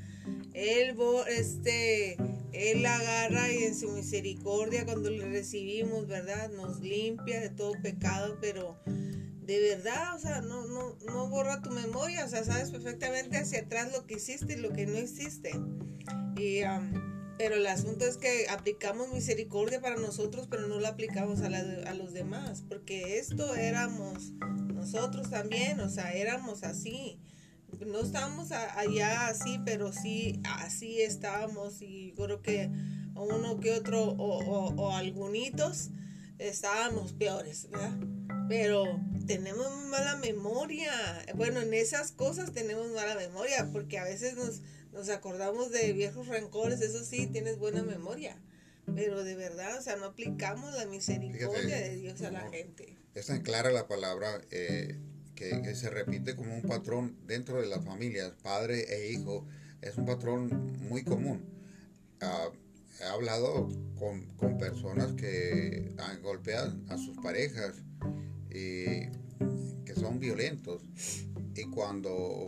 Él, 0.55 0.97
este, 1.29 2.17
Él 2.53 2.85
agarra 2.85 3.53
y 3.53 3.65
en 3.65 3.77
su 3.77 3.91
misericordia 3.91 4.85
cuando 4.85 5.11
le 5.11 5.29
recibimos, 5.29 6.07
¿verdad? 6.07 6.51
Nos 6.51 6.81
limpia 6.81 7.41
de 7.41 7.51
todo 7.51 7.73
pecado, 7.83 8.39
pero 8.41 8.79
de 8.87 9.61
verdad, 9.61 10.15
o 10.15 10.19
sea, 10.19 10.41
no, 10.41 10.67
no, 10.67 10.97
no 11.07 11.29
borra 11.29 11.63
tu 11.63 11.71
memoria. 11.71 12.25
O 12.25 12.29
sea, 12.29 12.45
sabes 12.45 12.71
perfectamente 12.71 13.39
hacia 13.39 13.61
atrás 13.61 13.93
lo 13.93 14.07
que 14.07 14.15
hiciste 14.15 14.55
y 14.55 14.57
lo 14.57 14.73
que 14.73 14.87
no 14.87 14.99
hiciste. 14.99 15.53
Y... 16.37 16.63
Pero 17.39 17.55
el 17.55 17.67
asunto 17.69 18.05
es 18.05 18.17
que 18.17 18.49
aplicamos 18.49 19.13
misericordia 19.13 19.81
para 19.81 19.95
nosotros, 19.95 20.49
pero 20.51 20.67
no 20.67 20.81
la 20.81 20.89
aplicamos 20.89 21.41
a, 21.41 21.47
a 21.47 21.95
los 21.95 22.13
demás, 22.13 22.65
porque 22.69 23.19
esto 23.19 23.55
éramos 23.55 24.33
nosotros 24.75 25.31
también, 25.31 25.79
o 25.79 25.89
sea, 25.89 26.13
éramos 26.13 26.65
así. 26.65 27.21
No 27.87 28.01
estábamos 28.01 28.53
allá 28.53 29.29
así, 29.29 29.61
pero 29.65 29.93
sí 29.93 30.41
así 30.45 31.01
estábamos 31.01 31.81
y 31.81 32.13
creo 32.17 32.43
que 32.43 32.71
uno 33.15 33.61
que 33.61 33.73
otro 33.73 34.03
o, 34.03 34.39
o, 34.39 34.75
o 34.75 34.97
algunitos 34.97 35.91
estábamos 36.39 37.13
peores, 37.13 37.69
¿verdad? 37.71 37.93
Pero 38.49 38.85
tenemos 39.27 39.67
mala 39.89 40.17
memoria. 40.17 40.93
Bueno, 41.35 41.61
en 41.61 41.75
esas 41.75 42.13
cosas 42.13 42.53
tenemos 42.53 42.91
mala 42.93 43.15
memoria 43.15 43.69
porque 43.73 43.99
a 43.99 44.05
veces 44.05 44.35
nos 44.37 44.63
nos 44.93 45.09
acordamos 45.11 45.71
de 45.71 45.93
viejos 45.93 46.27
rencores, 46.27 46.81
eso 46.81 47.05
sí, 47.05 47.27
tienes 47.27 47.59
buena 47.59 47.83
memoria. 47.83 48.37
Pero 48.95 49.23
de 49.23 49.37
verdad, 49.37 49.79
o 49.79 49.83
sea, 49.83 49.97
no 49.97 50.07
aplicamos 50.07 50.75
la 50.75 50.87
misericordia 50.87 51.77
de 51.77 51.97
Dios 51.97 52.23
a 52.23 52.31
la 52.31 52.49
gente. 52.51 52.97
Es 53.15 53.27
tan 53.27 53.43
clara 53.43 53.71
la 53.71 53.87
palabra 53.87 54.41
eh, 54.51 54.97
que, 55.39 55.75
se 55.77 55.89
repite 55.89 56.35
como 56.35 56.55
un 56.55 56.63
patrón 56.63 57.17
dentro 57.27 57.61
de 57.61 57.69
las 57.69 57.85
familias, 57.85 58.33
padre 58.43 58.85
e 58.89 59.13
hijo. 59.13 59.47
Es 59.81 59.97
un 59.97 60.05
patrón 60.05 60.77
muy 60.89 61.05
común. 61.05 61.45
Ah, 62.21 62.51
he 63.01 63.05
hablado 63.05 63.69
con, 63.97 64.27
con, 64.37 64.59
personas 64.59 65.13
que 65.13 65.95
han 65.99 66.21
golpeado 66.23 66.77
a 66.89 66.99
sus 66.99 67.17
parejas 67.19 67.77
y 68.51 69.07
que 69.85 69.95
son 69.95 70.19
violentos. 70.19 70.83
Y 71.55 71.65
cuando 71.71 72.47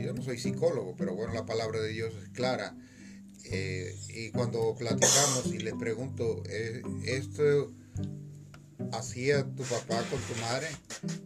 yo 0.00 0.12
no 0.12 0.22
soy 0.22 0.38
psicólogo, 0.38 0.94
pero 0.96 1.14
bueno, 1.14 1.34
la 1.34 1.46
palabra 1.46 1.80
de 1.80 1.88
Dios 1.88 2.14
es 2.22 2.28
clara. 2.28 2.76
Eh, 3.50 3.96
y 4.10 4.30
cuando 4.30 4.74
platicamos 4.76 5.46
y 5.52 5.58
le 5.58 5.74
pregunto, 5.74 6.42
eh, 6.48 6.82
¿esto 7.06 7.72
hacía 8.92 9.44
tu 9.44 9.62
papá 9.62 10.02
con 10.10 10.20
tu 10.20 10.40
madre? 10.40 10.68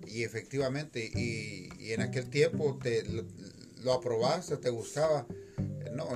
Y 0.07 0.25
efectivamente, 0.25 1.11
y, 1.15 1.93
en 1.93 2.03
aquel 2.03 2.29
tiempo 2.29 2.79
te, 2.83 3.05
lo, 3.83 3.93
aprobaste, 3.93 4.57
te 4.57 4.71
gustaba. 4.71 5.27
No, 5.95 6.09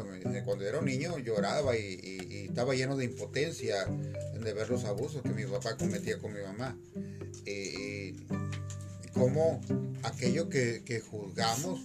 cuando 0.45 0.65
era 0.65 0.79
un 0.79 0.87
niño 0.87 1.19
lloraba 1.19 1.77
y, 1.77 2.47
estaba 2.49 2.75
lleno 2.75 2.97
de 2.97 3.05
impotencia 3.05 3.85
de 3.85 4.53
ver 4.55 4.71
los 4.71 4.85
abusos 4.85 5.23
que 5.23 5.31
mi 5.31 5.45
papá 5.45 5.77
cometía 5.77 6.19
con 6.19 6.33
mi 6.33 6.41
mamá. 6.41 6.77
Y, 7.45 8.15
como 9.13 9.61
aquello 10.03 10.49
que, 10.49 10.83
que 10.85 11.01
juzgamos 11.01 11.81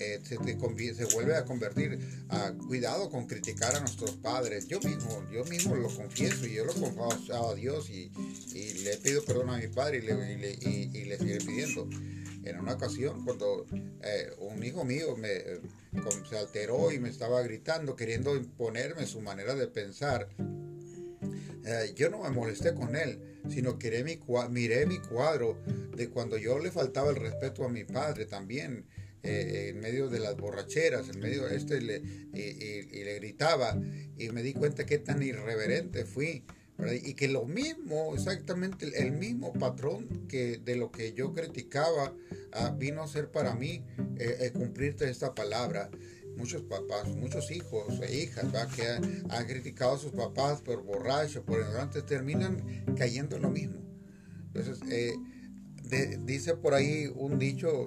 eh, 0.00 0.20
se, 0.22 0.36
se, 0.36 1.04
vuelve 1.14 1.34
a 1.34 1.44
convertir 1.44 1.98
a 2.28 2.52
cuidado 2.52 3.10
con 3.10 3.26
criticar 3.26 3.74
a 3.74 3.80
nuestros 3.80 4.12
padres. 4.16 4.68
Yo 4.68 4.80
mismo, 4.80 5.24
yo 5.32 5.44
mismo 5.44 5.74
lo 5.74 5.88
confieso 5.88 6.46
y 6.46 6.54
yo 6.54 6.64
lo 6.64 6.72
confieso 6.72 7.50
a 7.50 7.54
Dios 7.54 7.90
y, 7.90 8.10
le 8.84 8.96
pido 8.98 9.24
perdón 9.24 9.50
a 9.50 9.58
mi 9.58 9.68
padre 9.68 9.98
y 9.98 10.02
le, 10.02 11.18
sigue 11.18 11.38
pidiendo. 11.38 11.88
En 12.44 12.60
una 12.60 12.74
ocasión, 12.74 13.24
cuando 13.24 13.66
eh, 14.02 14.30
un 14.38 14.64
hijo 14.64 14.84
mío 14.84 15.16
me, 15.16 15.32
eh, 15.32 15.60
se 16.30 16.38
alteró 16.38 16.90
y 16.92 16.98
me 16.98 17.08
estaba 17.08 17.42
gritando, 17.42 17.94
queriendo 17.96 18.36
imponerme 18.36 19.06
su 19.06 19.20
manera 19.20 19.54
de 19.54 19.66
pensar, 19.66 20.28
yo 21.96 22.08
no 22.08 22.22
me 22.22 22.30
molesté 22.30 22.72
con 22.72 22.96
él, 22.96 23.40
sino 23.50 23.78
que 23.78 24.02
mi, 24.02 24.18
miré 24.48 24.86
mi 24.86 24.98
cuadro 25.00 25.58
de 25.94 26.08
cuando 26.08 26.38
yo 26.38 26.58
le 26.58 26.70
faltaba 26.70 27.10
el 27.10 27.16
respeto 27.16 27.64
a 27.64 27.68
mi 27.68 27.84
padre 27.84 28.24
también 28.24 28.86
eh, 29.22 29.70
en 29.70 29.80
medio 29.80 30.08
de 30.08 30.20
las 30.20 30.36
borracheras, 30.36 31.08
en 31.08 31.18
medio 31.18 31.46
de 31.46 31.56
este, 31.56 31.80
le, 31.80 32.02
y, 32.32 33.04
le 33.04 33.14
gritaba, 33.16 33.78
y 34.16 34.28
me 34.30 34.42
di 34.42 34.52
cuenta 34.52 34.86
que 34.86 34.98
tan 34.98 35.22
irreverente 35.22 36.04
fui. 36.04 36.44
Y 37.02 37.14
que 37.14 37.26
lo 37.26 37.44
mismo, 37.44 38.14
exactamente 38.14 38.86
el 39.02 39.10
mismo 39.10 39.52
patrón 39.52 40.28
que 40.28 40.58
de 40.58 40.76
lo 40.76 40.92
que 40.92 41.12
yo 41.12 41.34
criticaba, 41.34 42.14
ah, 42.52 42.72
vino 42.78 43.02
a 43.02 43.08
ser 43.08 43.32
para 43.32 43.56
mí 43.56 43.84
eh, 44.16 44.36
eh, 44.40 44.52
cumplirte 44.52 45.10
esta 45.10 45.34
palabra 45.34 45.90
muchos 46.36 46.62
papás, 46.62 47.08
muchos 47.16 47.50
hijos 47.50 48.00
e 48.00 48.22
hijas 48.22 48.46
que 48.76 48.86
han, 48.86 49.46
criticado 49.48 49.96
a 49.96 49.98
sus 49.98 50.12
papás 50.12 50.62
por 50.62 50.84
borrachos, 50.84 51.42
por 51.42 51.58
ignorantes, 51.58 52.06
terminan 52.06 52.84
cayendo 52.96 53.34
en 53.34 53.42
lo 53.42 53.50
mismo. 53.50 53.80
Entonces, 54.54 54.78
dice 56.24 56.54
por 56.54 56.74
ahí 56.74 57.10
un 57.12 57.40
dicho, 57.40 57.86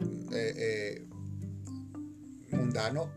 mundano, 2.52 3.12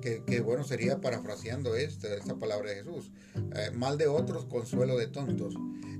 que, 0.00 0.40
bueno 0.40 0.64
sería 0.64 1.00
parafraseando 1.00 1.76
esta, 1.76 2.08
palabra 2.38 2.70
de 2.70 2.76
Jesús. 2.76 3.10
Eh, 3.54 3.70
mal 3.72 3.98
de 3.98 4.06
otros, 4.06 4.46
consuelo 4.46 4.96
de 4.96 5.06
tontos. 5.06 5.54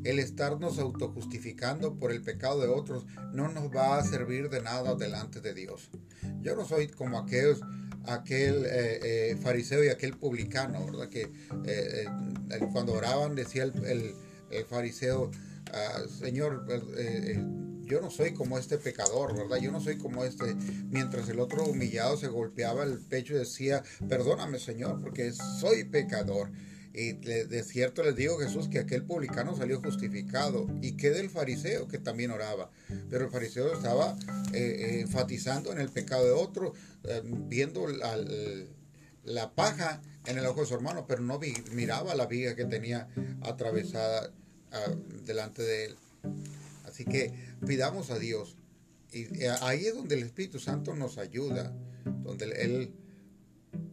El 0.05 0.19
estarnos 0.19 0.79
autojustificando 0.79 1.97
por 1.97 2.11
el 2.11 2.23
pecado 2.23 2.61
de 2.61 2.69
otros 2.69 3.07
no 3.33 3.49
nos 3.49 3.65
va 3.71 3.99
a 3.99 4.05
servir 4.05 4.49
de 4.49 4.63
nada 4.63 4.95
delante 4.95 5.41
de 5.41 5.53
Dios. 5.53 5.91
Yo 6.41 6.57
no 6.57 6.65
soy 6.65 6.89
como 6.89 7.19
aquel 7.19 7.57
eh, 8.65 9.01
eh, 9.03 9.39
fariseo 9.43 9.85
y 9.85 9.89
aquel 9.89 10.17
publicano, 10.17 10.87
¿verdad? 10.87 11.09
Que 11.09 11.31
cuando 12.73 12.95
oraban 12.95 13.35
decía 13.35 13.65
el, 13.65 14.15
el, 14.51 14.65
fariseo, 14.65 15.31
ah, 15.73 16.01
Señor, 16.09 16.65
yo 17.91 18.01
no 18.01 18.11
soy 18.11 18.33
como 18.33 18.57
este 18.57 18.79
pecador, 18.79 19.37
¿verdad? 19.37 19.57
Yo 19.57 19.73
no 19.73 19.81
soy 19.81 19.99
como 19.99 20.25
este. 20.25 20.55
Mientras 20.91 21.29
el 21.29 21.41
otro 21.41 21.65
humillado 21.65 22.17
se 22.17 22.29
golpeaba 22.29 22.85
el 22.85 22.99
pecho 22.99 23.35
y 23.35 23.39
decía, 23.39 23.83
perdóname 24.09 24.61
Señor, 24.61 25.01
porque 25.01 25.33
soy 25.33 25.85
pecador. 25.85 26.51
Y 26.93 27.13
de 27.13 27.63
cierto 27.63 28.03
les 28.03 28.17
digo, 28.17 28.39
Jesús, 28.39 28.69
que 28.69 28.81
aquel 28.81 29.05
publicano 29.05 29.57
salió 29.57 29.81
justificado. 29.81 30.67
¿Y 30.83 30.97
qué 30.97 31.11
del 31.11 31.31
fariseo 31.31 31.87
que 31.87 31.99
también 31.99 32.31
oraba? 32.33 32.71
Pero 33.09 33.27
el 33.27 33.31
fariseo 33.31 33.73
estaba 33.73 34.17
eh, 34.53 34.59
eh, 34.59 35.01
enfatizando 35.01 35.73
en 35.73 35.79
el 35.79 35.89
pecado 35.89 36.25
de 36.25 36.33
otro, 36.33 36.75
eh, 37.05 37.23
viendo 37.25 37.87
la, 39.25 39.55
paja 39.55 40.03
en 40.27 40.39
el 40.39 40.47
ojo 40.47 40.63
de 40.63 40.67
su 40.67 40.75
hermano, 40.75 41.07
pero 41.07 41.23
no 41.23 41.41
miraba 41.73 42.15
la 42.15 42.27
viga 42.27 42.57
que 42.57 42.65
tenía 42.65 43.09
atravesada 43.43 44.33
ah, 44.73 44.93
delante 45.25 45.63
de 45.63 45.85
él. 45.87 45.97
Así 46.85 47.05
que 47.05 47.33
pidamos 47.67 48.11
a 48.11 48.19
Dios. 48.19 48.57
Y 49.13 49.45
ahí 49.63 49.87
es 49.87 49.95
donde 49.95 50.15
el 50.15 50.23
Espíritu 50.23 50.59
Santo 50.59 50.95
nos 50.95 51.19
ayuda, 51.19 51.75
donde 52.23 52.47
Él 52.63 52.95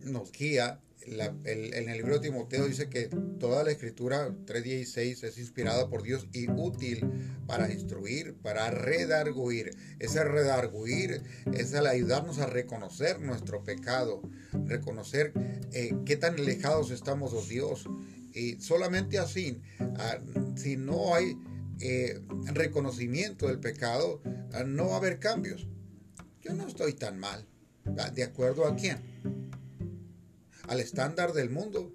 nos 0.01 0.31
guía 0.31 0.79
en 1.07 1.89
el 1.89 1.97
libro 1.97 2.19
de 2.19 2.27
Timoteo 2.27 2.67
dice 2.67 2.89
que 2.89 3.09
toda 3.39 3.63
la 3.63 3.71
escritura 3.71 4.29
3.16 4.29 5.23
es 5.23 5.37
inspirada 5.37 5.89
por 5.89 6.03
Dios 6.03 6.27
y 6.33 6.49
útil 6.49 7.07
para 7.45 7.71
instruir, 7.71 8.35
para 8.41 8.69
redarguir. 8.71 9.71
Ese 9.99 10.23
redarguir 10.23 11.23
es 11.53 11.73
el 11.73 11.87
ayudarnos 11.87 12.39
a 12.39 12.47
reconocer 12.47 13.21
nuestro 13.21 13.63
pecado, 13.63 14.21
reconocer 14.65 15.31
eh, 15.71 15.95
qué 16.05 16.17
tan 16.17 16.35
alejados 16.35 16.91
estamos 16.91 17.33
de 17.33 17.53
Dios. 17.53 17.85
Y 18.33 18.59
solamente 18.59 19.17
así, 19.17 19.61
ah, 19.79 20.19
si 20.55 20.75
no 20.75 21.15
hay 21.15 21.37
eh, 21.81 22.21
reconocimiento 22.53 23.47
del 23.47 23.59
pecado, 23.59 24.21
ah, 24.53 24.63
no 24.63 24.87
va 24.87 24.95
a 24.95 24.97
haber 24.97 25.19
cambios. 25.19 25.67
Yo 26.41 26.53
no 26.53 26.67
estoy 26.67 26.93
tan 26.93 27.19
mal. 27.19 27.45
¿De 28.13 28.23
acuerdo 28.23 28.67
a 28.67 28.75
quién? 28.75 29.17
al 30.67 30.79
estándar 30.79 31.33
del 31.33 31.49
mundo. 31.49 31.91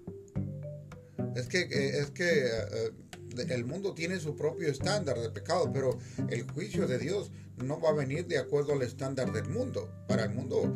Es 1.35 1.47
que, 1.47 1.61
eh, 1.61 1.99
es 1.99 2.11
que 2.11 2.27
eh, 2.27 2.91
eh, 3.37 3.45
el 3.49 3.65
mundo 3.65 3.93
tiene 3.93 4.19
su 4.19 4.35
propio 4.35 4.67
estándar 4.67 5.19
de 5.19 5.29
pecado, 5.29 5.71
pero 5.71 5.97
el 6.29 6.43
juicio 6.43 6.87
de 6.87 6.99
Dios 6.99 7.31
no 7.63 7.79
va 7.79 7.89
a 7.89 7.93
venir 7.93 8.27
de 8.27 8.37
acuerdo 8.37 8.73
al 8.73 8.81
estándar 8.81 9.31
del 9.31 9.49
mundo. 9.49 9.89
Para 10.07 10.25
el 10.25 10.31
mundo 10.31 10.75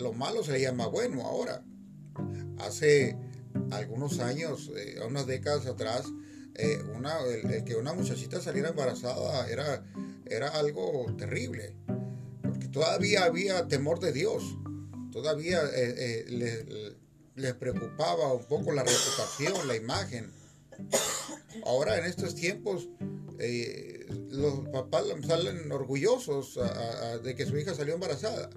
lo 0.00 0.12
malo 0.14 0.42
se 0.42 0.60
llama 0.60 0.86
bueno 0.86 1.22
ahora. 1.22 1.62
Hace 2.58 3.16
algunos 3.70 4.18
años, 4.20 4.70
unas 5.06 5.26
décadas 5.26 5.66
atrás, 5.66 6.06
una, 6.96 7.20
el, 7.20 7.64
que 7.64 7.76
una 7.76 7.92
muchachita 7.92 8.40
saliera 8.40 8.70
embarazada 8.70 9.48
era, 9.48 9.84
era 10.26 10.48
algo 10.48 11.06
terrible, 11.16 11.74
porque 12.42 12.68
todavía 12.68 13.24
había 13.24 13.66
temor 13.68 14.00
de 14.00 14.12
Dios, 14.12 14.42
todavía 15.12 15.62
le, 15.64 16.96
les 17.36 17.54
preocupaba 17.54 18.32
un 18.32 18.44
poco 18.44 18.72
la 18.72 18.82
reputación, 18.82 19.66
la 19.66 19.76
imagen. 19.76 20.30
Ahora 21.64 21.98
en 21.98 22.04
estos 22.04 22.34
tiempos 22.34 22.88
eh, 23.38 24.06
los 24.30 24.68
papás 24.68 25.04
salen 25.26 25.72
orgullosos 25.72 26.58
de 27.22 27.34
que 27.34 27.46
su 27.46 27.56
hija 27.56 27.74
salió 27.74 27.94
embarazada. 27.94 28.50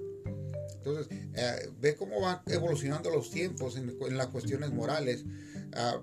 Entonces, 0.76 1.08
eh, 1.36 1.70
ve 1.80 1.96
cómo 1.96 2.20
van 2.20 2.42
evolucionando 2.48 3.10
los 3.10 3.32
tiempos 3.32 3.78
en, 3.78 4.18
las 4.18 4.28
cuestiones 4.28 4.72
morales. 4.72 5.24
Ah, 5.74 6.02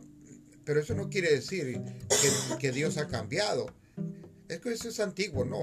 pero 0.64 0.80
eso 0.80 0.94
no 0.94 1.08
quiere 1.08 1.30
decir 1.30 1.80
que 2.58 2.72
Dios 2.72 2.96
ha 2.98 3.08
cambiado. 3.08 3.66
Es 4.48 4.58
que 4.58 4.72
eso 4.72 4.88
es 4.88 4.98
antiguo, 4.98 5.44
¿no? 5.44 5.58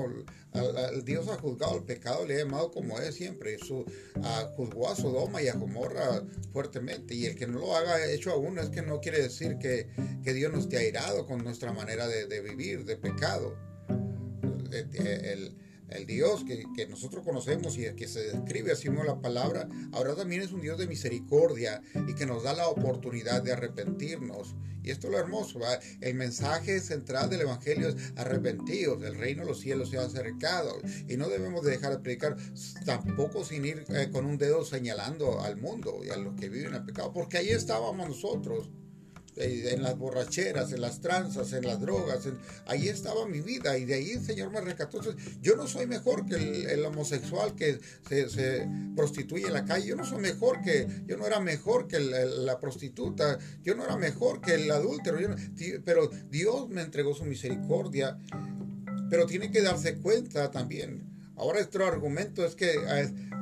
Dios 1.04 1.28
ha 1.28 1.38
juzgado 1.38 1.76
el 1.76 1.84
pecado, 1.84 2.26
le 2.26 2.36
ha 2.36 2.46
llamado 2.46 2.72
como 2.72 2.98
es 3.00 3.16
siempre. 3.16 3.58
Su, 3.58 3.86
juzgó 4.56 4.90
a 4.90 4.96
Sodoma 4.96 5.42
y 5.42 5.50
a 5.50 5.56
Gomorra 5.56 6.24
fuertemente. 6.54 7.14
Y 7.14 7.26
el 7.26 7.36
que 7.36 7.48
no 7.48 7.60
lo 7.60 7.76
haga 7.76 8.10
hecho 8.10 8.32
aún 8.32 8.58
es 8.60 8.70
que 8.70 8.82
no 8.82 9.02
quiere 9.02 9.22
decir 9.22 9.58
que, 9.58 9.88
Dios 10.24 10.54
no 10.54 10.60
esté 10.60 10.78
airado 10.78 11.26
con 11.26 11.44
nuestra 11.44 11.74
manera 11.74 12.08
de, 12.08 12.42
vivir, 12.42 12.86
de 12.86 12.96
pecado. 12.96 13.58
El, 14.72 15.54
el 15.90 16.06
Dios 16.06 16.44
que, 16.44 16.88
nosotros 16.88 17.24
conocemos 17.24 17.78
y 17.78 17.94
que 17.96 18.08
se 18.08 18.32
describe 18.32 18.72
así 18.72 18.88
como 18.88 19.04
la 19.04 19.22
palabra, 19.22 19.68
ahora 19.92 20.16
también 20.16 20.42
es 20.42 20.52
un 20.52 20.62
Dios 20.62 20.78
de 20.78 20.88
misericordia 20.88 21.82
y 22.08 22.14
que 22.16 22.26
nos 22.26 22.44
da 22.44 22.54
la 22.54 22.68
oportunidad 22.68 23.42
de 23.42 23.54
arrepentirnos. 23.54 24.56
Y 24.84 24.92
esto 24.92 25.08
es 25.08 25.12
lo 25.12 25.20
hermoso, 25.20 25.60
el 26.00 26.16
mensaje 26.16 26.80
central 26.80 27.30
del 27.30 27.42
Evangelio 27.42 27.90
es 27.90 27.96
arrepentidos, 28.16 29.04
el 29.04 29.16
reino 29.16 29.42
de 29.42 29.50
los 29.50 29.60
cielos 29.60 29.90
se 29.90 29.98
ha 29.98 30.04
acercado 30.04 30.80
y 31.10 31.18
no 31.18 31.28
debemos 31.28 31.66
de 31.66 31.72
dejar 31.72 31.92
de 31.92 32.00
predicar 32.00 32.38
tampoco 32.86 33.44
sin 33.44 33.66
ir 33.66 33.84
eh, 33.90 34.10
con 34.10 34.26
un 34.26 34.38
dedo 34.38 34.64
señalando 34.64 35.42
al 35.42 35.58
mundo 35.58 36.00
y 36.06 36.10
a 36.10 36.16
los 36.16 36.36
que 36.36 36.48
viven 36.48 36.70
en 36.70 36.76
el 36.76 36.86
pecado, 36.86 37.12
porque 37.12 37.38
ahí 37.38 37.50
estábamos 37.50 38.08
nosotros. 38.08 38.70
Eh, 39.40 39.74
en 39.74 39.84
las 39.84 39.96
borracheras, 39.98 40.72
en 40.72 40.82
las 40.82 41.00
tranzas, 41.00 41.54
en 41.54 41.68
las 41.68 41.80
drogas. 41.80 42.28
ahí 42.66 42.88
estaba 42.88 43.28
mi 43.28 43.42
vida 43.42 43.78
y 43.78 43.86
de 43.86 43.94
ahí 43.94 44.12
el 44.12 44.26
Señor 44.26 44.50
me 44.52 44.62
rescató. 44.62 45.00
yo 45.42 45.56
no 45.56 45.68
soy 45.68 45.86
mejor 45.86 46.26
que 46.26 46.64
el, 46.74 46.84
homosexual 46.84 47.54
que 47.56 47.80
se, 48.08 48.68
prostituye 48.96 49.46
en 49.46 49.54
la 49.54 49.64
calle. 49.64 49.86
Yo 49.88 49.96
no 49.96 50.06
soy 50.06 50.22
mejor 50.22 50.62
que, 50.64 50.88
yo 51.06 51.18
no 51.18 51.28
era 51.28 51.40
mejor 51.40 51.88
que 51.88 52.00
la 52.00 52.60
prostituta. 52.60 53.38
Yo 53.64 53.76
no 53.76 53.86
era 53.86 53.96
mejor 53.96 54.42
que 54.42 54.56
el 54.56 54.72
adúltero. 54.72 55.20
pero 55.86 56.10
Dios 56.32 56.68
me 56.70 56.82
entregó 56.82 57.14
su 57.14 57.26
misericordia. 57.26 58.18
Pero 59.10 59.28
tiene 59.28 59.52
que 59.52 59.62
darse 59.62 59.98
cuenta 59.98 60.50
también. 60.50 61.04
Ahora 61.36 61.62
otro 61.62 61.86
argumento 61.86 62.44
es 62.44 62.56
que, 62.56 62.74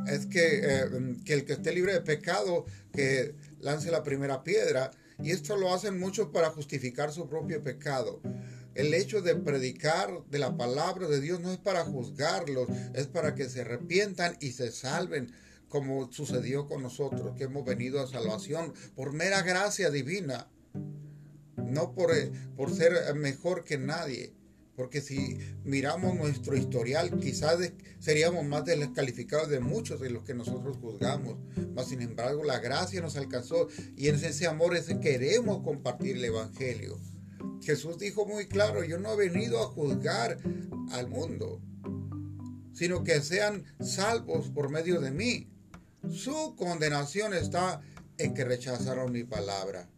es, 0.07 0.25
que, 0.25 0.59
eh, 0.61 1.15
que 1.23 1.33
el 1.33 1.45
que 1.45 1.53
esté 1.53 1.71
libre 1.71 1.93
de 1.93 2.01
pecado, 2.01 2.65
que 2.91 3.33
lance 3.61 3.89
la 3.89 4.03
primera 4.03 4.43
piedra. 4.43 4.91
Y 5.23 5.31
esto 5.31 5.55
lo 5.55 5.73
hacen 5.73 5.99
muchos 5.99 6.29
para 6.29 6.49
justificar 6.49 7.11
su 7.11 7.27
propio 7.27 7.63
pecado. 7.63 8.21
El 8.75 8.93
hecho 8.93 9.21
de 9.21 9.35
predicar 9.35 10.25
de 10.29 10.39
la 10.39 10.57
palabra 10.57 11.07
de 11.07 11.21
Dios 11.21 11.39
no 11.39 11.51
es 11.51 11.57
para 11.57 11.85
juzgarlos, 11.85 12.67
es 12.93 13.07
para 13.07 13.33
que 13.33 13.49
se 13.49 13.61
arrepientan 13.61 14.35
y 14.41 14.51
se 14.51 14.71
salven, 14.71 15.31
como 15.69 16.11
sucedió 16.11 16.67
con 16.67 16.83
nosotros, 16.83 17.35
que 17.37 17.45
hemos 17.45 17.65
venido 17.65 18.01
a 18.01 18.07
salvación 18.07 18.73
por 18.95 19.13
mera 19.13 19.41
gracia 19.41 19.89
divina, 19.89 20.49
no 21.55 21.93
por, 21.93 22.15
eh, 22.15 22.31
por 22.57 22.73
ser 22.73 23.15
mejor 23.15 23.63
que 23.63 23.77
nadie. 23.77 24.34
Porque 24.75 25.01
si 25.01 25.37
miramos 25.63 26.15
nuestro 26.15 26.57
historial, 26.57 27.17
quizás 27.19 27.71
seríamos 27.99 28.45
más 28.45 28.65
descalificados 28.65 29.49
de 29.49 29.61
muchos 29.61 30.01
de 30.01 30.09
los 30.09 30.23
que 30.23 30.33
nosotros 30.33 30.77
juzgamos. 30.77 31.37
Mas, 31.73 31.87
sin 31.87 32.01
embargo, 32.01 32.43
la 32.43 32.59
gracia 32.59 33.01
nos 33.01 33.15
alcanzó 33.15 33.67
y 33.95 34.09
en 34.09 34.15
ese 34.15 34.47
amor 34.47 34.75
ese 34.75 34.99
queremos 34.99 35.63
compartir 35.63 36.17
el 36.17 36.25
Evangelio. 36.25 36.99
Jesús 37.61 37.97
dijo 37.97 38.25
muy 38.25 38.47
claro, 38.47 38.83
yo 38.83 38.99
no 38.99 39.13
he 39.13 39.29
venido 39.29 39.61
a 39.61 39.67
juzgar 39.67 40.37
al 40.91 41.07
mundo, 41.07 41.61
sino 42.73 43.03
que 43.03 43.21
sean 43.21 43.63
salvos 43.79 44.49
por 44.49 44.69
medio 44.69 44.99
de 44.99 45.11
mí. 45.11 45.49
Su 46.11 46.55
condenación 46.55 47.33
está 47.33 47.81
en 48.17 48.33
que 48.33 48.43
rechazaron 48.43 49.11
mi 49.11 49.23
palabra. 49.23 49.89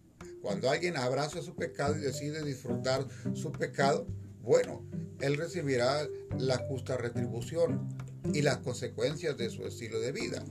Cuando 0.42 0.70
alguien 0.70 0.96
abraza 0.98 1.42
su 1.42 1.56
pecado 1.56 1.98
y 1.98 2.02
decide 2.02 2.44
disfrutar 2.44 3.06
su 3.34 3.52
pecado, 3.52 4.08
bueno, 4.48 4.82
él 5.20 5.36
recibirá 5.36 6.08
la 6.40 6.58
justa 6.58 6.96
retribución 6.96 7.90
y 8.34 8.42
las 8.42 8.60
consecuencias 8.60 9.38
de 9.38 9.50
su 9.50 9.66
estilo 9.68 10.00
de 10.00 10.14
vida. 10.14 10.46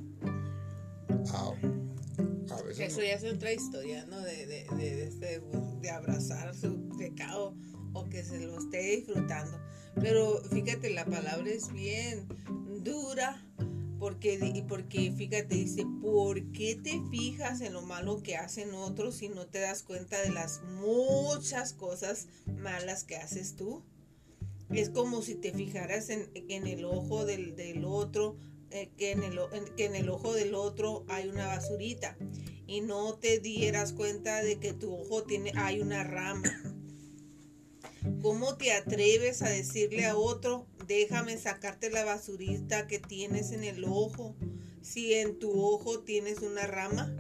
Ah, 1.33 1.55
Eso 2.79 3.01
ya 3.01 3.15
es 3.15 3.25
otra 3.25 3.53
historia, 3.55 4.05
¿no? 4.05 4.21
De, 4.21 4.67
este, 5.03 5.41
de, 5.81 5.91
abrazar 5.91 6.55
su 6.55 6.91
pecado 6.99 7.55
o 7.95 8.05
que 8.05 8.23
se 8.23 8.39
lo 8.39 8.59
esté 8.59 8.97
disfrutando. 8.97 9.59
Pero 9.95 10.43
fíjate, 10.51 10.91
la 10.91 11.07
palabra 11.07 11.49
es 11.51 11.73
bien 11.73 12.29
dura. 12.85 13.43
Porque, 13.99 14.65
porque 14.69 15.11
fíjate, 15.11 15.55
dice, 15.55 15.87
¿por 16.03 16.53
qué 16.53 16.77
te 16.77 17.01
fijas 17.11 17.61
en 17.61 17.73
lo 17.73 17.83
malo 17.83 18.23
que 18.23 18.37
hacen 18.37 18.75
otros 18.75 19.23
y 19.23 19.29
no 19.29 19.47
te 19.47 19.61
das 19.61 19.83
cuenta 19.83 20.21
de 20.21 20.31
las 20.31 20.63
muchas 20.63 21.73
cosas 21.73 22.29
malas 22.47 23.05
que 23.05 23.17
haces 23.17 23.57
tú? 23.57 23.83
Es 24.71 24.91
como 24.91 25.23
si 25.23 25.35
te 25.37 25.53
fijaras 25.53 26.11
en, 26.11 26.29
el 26.67 26.85
ojo 26.85 27.25
del, 27.25 27.85
otro, 27.85 28.37
eh, 28.71 28.91
que, 28.99 29.13
en 29.13 29.23
el, 29.23 29.39
que 29.77 29.87
en 29.87 29.95
el 29.95 30.11
ojo 30.11 30.35
del 30.35 30.55
otro 30.55 31.05
hay 31.09 31.29
una 31.29 31.47
basurita 31.47 32.17
y 32.67 32.81
no 32.81 33.15
te 33.15 33.39
dieras 33.39 33.93
cuenta 33.93 34.43
de 34.43 34.59
que 34.59 34.73
tu 34.73 34.93
ojo 34.93 35.23
tiene, 35.23 35.53
hay 35.55 35.81
una 35.81 36.03
rama. 36.05 36.51
¿Cómo 38.23 38.57
te 38.57 38.73
atreves 38.73 39.43
a 39.43 39.49
decirle 39.49 40.07
a 40.07 40.17
otro, 40.17 40.67
déjame 40.87 41.37
sacarte 41.39 41.91
la 41.91 42.05
basurita 42.05 42.87
que 42.87 42.99
tienes 42.99 43.53
en 43.53 43.65
el 43.65 43.85
ojo, 43.85 44.37
si 44.83 45.15
en 45.15 45.39
tu 45.39 45.51
ojo 45.53 46.01
tienes 46.01 46.41
una 46.41 46.67
rama? 46.67 47.15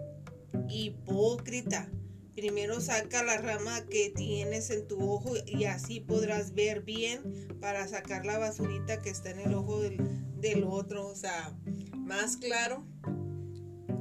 Hipócrita. 0.68 1.90
Primero 2.35 2.83
saca 2.83 3.22
la 3.22 3.38
rama 3.38 3.87
que 3.87 4.12
tienes 4.14 4.68
en 4.68 4.87
tu 4.87 5.11
ojo 5.11 5.35
y 5.46 5.64
así 5.64 6.00
podrás 6.00 6.52
ver 6.52 6.83
bien 6.83 7.48
para 7.61 7.88
sacar 7.88 8.26
la 8.26 8.37
basurita 8.37 9.00
que 9.00 9.09
está 9.09 9.31
en 9.31 9.40
el 9.40 9.55
ojo 9.55 9.81
del, 9.81 10.64
otro. 10.64 11.07
O 11.09 11.14
sea, 11.14 11.57
más 11.94 12.37
claro. 12.37 12.85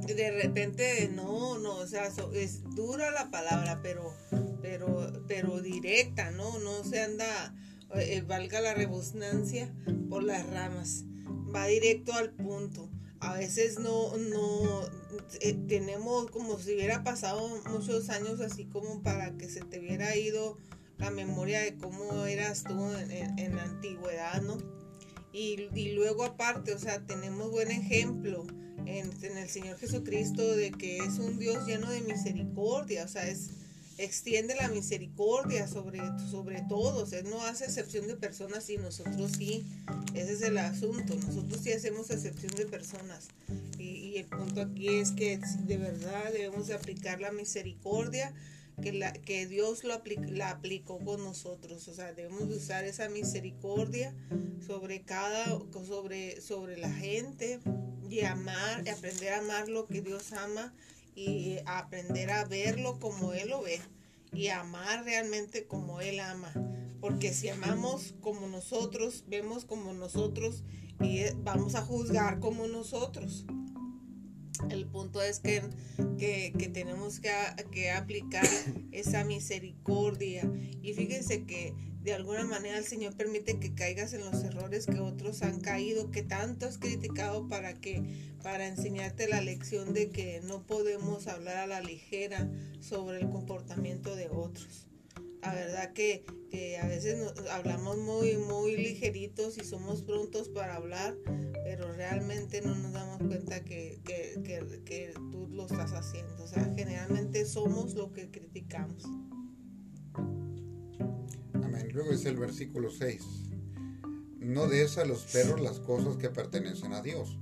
de 0.06 0.30
repente 0.42 1.10
no, 1.14 1.58
no, 1.58 1.76
o 1.76 1.86
sea, 1.86 2.10
es 2.34 2.62
dura 2.74 3.10
la 3.10 3.30
palabra, 3.30 3.80
pero, 3.82 4.14
pero, 4.60 5.24
pero 5.26 5.62
directa, 5.62 6.30
¿no? 6.30 6.58
No 6.58 6.84
se 6.84 7.00
anda, 7.00 7.54
eh, 7.94 8.22
valga 8.26 8.60
la 8.60 8.74
rebusnancia, 8.74 9.72
por 10.08 10.22
las 10.22 10.48
ramas. 10.50 11.04
Va 11.54 11.66
directo 11.66 12.12
al 12.12 12.30
punto. 12.32 12.90
A 13.20 13.34
veces 13.34 13.78
no, 13.78 14.16
no, 14.16 14.82
eh, 15.40 15.56
tenemos 15.66 16.30
como 16.30 16.58
si 16.58 16.74
hubiera 16.74 17.02
pasado 17.02 17.48
muchos 17.70 18.10
años 18.10 18.40
así 18.40 18.66
como 18.66 19.02
para 19.02 19.36
que 19.36 19.48
se 19.48 19.60
te 19.60 19.80
hubiera 19.80 20.14
ido 20.16 20.58
la 20.98 21.10
memoria 21.10 21.60
de 21.60 21.76
cómo 21.76 22.26
eras 22.26 22.62
tú 22.64 22.90
en, 22.90 23.56
la 23.56 23.62
antigüedad, 23.62 24.42
¿no? 24.42 24.58
Y, 25.32 25.68
y, 25.74 25.92
luego 25.92 26.24
aparte, 26.24 26.72
o 26.72 26.78
sea, 26.78 27.04
tenemos 27.04 27.50
buen 27.50 27.70
ejemplo 27.70 28.46
en, 28.86 29.36
el 29.36 29.48
Señor 29.48 29.78
Jesucristo 29.78 30.56
de 30.56 30.70
que 30.70 30.98
es 30.98 31.18
un 31.18 31.38
Dios 31.38 31.66
lleno 31.66 31.90
de 31.90 32.00
misericordia, 32.00 33.04
o 33.04 33.08
sea, 33.08 33.28
es 33.28 33.50
extiende 33.98 34.54
la 34.54 34.68
misericordia 34.68 35.66
sobre, 35.66 36.00
sobre 36.30 36.62
todos. 36.62 37.12
Él 37.12 37.28
no 37.30 37.42
hace 37.44 37.64
excepción 37.64 38.06
de 38.06 38.16
personas 38.16 38.68
y 38.70 38.76
nosotros 38.76 39.32
sí. 39.38 39.66
Ese 40.14 40.34
es 40.34 40.42
el 40.42 40.58
asunto. 40.58 41.14
Nosotros 41.14 41.60
sí 41.62 41.72
hacemos 41.72 42.10
excepción 42.10 42.52
de 42.54 42.66
personas. 42.66 43.28
Y, 43.78 44.16
el 44.16 44.26
punto 44.26 44.62
aquí 44.62 44.88
es 44.88 45.12
que 45.12 45.38
de 45.66 45.76
verdad 45.76 46.32
debemos 46.32 46.68
de 46.68 46.74
aplicar 46.74 47.20
la 47.20 47.32
misericordia 47.32 48.32
que, 48.82 48.92
la, 48.92 49.12
que 49.12 49.46
Dios 49.46 49.84
lo 49.84 50.02
la 50.28 50.50
aplicó 50.50 50.98
con 50.98 51.22
nosotros. 51.22 51.86
O 51.88 51.94
sea, 51.94 52.12
debemos 52.12 52.48
de 52.48 52.56
usar 52.56 52.84
esa 52.84 53.08
misericordia 53.08 54.14
sobre 54.66 55.02
cada, 55.02 55.44
sobre, 55.86 56.40
sobre 56.40 56.78
la 56.78 56.90
gente 56.90 57.60
y 58.08 58.20
amar, 58.20 58.88
aprender 58.88 59.34
a 59.34 59.38
amar 59.38 59.68
lo 59.68 59.86
que 59.86 60.00
Dios 60.00 60.32
ama 60.32 60.72
y 61.16 61.56
aprender 61.64 62.30
a 62.30 62.44
verlo 62.44 63.00
como 63.00 63.32
Él 63.32 63.48
lo 63.48 63.62
ve 63.62 63.80
y 64.32 64.48
amar 64.48 65.04
realmente 65.04 65.66
como 65.66 66.00
Él 66.00 66.20
ama. 66.20 66.52
Porque 67.00 67.32
si 67.32 67.48
amamos 67.48 68.14
como 68.20 68.46
nosotros, 68.46 69.24
vemos 69.26 69.64
como 69.64 69.92
nosotros 69.92 70.62
y 71.00 71.22
vamos 71.38 71.74
a 71.74 71.82
juzgar 71.82 72.38
como 72.38 72.66
nosotros. 72.66 73.46
El 74.70 74.86
punto 74.86 75.22
es 75.22 75.40
que, 75.40 75.62
que, 76.18 76.70
tenemos 76.72 77.20
que, 77.20 77.30
que, 77.70 77.90
aplicar 77.90 78.46
esa 78.92 79.24
misericordia. 79.24 80.50
Y 80.82 80.94
fíjense 80.94 81.44
que 81.44 81.74
de 82.06 82.14
alguna 82.14 82.44
manera 82.44 82.78
el 82.78 82.84
Señor 82.84 83.16
permite 83.16 83.58
que 83.58 83.74
caigas 83.74 84.12
en 84.12 84.20
los 84.20 84.44
errores 84.44 84.86
que 84.86 85.00
otros 85.00 85.42
han 85.42 85.60
caído, 85.60 86.12
que 86.12 86.22
tanto 86.22 86.66
has 86.66 86.78
criticado 86.78 87.48
para 87.48 87.74
que 87.74 88.30
para 88.44 88.68
enseñarte 88.68 89.28
la 89.28 89.40
lección 89.40 89.92
de 89.92 90.10
que 90.10 90.40
no 90.40 90.64
podemos 90.64 91.26
hablar 91.26 91.56
a 91.56 91.66
la 91.66 91.80
ligera 91.80 92.48
sobre 92.78 93.18
el 93.20 93.28
comportamiento 93.28 94.14
de 94.14 94.28
otros. 94.28 94.86
La 95.42 95.52
verdad 95.52 95.92
que, 95.94 96.24
a 96.80 96.86
veces 96.86 97.18
hablamos 97.50 97.98
muy, 97.98 98.36
muy 98.36 98.76
ligeritos 98.76 99.58
y 99.58 99.64
somos 99.64 100.02
prontos 100.02 100.48
para 100.48 100.76
hablar, 100.76 101.16
pero 101.64 101.92
realmente 101.92 102.62
no 102.62 102.76
nos 102.76 102.92
damos 102.92 103.18
cuenta 103.18 103.64
que, 103.64 104.00
que 104.04 105.12
tú 105.32 105.48
lo 105.48 105.66
estás 105.66 105.92
haciendo. 105.92 106.44
O 106.44 106.46
sea, 106.46 106.72
generalmente 106.76 107.44
somos 107.46 107.94
lo 107.94 108.12
que 108.12 108.30
criticamos. 108.30 109.02
Luego 111.96 112.10
dice 112.10 112.28
el 112.28 112.36
versículo 112.36 112.90
6, 112.90 113.22
no 114.40 114.66
des 114.66 114.98
a 114.98 115.06
los 115.06 115.24
perros 115.32 115.62
las 115.62 115.80
cosas 115.80 116.18
que 116.18 116.28
pertenecen 116.28 116.92
a 116.92 117.00
Dios, 117.00 117.38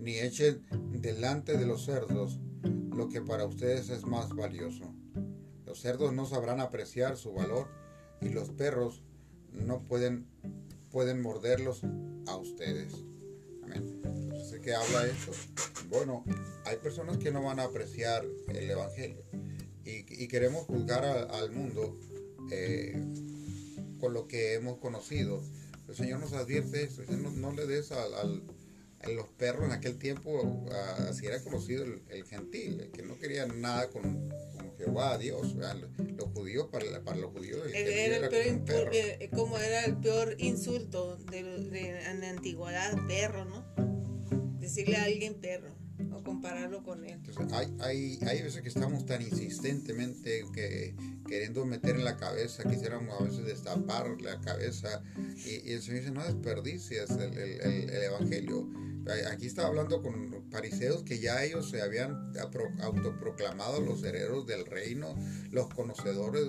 ni 0.00 0.18
echen 0.18 0.66
delante 1.00 1.56
de 1.56 1.64
los 1.64 1.84
cerdos 1.84 2.40
lo 2.64 3.08
que 3.08 3.20
para 3.22 3.44
ustedes 3.44 3.88
es 3.90 4.04
más 4.04 4.30
valioso. 4.30 4.92
Los 5.64 5.78
cerdos 5.78 6.12
no 6.12 6.26
sabrán 6.26 6.58
apreciar 6.58 7.16
su 7.16 7.34
valor 7.34 7.68
y 8.20 8.30
los 8.30 8.50
perros 8.50 9.04
no 9.52 9.86
pueden, 9.86 10.26
pueden 10.90 11.22
morderlos 11.22 11.82
a 12.26 12.34
ustedes. 12.34 12.92
Amén. 13.62 14.02
¿De 14.50 14.60
qué 14.60 14.74
habla 14.74 15.06
esto? 15.06 15.30
Bueno, 15.88 16.24
hay 16.64 16.78
personas 16.78 17.16
que 17.18 17.30
no 17.30 17.44
van 17.44 17.60
a 17.60 17.66
apreciar 17.66 18.26
el 18.48 18.68
Evangelio 18.68 19.22
y, 19.84 20.26
queremos 20.26 20.66
juzgar 20.66 21.04
al 21.04 21.52
mundo 21.52 21.96
eh, 22.50 23.00
con 24.02 24.14
lo 24.14 24.26
que 24.26 24.54
hemos 24.54 24.78
conocido. 24.78 25.40
El 25.88 25.94
Señor 25.94 26.18
nos 26.18 26.32
advierte 26.32 26.82
esto, 26.82 27.02
no, 27.12 27.52
le 27.52 27.66
des 27.66 27.92
al, 27.92 28.42
a 28.98 29.08
los 29.08 29.28
perros 29.28 29.66
en 29.66 29.70
aquel 29.70 29.96
tiempo, 29.96 30.66
así 31.08 31.26
era 31.26 31.40
conocido 31.40 31.84
el, 31.84 32.24
gentil, 32.24 32.80
el 32.80 32.90
que 32.90 33.04
no 33.04 33.16
quería 33.16 33.46
nada 33.46 33.88
con, 33.90 34.28
Jehová, 34.76 35.18
Dios, 35.18 35.54
los 35.54 36.30
judíos, 36.34 36.66
para, 36.72 36.84
para 37.04 37.16
los 37.16 37.30
judíos. 37.30 37.60
era, 37.72 38.16
el 38.16 38.62
peor, 38.62 38.90
como 39.30 39.56
era 39.56 39.84
el 39.84 39.96
peor 39.98 40.34
insulto 40.38 41.18
de, 41.30 41.44
de, 41.44 42.16
la 42.18 42.30
antigüedad, 42.30 43.06
perro, 43.06 43.44
¿no? 43.44 43.64
Decirle 44.58 44.96
a 44.96 45.04
alguien 45.04 45.34
perro 45.34 45.81
o 46.12 46.22
compararlo 46.22 46.82
con 46.82 47.04
él. 47.04 47.20
hay, 47.52 47.74
hay, 47.80 48.18
hay 48.26 48.42
veces 48.42 48.62
que 48.62 48.68
estamos 48.68 49.06
tan 49.06 49.22
insistentemente 49.22 50.44
que 50.52 50.94
queriendo 51.26 51.64
meter 51.64 51.96
en 51.96 52.04
la 52.04 52.16
cabeza, 52.16 52.64
quisiéramos 52.64 53.20
a 53.20 53.24
veces 53.24 53.44
destapar 53.44 54.20
la 54.20 54.40
cabeza 54.40 55.02
y, 55.44 55.72
el 55.72 55.82
Señor 55.82 56.00
dice, 56.00 56.12
no 56.12 56.24
desperdicies 56.24 57.10
el, 57.10 57.38
el, 57.38 57.90
el, 57.90 58.02
Evangelio. 58.02 58.68
Aquí 59.30 59.46
estaba 59.46 59.68
hablando 59.68 60.00
con 60.00 60.44
fariseos 60.50 61.02
que 61.02 61.18
ya 61.18 61.42
ellos 61.42 61.70
se 61.70 61.82
habían 61.82 62.32
autoproclamado 62.80 63.80
los 63.80 64.02
herederos 64.04 64.46
del 64.46 64.64
reino, 64.64 65.16
los 65.50 65.68
conocedores 65.74 66.48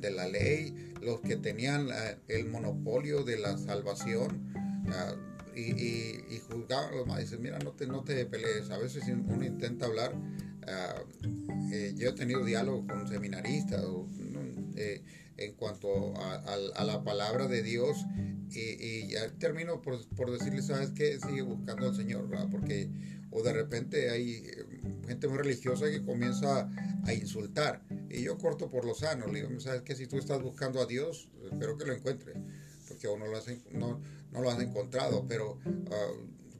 de 0.00 0.10
la 0.10 0.28
ley, 0.28 0.92
los 1.00 1.20
que 1.20 1.36
tenían 1.36 1.88
el 2.28 2.46
monopolio 2.46 3.24
de 3.24 3.38
la 3.38 3.56
salvación. 3.56 4.52
Y, 5.56 5.60
y, 5.60 6.24
y 6.30 6.38
juzgaban 6.50 6.88
a 6.88 6.96
los 6.96 7.06
demás. 7.06 7.20
Dicen, 7.20 7.42
mira, 7.42 7.58
no 7.58 7.72
te, 7.72 7.86
no 7.86 8.02
te 8.02 8.24
pelees. 8.26 8.70
A 8.70 8.78
veces 8.78 9.04
uno 9.08 9.44
intenta 9.44 9.86
hablar. 9.86 10.14
Eh, 11.72 11.94
yo 11.96 12.10
he 12.10 12.12
tenido 12.12 12.44
diálogo 12.44 12.86
con 12.86 13.06
seminaristas 13.08 13.84
eh, 14.76 15.02
en 15.36 15.52
cuanto 15.54 16.14
a, 16.16 16.84
la 16.84 17.04
palabra 17.04 17.48
de 17.48 17.62
Dios 17.62 18.06
y, 18.50 19.08
ya 19.08 19.28
termino 19.38 19.82
por, 19.82 20.06
por 20.10 20.30
decirles, 20.30 20.66
¿sabes 20.66 20.90
qué? 20.90 21.18
Sigue 21.18 21.42
buscando 21.42 21.86
al 21.86 21.96
Señor, 21.96 22.28
¿verdad? 22.28 22.48
Porque 22.50 22.88
o 23.30 23.42
de 23.42 23.52
repente 23.52 24.10
hay 24.10 24.44
eh, 24.46 24.64
gente 25.08 25.26
muy 25.26 25.38
religiosa 25.38 25.90
que 25.90 26.04
comienza 26.04 26.70
a 27.04 27.12
insultar 27.12 27.82
y 28.08 28.22
yo 28.22 28.38
corto 28.38 28.70
por 28.70 28.84
lo 28.84 28.94
sano, 28.94 29.26
le 29.26 29.42
digo, 29.42 29.60
¿sabes 29.60 29.82
qué? 29.82 29.96
Si 29.96 30.06
tú 30.06 30.18
estás 30.18 30.40
buscando 30.40 30.80
a 30.80 30.86
Dios, 30.86 31.28
espero 31.50 31.76
que 31.76 31.84
lo 31.84 31.94
encuentres, 31.94 32.36
porque 32.86 33.08
aún 33.08 33.18
no 33.18 33.26
lo 33.26 33.36
has, 33.36 33.46
no, 33.72 34.00
no 34.34 34.42
lo 34.42 34.50
has 34.50 34.60
encontrado, 34.60 35.24
pero... 35.26 35.58
Ah, 35.90 36.12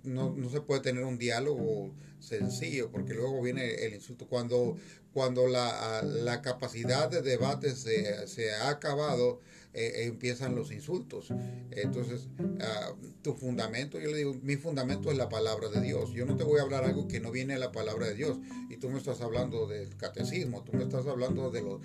no, 0.04 0.34
no, 0.36 0.50
se 0.50 0.60
puede 0.60 0.82
tener 0.82 1.04
un 1.04 1.18
diálogo 1.18 1.94
sencillo, 2.18 2.90
porque 2.90 3.14
luego 3.14 3.42
viene 3.42 3.86
el 3.86 3.94
insulto. 3.94 4.26
Cuando, 4.28 4.76
cuando 5.12 5.46
la, 5.46 6.02
la 6.02 6.42
capacidad 6.42 7.08
de 7.08 7.22
debate 7.22 7.74
se, 7.74 8.26
se 8.28 8.52
ha 8.52 8.68
acabado, 8.68 9.40
eh, 9.74 10.04
empiezan 10.04 10.54
los 10.54 10.70
insultos. 10.70 11.32
Entonces, 11.72 12.28
ah, 12.60 12.92
tu 13.22 13.34
fundamento, 13.34 13.98
yo 13.98 14.10
le 14.10 14.18
digo, 14.18 14.34
mi 14.42 14.54
fundamento 14.56 15.10
es 15.10 15.16
la 15.16 15.28
palabra 15.28 15.68
de 15.68 15.80
Dios. 15.80 16.12
Yo 16.12 16.26
no 16.26 16.36
te 16.36 16.44
voy 16.44 16.60
a 16.60 16.62
hablar 16.62 16.84
algo 16.84 17.08
que 17.08 17.18
no 17.18 17.32
viene 17.32 17.54
de 17.54 17.58
la 17.58 17.72
palabra 17.72 18.06
de 18.06 18.14
Dios. 18.14 18.38
Y 18.70 18.76
tú 18.76 18.88
me 18.88 18.98
estás 18.98 19.20
hablando 19.20 19.66
del 19.66 19.96
catecismo, 19.96 20.62
tú 20.62 20.74
me 20.74 20.84
estás 20.84 21.06
hablando 21.08 21.50
de, 21.50 21.62
los, 21.62 21.80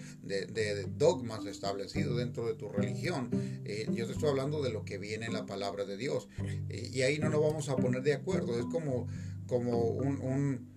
dogmas 0.97 1.45
establecidos 1.47 2.17
dentro 2.17 2.45
de 2.45 2.53
tu 2.53 2.69
religión. 2.69 3.29
Eh, 3.65 3.87
yo 3.91 4.05
te 4.05 4.13
estoy 4.13 4.29
hablando 4.29 4.61
de 4.61 4.69
lo 4.69 4.85
que 4.85 4.99
viene 4.99 5.25
en 5.25 5.33
la 5.33 5.47
palabra 5.47 5.85
de 5.85 5.97
Dios. 5.97 6.27
Y 6.69 7.01
ahí 7.01 7.17
no 7.17 7.29
nos 7.29 7.41
vamos 7.41 7.69
a 7.69 7.75
poner 7.75 8.03
de 8.03 8.13
acuerdo. 8.13 8.59
Es 8.59 8.65
como, 8.65 9.07
un 9.51 10.67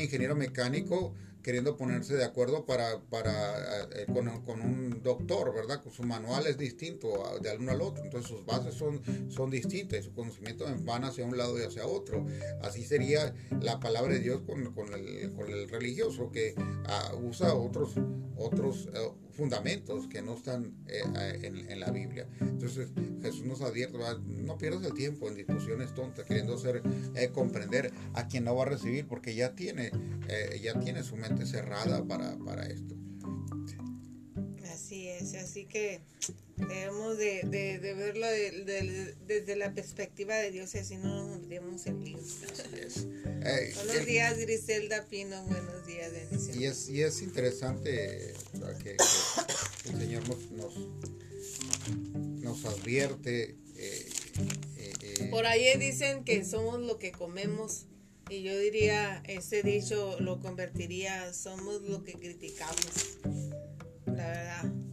ingeniero 0.00 0.34
mecánico 0.34 1.14
queriendo 1.46 1.76
ponerse 1.76 2.16
de 2.16 2.24
acuerdo 2.24 2.66
para, 2.66 2.98
para 3.02 3.84
eh, 3.94 4.06
con, 4.12 4.42
con, 4.42 4.60
un 4.60 5.00
doctor, 5.00 5.54
¿verdad? 5.54 5.80
Su 5.92 6.02
manual 6.02 6.44
es 6.48 6.58
distinto 6.58 7.38
de 7.40 7.56
uno 7.56 7.70
al 7.70 7.82
otro, 7.82 8.02
entonces 8.02 8.28
sus 8.28 8.44
bases 8.44 8.74
son, 8.74 9.00
son 9.30 9.48
distintas, 9.48 10.04
su 10.04 10.12
conocimiento 10.12 10.66
van 10.80 11.04
hacia 11.04 11.24
un 11.24 11.36
lado 11.36 11.56
y 11.56 11.62
hacia 11.62 11.86
otro. 11.86 12.26
Así 12.62 12.82
sería 12.82 13.32
la 13.60 13.78
palabra 13.78 14.14
de 14.14 14.18
Dios 14.18 14.42
con, 14.44 14.74
con, 14.74 14.92
el, 14.92 15.32
con 15.34 15.48
el, 15.48 15.68
religioso 15.68 16.32
que 16.32 16.56
ah, 16.88 17.14
usa 17.22 17.54
otros, 17.54 17.94
otros 18.36 18.88
eh, 18.92 19.08
fundamentos 19.36 20.06
que 20.08 20.22
no 20.22 20.34
están 20.34 20.74
eh, 20.88 21.40
en, 21.42 21.70
en, 21.70 21.80
la 21.80 21.90
Biblia. 21.90 22.26
Entonces 22.40 22.88
Jesús 23.22 23.44
nos 23.44 23.60
advierte, 23.60 23.98
no 24.26 24.58
pierdas 24.58 24.84
el 24.84 24.94
tiempo 24.94 25.28
en 25.28 25.34
discusiones 25.34 25.94
tontas, 25.94 26.24
queriendo 26.24 26.54
hacer 26.54 26.82
comprender 27.32 27.92
a 28.14 28.26
quien 28.28 28.44
no 28.44 28.54
va 28.54 28.62
a 28.62 28.66
recibir, 28.66 29.06
porque 29.06 29.34
ya 29.34 29.54
tiene, 29.54 29.90
ya 30.62 30.78
tiene 30.80 31.02
su 31.02 31.16
mente 31.16 31.46
cerrada 31.46 32.04
para, 32.04 32.36
para 32.38 32.66
esto. 32.66 32.96
Así 34.86 35.08
es, 35.08 35.34
así 35.34 35.64
que 35.64 36.00
debemos 36.56 37.18
de, 37.18 37.42
de, 37.42 37.94
verlo 37.94 38.26
desde 39.26 39.56
la 39.56 39.72
perspectiva 39.74 40.36
de 40.36 40.50
Dios, 40.50 40.74
así 40.74 40.96
no, 40.96 41.35
el 41.50 42.04
libro. 42.04 42.22
Eh, 43.44 43.72
buenos 43.76 44.04
días, 44.04 44.36
Griselda 44.38 45.06
Pino. 45.08 45.44
Buenos 45.44 45.86
días, 45.86 46.12
bendiciones. 46.12 46.56
Y 46.56 46.64
es, 46.66 46.88
y 46.88 47.02
es 47.02 47.22
interesante 47.22 48.34
que, 48.82 48.96
el 49.88 49.98
Señor 49.98 50.28
nos, 50.28 50.38
nos, 52.42 52.64
advierte. 52.64 53.56
Eh, 53.76 54.08
eh, 54.78 55.28
Por 55.30 55.46
ahí 55.46 55.78
dicen 55.78 56.24
que 56.24 56.44
somos 56.44 56.80
lo 56.80 56.98
que 56.98 57.12
comemos. 57.12 57.86
Y 58.28 58.42
yo 58.42 58.58
diría, 58.58 59.22
ese 59.28 59.62
dicho 59.62 60.18
lo 60.18 60.40
convertiría, 60.40 61.32
somos 61.32 61.82
lo 61.82 62.02
que 62.02 62.14
criticamos. 62.14 63.18
La 64.06 64.26
verdad 64.26 64.85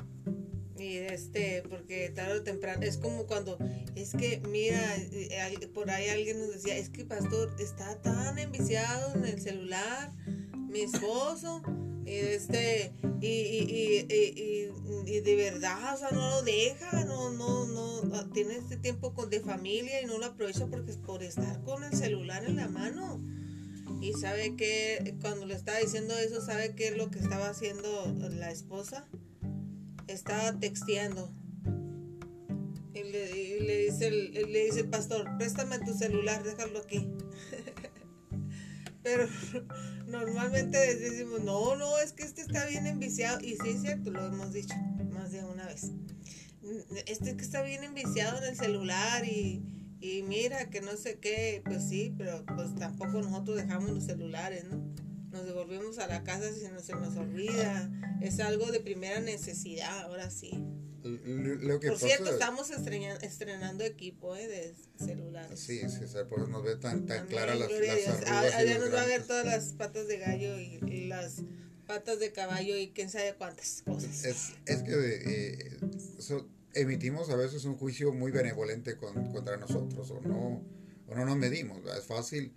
este, 0.98 1.64
porque 1.70 2.10
tarde 2.10 2.40
o 2.40 2.44
temprano, 2.44 2.84
es 2.84 2.98
como 2.98 3.26
cuando, 3.26 3.58
es 3.96 4.12
que 4.12 4.42
mira, 4.48 4.80
eh, 4.98 5.70
por 5.74 5.90
ahí 5.90 6.10
alguien 6.10 6.40
nos 6.40 6.54
decía, 6.54 6.78
es 6.78 6.90
que 6.90 7.06
pastor 7.06 7.56
está 7.60 8.02
tan 8.02 8.38
enviciado 8.40 9.14
en 9.16 9.26
el 9.26 9.42
celular, 9.42 10.12
mi 10.56 10.82
esposo, 10.82 11.62
y 12.06 12.16
este, 12.16 12.94
y, 13.22 13.28
y, 13.28 14.08
y, 14.10 14.72
y, 15.06 15.22
de 15.22 15.36
verdad, 15.36 15.94
o 15.94 15.98
sea, 15.98 16.12
no 16.12 16.30
lo 16.30 16.42
deja, 16.44 17.06
no, 17.06 17.32
no, 17.32 17.66
no, 17.66 18.30
tiene 18.32 18.58
este 18.58 18.78
tiempo 18.78 19.14
con, 19.14 19.30
de 19.30 19.40
familia 19.40 20.02
y 20.02 20.06
no 20.06 20.18
lo 20.18 20.26
aprovecha 20.26 20.68
porque 20.68 20.92
es 20.92 20.98
por 20.98 21.24
estar 21.24 21.62
con 21.64 21.84
el 21.84 21.94
celular 21.94 22.44
en 22.46 22.58
la 22.58 22.68
mano. 22.68 23.22
Y 24.02 24.12
sabe 24.14 24.56
que 24.58 25.16
cuando 25.22 25.46
le 25.46 25.54
estaba 25.54 25.78
diciendo 25.78 26.14
eso, 26.18 26.42
sabe 26.42 26.76
qué 26.76 26.90
es 26.90 26.98
lo 26.98 27.10
que 27.10 27.20
estaba 27.20 27.48
haciendo 27.48 28.14
la 28.32 28.52
esposa 28.52 29.08
estaba 30.08 30.58
texteando. 30.60 31.34
Y 32.94 33.04
le, 33.04 33.86
dice 33.86 34.08
el, 34.08 34.52
le 34.52 34.66
dice 34.66 34.82
el 34.82 34.90
pastor, 34.90 35.28
préstame 35.38 35.80
tu 35.80 35.94
celular, 35.94 36.44
déjalo 36.44 36.80
aquí. 36.80 37.08
Pero 39.04 39.28
normalmente 40.08 40.78
decimos, 40.96 41.42
no, 41.44 41.76
no, 41.76 41.98
es 42.00 42.14
que 42.14 42.24
este 42.24 42.42
está 42.42 42.66
bien 42.68 42.88
enviciado. 42.88 43.40
Y 43.42 43.58
sí 43.58 43.70
es 43.70 43.82
cierto, 43.82 44.12
lo 44.12 44.26
hemos 44.26 44.54
dicho 44.54 44.76
más 45.12 45.32
de 45.32 45.44
una 45.44 45.66
vez. 45.66 45.92
Este 47.08 47.36
que 47.36 47.44
está 47.44 47.62
bien 47.64 47.84
enviciado 47.84 48.38
en 48.38 48.46
el 48.46 48.56
celular 48.56 49.26
y, 49.26 49.62
y 50.00 50.24
mira 50.24 50.70
que 50.70 50.82
no 50.82 50.96
sé 50.96 51.20
qué, 51.20 51.62
pues 51.66 51.90
sí, 51.90 52.14
pero 52.18 52.46
pues 52.46 52.76
tampoco 52.76 53.22
nosotros 53.22 53.58
dejamos 53.58 53.90
los 53.90 54.06
celulares, 54.06 54.66
¿no? 54.66 54.82
Nos 55.34 55.46
devolvemos 55.46 55.98
a 55.98 56.08
la 56.08 56.24
casa 56.24 56.54
si 56.54 56.62
se 56.62 56.70
nos 56.94 57.18
olvida. 57.18 57.92
Es 58.22 58.40
algo 58.40 58.72
de 58.72 58.80
primera 58.80 59.20
necesidad, 59.20 60.04
ahora 60.04 60.30
sí. 60.30 60.64
Por 61.02 62.00
cierto, 62.00 62.32
estamos 62.32 62.72
estrenando 62.72 63.84
equipo 63.84 64.38
eh, 64.38 64.48
de 64.48 64.74
celulares. 65.06 65.60
Sí, 65.60 65.82
sí, 65.90 66.00
por 66.30 66.40
eso 66.40 66.48
nos 66.48 66.64
ve 66.64 66.78
tan, 66.78 67.06
tan 67.06 67.28
claras 67.28 67.60
las, 67.60 67.70
las 67.70 68.54
Allá 68.54 68.78
nos 68.78 68.94
va 68.94 69.02
a 69.02 69.06
ver 69.06 69.24
todas 69.24 69.46
las 69.46 69.74
patas 69.74 70.08
de 70.08 70.18
gallo 70.20 70.58
y, 70.58 71.08
las 71.08 71.42
patas 71.88 72.20
de 72.20 72.32
caballo 72.32 72.78
y 72.78 72.92
quién 72.92 73.10
sabe 73.10 73.36
cuántas 73.38 73.82
cosas. 73.82 74.24
Es, 74.24 74.54
es 74.66 74.84
que 74.84 74.94
eh, 74.94 75.78
emitimos 76.74 77.30
a 77.30 77.36
veces 77.36 77.66
un 77.66 77.76
juicio 77.76 78.14
muy 78.14 78.32
benevolente 78.32 78.96
contra 78.96 79.58
nosotros 79.58 80.10
o 80.12 80.22
no 80.22 80.64
no 81.14 81.26
nos 81.26 81.38
medimos. 81.38 81.80
Es 81.98 82.06
fácil 82.06 82.54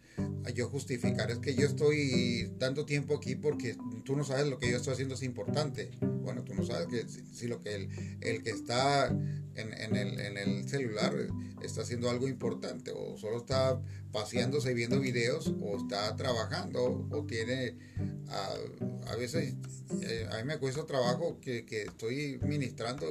yo 0.54 0.68
justificar. 0.68 1.30
Es 1.30 1.38
que 1.38 1.54
yo 1.54 1.66
estoy 1.66 2.52
tanto 2.58 2.86
tiempo 2.86 3.16
aquí 3.16 3.34
porque 3.34 3.76
tú 4.04 4.16
no 4.16 4.24
sabes 4.24 4.46
lo 4.46 4.58
que 4.58 4.70
yo 4.70 4.76
estoy 4.76 4.94
haciendo 4.94 5.14
es 5.14 5.22
importante. 5.22 5.90
Bueno, 6.00 6.42
tú 6.44 6.54
no 6.54 6.64
sabes 6.64 6.86
que 6.88 7.08
si, 7.08 7.46
lo 7.46 7.60
que 7.60 7.74
el, 7.74 7.88
el 8.20 8.42
que 8.42 8.50
está 8.50 9.08
en, 9.08 9.72
en, 9.72 9.96
el, 9.96 10.20
en, 10.20 10.36
el, 10.36 10.68
celular 10.68 11.14
está 11.62 11.82
haciendo 11.82 12.10
algo 12.10 12.28
importante 12.28 12.92
o 12.92 13.16
solo 13.16 13.38
está 13.38 13.80
paseándose 14.16 14.70
y 14.70 14.74
viendo 14.74 14.98
videos 14.98 15.52
o 15.60 15.76
está 15.76 16.16
trabajando 16.16 17.06
o 17.10 17.26
tiene 17.26 17.76
a, 18.28 19.12
a 19.12 19.16
veces 19.16 19.56
eh, 20.00 20.26
a 20.32 20.38
mí 20.38 20.44
me 20.44 20.56
cuesta 20.56 20.86
trabajo 20.86 21.38
que, 21.38 21.66
estoy 21.68 22.40
ministrando 22.42 23.06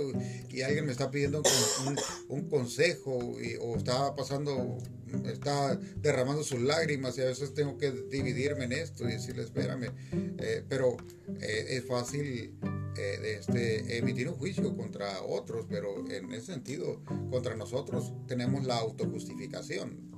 y 0.50 0.64
alguien 0.64 0.88
me 0.88 0.92
está 0.92 1.12
pidiendo 1.12 1.44
un, 1.86 1.96
un, 2.30 2.50
consejo 2.50 3.38
o 3.62 3.76
está 3.78 4.16
pasando 4.16 4.80
está 5.26 5.80
derramando 5.98 6.44
sus 6.44 6.62
lágrimas 6.62 7.16
y 7.20 7.22
a 7.22 7.26
veces 7.26 7.54
tengo 7.54 7.78
que 7.78 7.92
dividirme 7.92 8.66
en 8.66 8.72
esto 8.72 9.08
y 9.08 9.12
decirle 9.12 9.44
espérame 9.44 9.92
eh, 10.40 10.66
pero 10.68 10.98
eh, 11.40 11.66
es 11.70 11.86
fácil 11.86 12.58
este, 12.98 13.98
emitir 13.98 14.28
un 14.30 14.36
juicio 14.36 14.76
contra 14.76 15.22
otros, 15.22 15.66
pero 15.70 16.10
en 16.10 16.32
ese 16.32 16.54
sentido, 16.54 17.02
contra 17.30 17.54
nosotros 17.56 18.14
tenemos 18.26 18.64
la 18.64 18.78
autojustificación. 18.78 20.15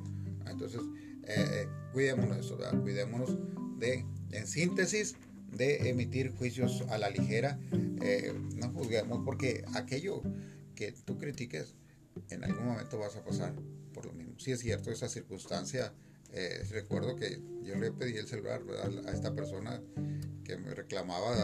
Entonces, 0.58 0.82
eh, 1.24 1.36
eh 1.38 1.68
cuidémonos 1.94 2.36
de 2.36 2.42
eso, 2.42 2.58
cuidémonos 2.82 3.38
de, 3.80 4.06
en 4.32 4.48
síntesis, 4.48 5.16
de 5.52 5.90
emitir 5.90 6.32
juicios 6.32 6.84
a 6.90 6.98
la 6.98 7.10
ligera. 7.10 7.60
Eh, 8.02 8.34
no 8.56 8.70
juzguemos 8.72 9.22
porque 9.24 9.64
aquello 9.76 10.22
que 10.76 10.92
tú 10.92 11.18
critiques, 11.18 11.76
en 12.30 12.44
algún 12.44 12.66
momento 12.66 12.98
vas 12.98 13.16
a 13.16 13.24
pasar 13.24 13.54
por 13.94 14.06
lo 14.06 14.14
mismo. 14.14 14.40
Si 14.40 14.52
es 14.52 14.60
cierto, 14.60 14.92
esa 14.92 15.08
circunstancia, 15.08 15.94
recuerdo 16.70 17.16
que 17.16 17.40
yo 17.64 17.76
le 17.76 17.92
pedí 17.92 18.18
el 18.18 18.28
celular 18.28 18.62
a 19.06 19.12
esta 19.12 19.34
persona 19.34 19.82
que 20.48 20.58
me 20.58 20.74
reclamaba 20.74 21.36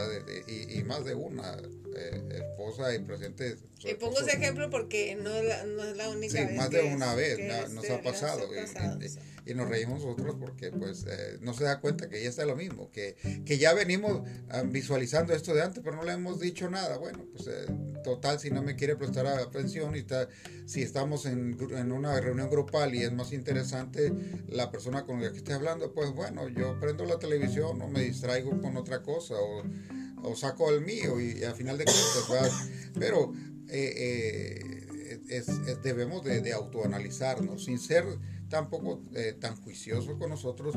y, 0.48 0.80
y, 0.80 0.84
más 0.84 1.04
de 1.04 1.14
una 1.14 1.58
eh, 1.96 2.22
esposa 2.32 2.96
y 2.96 3.00
presente. 3.00 3.58
Y 3.84 3.96
pongo 3.96 4.20
ese 4.22 4.38
ejemplo 4.38 4.70
porque 4.70 5.16
no 5.16 5.30
no 5.30 5.84
es 5.84 5.98
la 5.98 6.10
única 6.10 6.48
sí, 6.48 6.56
más 6.56 6.70
de 6.70 6.84
una 6.84 7.14
vez 7.14 7.38
nos 7.72 7.90
ha 7.90 8.02
pasado. 8.02 8.48
y, 8.56 9.33
nos 9.54 9.68
reímos 9.68 10.04
nosotros 10.04 10.36
porque 10.40 10.72
pues 10.72 11.06
eh, 11.08 11.38
no 11.42 11.54
se 11.54 11.64
da 11.64 11.80
cuenta 11.80 12.10
que 12.10 12.22
ya 12.22 12.30
está 12.30 12.46
lo 12.46 12.56
mismo, 12.56 12.90
que, 12.92 13.16
que 13.46 13.58
ya 13.58 13.74
venimos 13.74 14.22
ah, 14.50 14.64
visualizando 14.66 15.34
esto 15.34 15.54
de 15.54 15.62
antes, 15.62 15.82
pero 15.84 15.96
no 15.96 16.04
le 16.04 16.14
hemos 16.14 16.40
dicho 16.40 16.70
nada. 16.70 16.98
Bueno, 16.98 17.26
pues 17.32 17.48
eh, 17.48 17.66
total, 18.04 18.40
si 18.40 18.52
no 18.52 18.64
me 18.64 18.76
quiere 18.76 18.96
prestar 18.96 19.28
atención 19.28 19.96
y 19.96 20.00
está, 20.00 20.30
si 20.66 20.82
estamos 20.82 21.26
en, 21.26 21.58
en 21.72 21.92
una 21.92 22.20
reunión 22.20 22.50
grupal 22.50 22.96
y 22.96 23.04
es 23.04 23.12
más 23.12 23.34
interesante 23.34 24.14
la 24.48 24.72
persona 24.72 25.06
con 25.06 25.22
la 25.22 25.32
que 25.32 25.38
esté 25.38 25.54
hablando, 25.54 25.94
pues 25.94 26.12
bueno, 26.12 26.48
yo 26.50 26.80
prendo 26.80 27.06
la 27.06 27.20
televisión 27.20 27.82
o 27.82 27.88
me 27.88 28.02
distraigo 28.04 28.62
con 28.62 28.78
otra 28.78 29.02
cosa 29.02 29.36
o, 29.36 30.36
saco 30.36 30.72
el 30.72 30.82
mío 30.82 31.20
y, 31.20 31.44
al 31.44 31.54
final 31.54 31.78
de 31.78 31.84
cuentas, 31.84 32.70
pero 32.98 33.34
eh, 33.68 34.84
eh, 35.30 35.78
debemos 35.84 36.24
de, 36.24 36.54
autoanalizarnos 36.54 37.66
sin 37.66 37.80
ser 37.80 38.06
tampoco 38.54 39.02
eh, 39.16 39.34
tan 39.34 39.56
juiciosos 39.56 40.16
con 40.20 40.30
nosotros, 40.30 40.76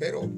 pero 0.00 0.28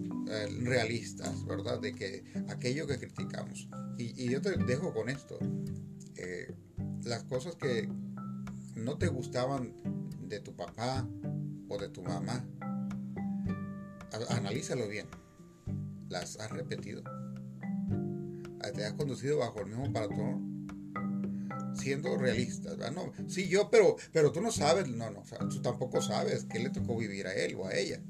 realistas, 0.61 1.47
¿verdad? 1.47 1.81
De 1.81 1.95
que 1.95 2.25
aquello 2.51 2.87
que 2.87 2.99
criticamos. 2.99 3.69
Y, 3.97 4.23
y 4.23 4.29
yo 4.29 4.43
te 4.43 4.51
dejo 4.59 4.93
con 4.93 5.09
esto. 5.09 5.39
las 7.05 7.23
cosas 7.25 7.55
que 7.57 7.89
no 8.77 8.99
te 8.99 9.07
gustaban 9.09 9.73
de 10.29 10.41
tu 10.41 10.55
papá 10.55 11.09
o 11.71 11.79
de 11.79 11.89
tu 11.89 12.03
mamá, 12.03 12.45
analízalo 14.29 14.89
bien. 14.89 15.07
¿Las 16.11 16.39
has 16.39 16.51
repetido? 16.51 17.03
¿Te 18.75 18.85
has 18.85 18.93
conducido 18.93 19.39
bajo 19.39 19.61
el 19.61 19.69
mismo 19.69 19.91
patrón? 19.91 20.52
Siendo 21.75 22.17
realistas, 22.17 22.77
No, 22.93 23.13
sí, 23.29 23.49
yo, 23.49 23.71
pero, 23.71 23.97
pero 24.13 24.33
tú 24.33 24.41
no 24.41 24.53
sabes, 24.53 24.89
no, 24.89 25.11
no, 25.11 25.23
tú 25.49 25.63
tampoco 25.63 26.01
sabes 26.03 26.45
qué 26.45 26.59
le 26.59 26.71
tocó 26.71 26.97
vivir 26.97 27.27
a 27.27 27.35
él 27.35 27.55
o 27.57 27.67
a 27.67 27.75
ella. 27.75 28.01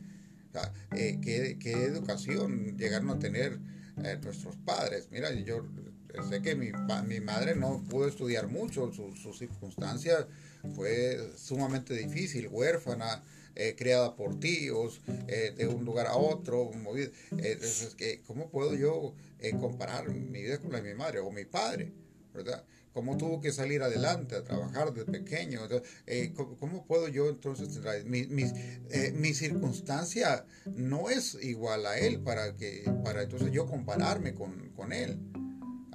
Eh, 0.94 1.18
qué, 1.22 1.58
qué, 1.58 1.84
educación 1.84 2.76
llegaron 2.76 3.10
a 3.10 3.18
tener 3.18 3.58
eh, 4.04 4.18
nuestros 4.22 4.56
padres. 4.56 5.08
Mira, 5.10 5.32
yo 5.32 5.66
sé 6.28 6.42
que 6.42 6.54
mi, 6.54 6.70
mi 7.06 7.20
madre 7.20 7.54
no 7.54 7.82
pudo 7.88 8.06
estudiar 8.06 8.48
mucho, 8.48 8.92
su, 8.92 9.14
su 9.14 9.32
circunstancia 9.32 10.26
fue 10.74 11.32
sumamente 11.36 11.94
difícil, 11.94 12.48
huérfana, 12.48 13.22
eh, 13.54 13.74
creada 13.76 14.16
por 14.16 14.40
tíos, 14.40 15.02
eh, 15.28 15.52
de 15.56 15.66
un 15.66 15.84
lugar 15.84 16.06
a 16.06 16.16
otro. 16.16 16.70
Eh, 17.38 18.20
¿Cómo 18.26 18.50
puedo 18.50 18.74
yo 18.74 19.14
comparar 19.60 20.08
mi 20.08 20.42
vida 20.42 20.58
con 20.58 20.72
la 20.72 20.80
de 20.80 20.90
mi 20.90 20.98
madre 20.98 21.18
o 21.20 21.30
mi 21.30 21.44
padre? 21.44 21.92
¿Verdad? 22.32 22.64
¿Cómo 22.93 23.16
tuvo 23.16 23.40
que 23.40 23.53
salir 23.53 23.82
adelante 23.82 24.36
a 24.36 24.43
trabajar 24.43 24.93
de 24.93 25.05
pequeño? 25.05 25.61
¿cómo, 26.34 26.84
puedo 26.84 27.09
yo 27.09 27.28
entonces, 27.30 27.80
mi, 28.05 28.26
mi, 28.26 29.34
circunstancia 29.34 30.45
no 30.74 31.09
es 31.09 31.38
igual 31.43 31.86
a 31.86 31.99
él 31.99 32.20
para 32.20 32.55
que, 32.57 32.84
para 33.03 33.22
entonces 33.22 33.51
yo 33.51 33.66
compararme 33.66 34.34
con, 34.34 34.70
con 34.76 34.93
él? 34.93 35.18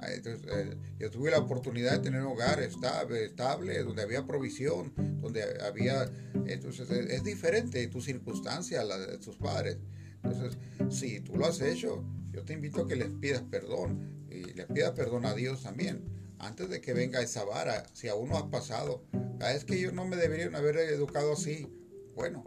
Entonces, 0.06 0.46
eh, 0.52 0.76
yo 0.98 1.10
tuve 1.10 1.30
la 1.30 1.38
oportunidad 1.38 1.92
de 1.92 1.98
tener 1.98 2.20
un 2.20 2.28
hogar 2.28 2.60
estable, 2.60 3.24
estable, 3.24 3.82
donde 3.82 4.02
había 4.02 4.24
provisión, 4.26 4.92
donde 5.20 5.42
había... 5.62 6.10
Entonces, 6.46 6.88
es, 6.90 7.24
diferente 7.24 7.86
tu 7.88 8.00
circunstancia 8.00 8.80
a 8.80 8.84
la 8.84 8.98
de 8.98 9.18
tus 9.18 9.36
padres. 9.36 9.78
Entonces, 10.22 10.58
si 10.90 11.20
tú 11.20 11.36
lo 11.36 11.46
has 11.46 11.60
hecho, 11.60 12.04
yo 12.30 12.44
te 12.44 12.52
invito 12.52 12.82
a 12.82 12.88
que 12.88 12.96
les 12.96 13.08
pidas 13.08 13.42
perdón 13.42 14.26
y 14.30 14.52
les 14.54 14.66
pidas 14.66 14.92
perdón 14.92 15.26
a 15.26 15.34
Dios 15.34 15.62
también. 15.62 16.04
Antes 16.38 16.68
de 16.70 16.80
que 16.80 16.92
venga 16.92 17.20
esa 17.20 17.44
vara, 17.44 17.86
si 17.92 18.08
aún 18.08 18.28
no 18.28 18.36
ha 18.36 18.50
pasado, 18.50 19.02
ah, 19.40 19.52
es 19.52 19.64
que 19.64 19.74
ellos 19.74 19.92
no 19.92 20.06
me 20.06 20.16
deberían 20.16 20.54
haber 20.54 20.76
educado 20.76 21.32
así. 21.32 21.68
Bueno, 22.14 22.44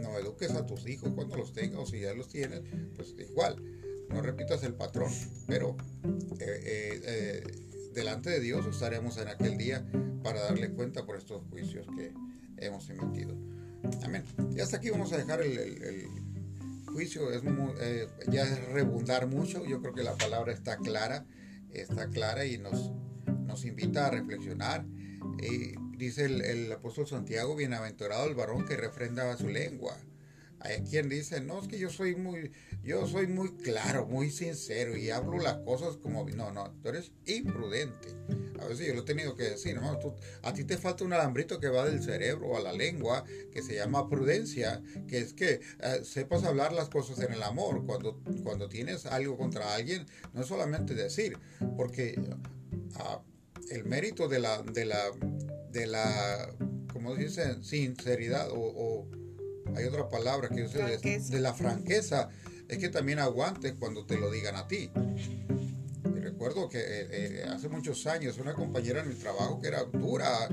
no 0.00 0.18
eduques 0.18 0.52
a 0.52 0.66
tus 0.66 0.86
hijos 0.88 1.12
cuando 1.14 1.36
los 1.36 1.52
tengas 1.52 1.80
o 1.80 1.86
si 1.86 2.00
ya 2.00 2.14
los 2.14 2.28
tienes, 2.28 2.62
pues 2.96 3.14
igual, 3.18 3.62
no 4.08 4.20
repitas 4.22 4.62
el 4.64 4.74
patrón, 4.74 5.12
pero 5.46 5.76
eh, 6.40 6.60
eh, 6.64 7.00
eh, 7.04 7.44
delante 7.92 8.30
de 8.30 8.40
Dios 8.40 8.66
estaremos 8.66 9.18
en 9.18 9.28
aquel 9.28 9.56
día 9.56 9.86
para 10.22 10.42
darle 10.42 10.70
cuenta 10.70 11.06
por 11.06 11.16
estos 11.16 11.42
juicios 11.50 11.86
que 11.96 12.12
hemos 12.56 12.88
emitido. 12.90 13.36
Amén. 14.02 14.24
Y 14.54 14.60
hasta 14.60 14.78
aquí 14.78 14.90
vamos 14.90 15.12
a 15.12 15.18
dejar 15.18 15.40
el, 15.42 16.08
juicio, 16.92 17.30
ya 18.28 18.42
es 18.42 18.64
rebundar 18.72 19.28
mucho, 19.28 19.64
yo 19.64 19.80
creo 19.80 19.94
que 19.94 20.02
la 20.02 20.16
palabra 20.16 20.52
está 20.52 20.76
clara, 20.76 21.24
está 21.70 22.08
clara 22.08 22.44
y 22.44 22.58
nos, 22.58 22.90
nos 23.50 23.64
invita 23.64 24.06
a 24.06 24.10
reflexionar. 24.10 24.86
Y 25.42 25.74
dice 25.96 26.24
el, 26.24 26.72
apóstol 26.72 27.06
Santiago, 27.06 27.56
bienaventurado 27.56 28.26
el 28.28 28.34
varón 28.34 28.64
que 28.64 28.76
refrenda 28.76 29.36
su 29.36 29.48
lengua. 29.48 29.96
Hay 30.62 30.82
quien 30.82 31.08
dice, 31.08 31.40
no, 31.40 31.58
es 31.60 31.68
que 31.68 31.78
yo 31.78 31.88
soy 31.88 32.16
muy, 32.16 32.52
yo 32.82 33.06
soy 33.06 33.26
muy 33.26 33.54
claro, 33.56 34.06
muy 34.06 34.30
sincero 34.30 34.94
y 34.94 35.08
hablo 35.08 35.38
las 35.38 35.56
cosas 35.60 35.96
como, 35.96 36.28
no, 36.28 36.52
no, 36.52 36.70
tú 36.82 36.90
eres 36.90 37.12
imprudente. 37.24 38.08
A 38.60 38.66
veces 38.66 38.86
yo 38.86 38.94
lo 38.94 39.00
he 39.00 39.04
tenido 39.04 39.34
que 39.36 39.44
decir, 39.44 39.80
no, 39.80 39.98
a 40.42 40.52
ti 40.52 40.64
te 40.64 40.76
falta 40.76 41.02
un 41.02 41.14
alambrito 41.14 41.60
que 41.60 41.68
va 41.68 41.86
del 41.86 42.02
cerebro 42.02 42.58
a 42.58 42.60
la 42.60 42.74
lengua, 42.74 43.24
que 43.50 43.62
se 43.62 43.74
llama 43.74 44.10
prudencia, 44.10 44.82
que 45.08 45.18
es 45.18 45.32
que 45.32 45.60
eh, 45.80 46.00
sepas 46.04 46.44
hablar 46.44 46.74
las 46.74 46.90
cosas 46.90 47.20
en 47.20 47.32
el 47.32 47.42
amor. 47.42 47.86
Cuando, 47.86 48.20
cuando 48.44 48.68
tienes 48.68 49.06
algo 49.06 49.38
contra 49.38 49.74
alguien, 49.74 50.06
no 50.34 50.42
es 50.42 50.46
solamente 50.46 50.94
decir, 50.94 51.38
porque 51.74 52.20
ah, 52.96 53.22
el 53.70 53.84
mérito 53.84 54.28
de 54.28 54.40
la, 54.40 54.62
de 54.62 54.84
la, 54.84 55.10
de 55.70 55.86
la, 55.86 56.54
como 56.92 57.14
dicen, 57.14 57.64
sinceridad 57.64 58.48
o, 58.52 59.08
hay 59.76 59.84
otra 59.84 60.08
palabra 60.08 60.48
que 60.48 60.66
yo 60.66 60.68
de, 60.68 60.98
de, 60.98 61.40
la 61.40 61.54
franqueza, 61.54 62.28
es 62.68 62.78
que 62.78 62.88
también 62.88 63.20
aguantes 63.20 63.74
cuando 63.78 64.04
te 64.04 64.18
lo 64.18 64.28
digan 64.30 64.56
a 64.56 64.66
ti. 64.66 64.90
Y 66.04 66.18
recuerdo 66.18 66.68
que 66.68 66.80
eh, 66.80 67.08
eh, 67.10 67.44
hace 67.48 67.68
muchos 67.68 68.04
años 68.08 68.38
una 68.38 68.54
compañera 68.54 69.02
en 69.02 69.08
mi 69.08 69.14
trabajo 69.14 69.60
que 69.60 69.68
era 69.68 69.84
dura, 69.84 70.48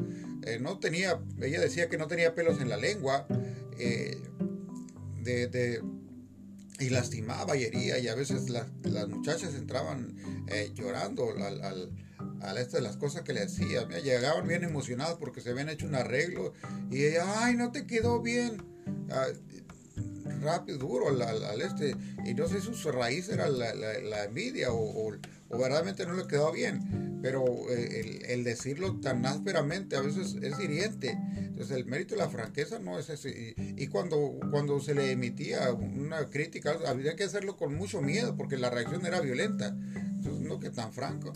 eh, 0.46 0.60
no 0.62 0.78
tenía, 0.78 1.20
ella 1.42 1.60
decía 1.60 1.90
que 1.90 1.98
no 1.98 2.06
tenía 2.06 2.36
pelos 2.36 2.62
en 2.62 2.70
la 2.70 2.78
lengua, 2.78 3.26
de, 5.24 5.82
y 6.80 6.90
lastimaba 6.90 7.58
y 7.58 7.64
hería, 7.64 7.98
y 7.98 8.08
a 8.08 8.14
veces 8.14 8.50
las 8.50 9.08
muchachas 9.10 9.56
entraban 9.56 10.16
llorando 10.76 11.32
al 11.32 11.92
a 12.42 12.54
de 12.54 12.82
las 12.82 12.98
cosas 12.98 13.24
que 13.24 13.34
le 13.34 13.44
hacía. 13.44 13.88
Llegaban 13.88 14.48
bien 14.48 14.64
emocionados 14.64 15.18
porque 15.20 15.42
se 15.42 15.52
habían 15.52 15.70
hecho 15.70 15.86
un 15.86 15.96
arreglo 15.96 16.54
y 16.90 17.04
ella, 17.04 17.44
ay, 17.44 17.56
no 17.56 17.72
te 17.72 17.86
quedó 17.86 18.22
bien. 18.22 18.64
Ah, 19.12 19.28
rápido, 20.42 20.78
duro 20.78 21.10
al, 21.10 21.62
este. 21.62 21.96
Y 22.26 22.34
no 22.34 22.48
sé 22.48 22.62
si 22.62 22.74
su 22.74 22.92
raíz 22.92 23.30
era 23.30 23.48
la, 23.50 24.24
envidia 24.24 24.72
o, 24.72 25.10
o, 25.10 25.58
verdaderamente 25.58 26.06
no 26.06 26.14
le 26.14 26.28
quedó 26.28 26.52
bien. 26.52 27.20
Pero 27.22 27.44
eh, 27.70 28.22
el, 28.30 28.44
decirlo 28.44 29.00
tan 29.00 29.26
ásperamente 29.26 29.96
a 29.96 30.02
veces 30.02 30.36
es 30.42 30.60
hiriente. 30.60 31.18
Entonces 31.38 31.76
el 31.76 31.86
mérito 31.86 32.16
de 32.16 32.22
la 32.22 32.30
franqueza 32.30 32.80
no 32.80 33.00
es 33.00 33.10
ese. 33.10 33.56
Y, 33.58 33.88
cuando, 33.88 34.40
cuando 34.52 34.80
se 34.80 34.94
le 34.94 35.12
emitía 35.12 35.72
una 35.74 36.30
crítica, 36.30 36.78
había 36.88 37.16
que 37.16 37.24
hacerlo 37.24 37.58
con 37.58 37.76
mucho 37.76 38.02
miedo 38.02 38.36
porque 38.36 38.58
la 38.58 38.70
reacción 38.70 39.06
era 39.06 39.20
violenta. 39.22 39.76
Entonces 39.96 40.42
no 40.42 40.60
que 40.60 40.70
tan 40.70 40.94
franco. 40.94 41.34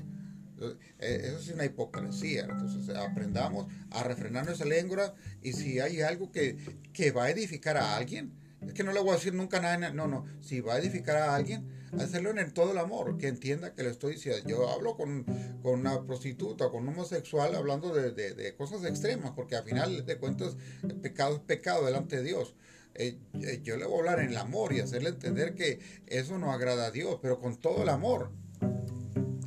Eh, 0.99 1.22
eso 1.26 1.38
es 1.38 1.49
una 1.49 1.66
hipocresía. 1.66 2.43
Entonces, 2.43 2.95
aprendamos 2.95 3.68
a 3.91 4.03
refrenar 4.03 4.45
nuestra 4.45 4.68
lengua 4.68 5.14
y 5.41 5.53
si 5.53 5.80
hay 5.80 6.01
algo 6.01 6.32
que, 6.32 6.57
que 6.93 7.12
va 7.12 7.26
a 7.26 7.30
edificar 7.32 7.78
a 7.78 7.95
alguien, 7.95 8.34
es 8.62 8.74
que 8.74 8.84
no 8.84 8.93
le 8.93 8.99
voy 8.99 9.12
a 9.12 9.16
decir 9.16 9.34
nunca 9.34 9.59
nada, 9.59 9.91
no, 9.91 10.07
no, 10.07 10.26
si 10.39 10.62
va 10.62 10.76
a 10.76 10.78
edificar 10.78 11.18
a 11.18 11.36
alguien, 11.36 11.68
hacerlo 11.99 12.30
en 12.30 12.53
todo 12.53 12.72
el 12.72 12.78
amor, 12.78 13.18
que 13.18 13.28
entienda 13.28 13.74
que 13.74 13.84
le 13.84 13.89
estoy 13.89 14.14
diciendo. 14.14 14.47
Yo 14.47 14.70
hablo 14.70 14.95
con, 14.95 15.26
con 15.64 15.80
una 15.80 16.03
prostituta, 16.03 16.70
con 16.70 16.84
un 16.84 16.89
homosexual, 16.89 17.55
hablando 17.55 17.93
de, 17.93 18.12
de, 18.12 18.55
cosas 18.55 18.86
extremas, 18.86 19.32
porque 19.32 19.55
al 19.55 19.64
final 19.64 20.05
de 20.05 20.18
cuentas, 20.18 20.55
el 20.84 20.95
pecado 20.95 21.36
es 21.36 21.41
pecado 21.41 21.86
delante 21.86 22.18
de 22.18 22.24
Dios. 22.24 22.55
Eh, 22.93 23.18
eh, 23.41 23.62
yo 23.64 23.78
le 23.78 23.86
voy 23.86 23.95
a 23.95 23.99
hablar 23.99 24.20
en 24.20 24.30
el 24.30 24.38
amor 24.38 24.74
y 24.74 24.80
hacerle 24.80 25.09
entender 25.09 25.55
que 25.55 25.80
eso 26.07 26.38
no 26.38 26.51
agrada 26.51 26.88
a 26.88 26.91
Dios, 26.91 27.20
pero 27.22 27.39
con 27.39 27.57
todo 27.57 27.84
el 27.84 27.89
amor 27.89 28.32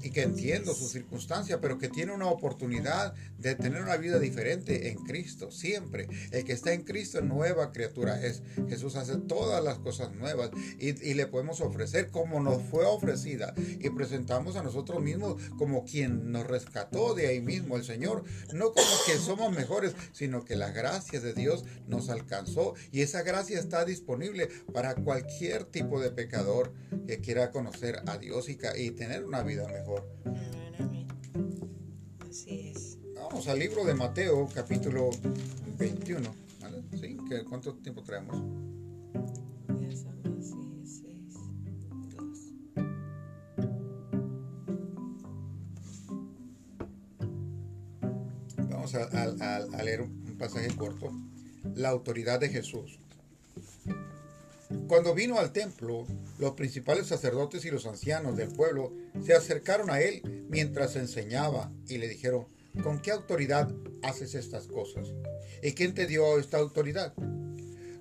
y 0.04 0.10
que 0.10 0.22
entiendo 0.22 0.74
su 0.74 0.86
circunstancia, 0.86 1.60
pero 1.60 1.78
que 1.78 1.88
tiene 1.88 2.12
una 2.12 2.26
oportunidad 2.26 3.14
de 3.38 3.54
tener 3.54 3.82
una 3.82 3.96
vida 3.96 4.18
diferente 4.18 4.90
en 4.90 4.98
Cristo, 4.98 5.50
siempre. 5.50 6.08
El 6.30 6.44
que 6.44 6.52
está 6.52 6.74
en 6.74 6.82
Cristo 6.82 7.18
es 7.18 7.24
nueva 7.24 7.72
criatura 7.72 8.20
es. 8.22 8.42
Jesús 8.68 8.96
hace 8.96 9.16
todas 9.16 9.64
las 9.64 9.78
cosas 9.78 10.14
nuevas 10.14 10.50
y, 10.78 10.88
y 11.08 11.14
le 11.14 11.26
podemos 11.26 11.62
ofrecer 11.62 12.10
como 12.10 12.40
nos 12.40 12.62
fue 12.64 12.84
ofrecida 12.84 13.54
y 13.56 13.88
presentamos 13.90 14.56
a 14.56 14.62
nosotros 14.62 15.02
mismos 15.02 15.40
como 15.56 15.84
quien 15.86 16.30
nos 16.30 16.46
rescató 16.46 17.14
de 17.14 17.28
ahí 17.28 17.40
mismo, 17.40 17.76
el 17.76 17.84
Señor, 17.84 18.24
no 18.52 18.72
como 18.72 18.86
que 19.06 19.16
somos 19.16 19.52
mejores, 19.56 19.94
sino 20.12 20.44
que 20.44 20.56
la 20.56 20.70
gracia 20.70 21.20
de 21.20 21.32
Dios 21.32 21.64
nos 21.86 22.10
alcanzó 22.10 22.74
y 22.92 23.00
esa 23.00 23.22
gracia 23.22 23.58
está 23.58 23.86
disponible 23.86 24.48
para 24.72 24.94
cualquier 24.94 25.64
tipo 25.64 25.98
de 25.98 26.10
pecador 26.10 26.74
que 27.06 27.20
quiera 27.20 27.50
conocer 27.50 28.02
a 28.06 28.18
Dios 28.18 28.50
y, 28.50 28.58
y 28.76 28.90
tener 28.90 29.24
una 29.24 29.42
vida 29.42 29.66
mejor. 29.68 29.93
Así 32.28 32.70
es. 32.70 32.98
Vamos 33.14 33.48
al 33.48 33.58
libro 33.58 33.84
de 33.84 33.94
Mateo, 33.94 34.48
capítulo 34.52 35.10
21. 35.78 36.34
¿Sí? 37.00 37.16
¿Cuánto 37.48 37.74
tiempo 37.74 38.02
traemos? 38.02 38.36
Vamos 48.58 48.94
a 48.94 49.82
leer 49.82 50.02
un 50.02 50.36
pasaje 50.38 50.74
corto. 50.76 51.10
La 51.74 51.88
autoridad 51.88 52.40
de 52.40 52.48
Jesús. 52.48 52.98
Cuando 54.88 55.14
vino 55.14 55.38
al 55.38 55.52
templo, 55.52 56.06
los 56.38 56.52
principales 56.52 57.06
sacerdotes 57.06 57.64
y 57.64 57.70
los 57.70 57.86
ancianos 57.86 58.36
del 58.36 58.48
pueblo 58.48 58.92
se 59.24 59.34
acercaron 59.34 59.90
a 59.90 60.00
él 60.00 60.44
mientras 60.48 60.96
enseñaba 60.96 61.72
y 61.88 61.98
le 61.98 62.08
dijeron, 62.08 62.46
¿con 62.82 63.00
qué 63.00 63.10
autoridad 63.10 63.70
haces 64.02 64.34
estas 64.34 64.66
cosas? 64.66 65.08
¿Y 65.62 65.72
quién 65.72 65.94
te 65.94 66.06
dio 66.06 66.38
esta 66.38 66.58
autoridad? 66.58 67.14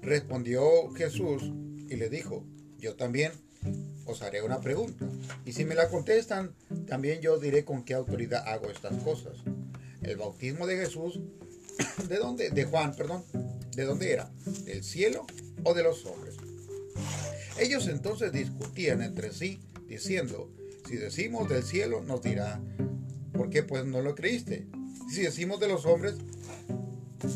Respondió 0.02 0.92
Jesús 0.96 1.44
y 1.90 1.96
le 1.96 2.10
dijo, 2.10 2.44
yo 2.80 2.96
también 2.96 3.32
os 4.06 4.22
haré 4.22 4.42
una 4.42 4.60
pregunta. 4.60 5.06
Y 5.46 5.54
si 5.54 5.66
me 5.66 5.76
la 5.76 5.90
contestan, 5.90 6.54
también 6.88 7.22
yo 7.22 7.40
diré 7.40 7.64
con 7.64 7.84
qué 7.84 7.94
autoridad 7.94 8.48
hago 8.48 8.70
estas 8.70 9.02
cosas. 9.04 9.38
El 10.02 10.18
bautismo 10.18 10.68
de 10.68 10.78
Jesús, 10.78 11.20
¿de 12.10 12.18
dónde? 12.18 12.50
De 12.50 12.66
Juan, 12.66 12.96
perdón. 12.96 13.24
¿De 13.76 13.86
dónde 13.86 14.12
era? 14.12 14.30
¿Del 14.66 14.84
cielo 14.84 15.26
o 15.64 15.74
de 15.74 15.84
los 15.84 16.06
hombres? 16.06 16.33
Ellos 17.64 17.88
entonces 17.88 18.34
discutían 18.34 19.02
entre 19.02 19.32
sí, 19.32 19.62
diciendo, 19.88 20.52
si 20.86 20.98
decimos 20.98 21.48
del 21.48 21.64
cielo, 21.64 22.02
nos 22.02 22.22
dirá, 22.22 22.62
¿por 23.32 23.50
qué 23.50 23.64
pues 23.64 23.86
no 23.86 24.02
lo 24.02 24.16
creíste? 24.16 24.68
Si 25.10 25.22
decimos 25.22 25.62
de 25.62 25.70
los 25.70 25.86
hombres, 25.86 26.16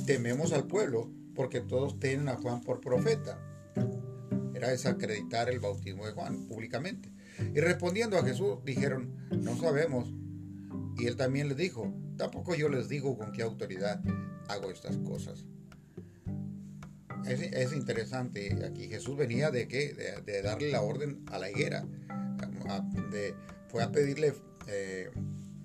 tememos 0.06 0.52
al 0.52 0.68
pueblo, 0.68 1.10
porque 1.34 1.62
todos 1.62 1.98
tienen 2.02 2.28
a 2.28 2.36
Juan 2.36 2.60
por 2.60 2.82
profeta. 2.82 3.40
Era 4.54 4.68
desacreditar 4.68 5.50
el 5.50 5.62
bautismo 5.62 6.06
de 6.06 6.12
Juan 6.12 6.46
públicamente. 6.50 7.10
Y 7.56 7.62
respondiendo 7.62 8.18
a 8.18 8.24
Jesús, 8.24 8.58
dijeron, 8.66 9.30
no 9.32 9.58
sabemos. 9.58 10.14
Y 10.98 11.06
él 11.06 11.16
también 11.16 11.48
les 11.48 11.56
dijo, 11.56 11.94
tampoco 12.18 12.54
yo 12.54 12.68
les 12.68 12.90
digo 12.90 13.18
con 13.18 13.32
qué 13.32 13.44
autoridad 13.44 14.02
hago 14.50 14.72
estas 14.72 14.98
cosas 14.98 15.46
es, 17.26 17.74
interesante. 17.74 18.58
Aquí 18.66 18.88
Jesús 18.88 19.18
venía 19.18 19.52
de 19.52 19.68
qué? 19.68 20.22
De, 20.26 20.42
darle 20.42 20.72
la 20.72 20.82
orden 20.82 21.24
a 21.32 21.40
la 21.40 21.50
higuera. 21.50 21.86
de, 23.12 23.36
fue 23.70 23.84
a 23.84 23.92
pedirle 23.92 24.34
eh, 24.68 25.10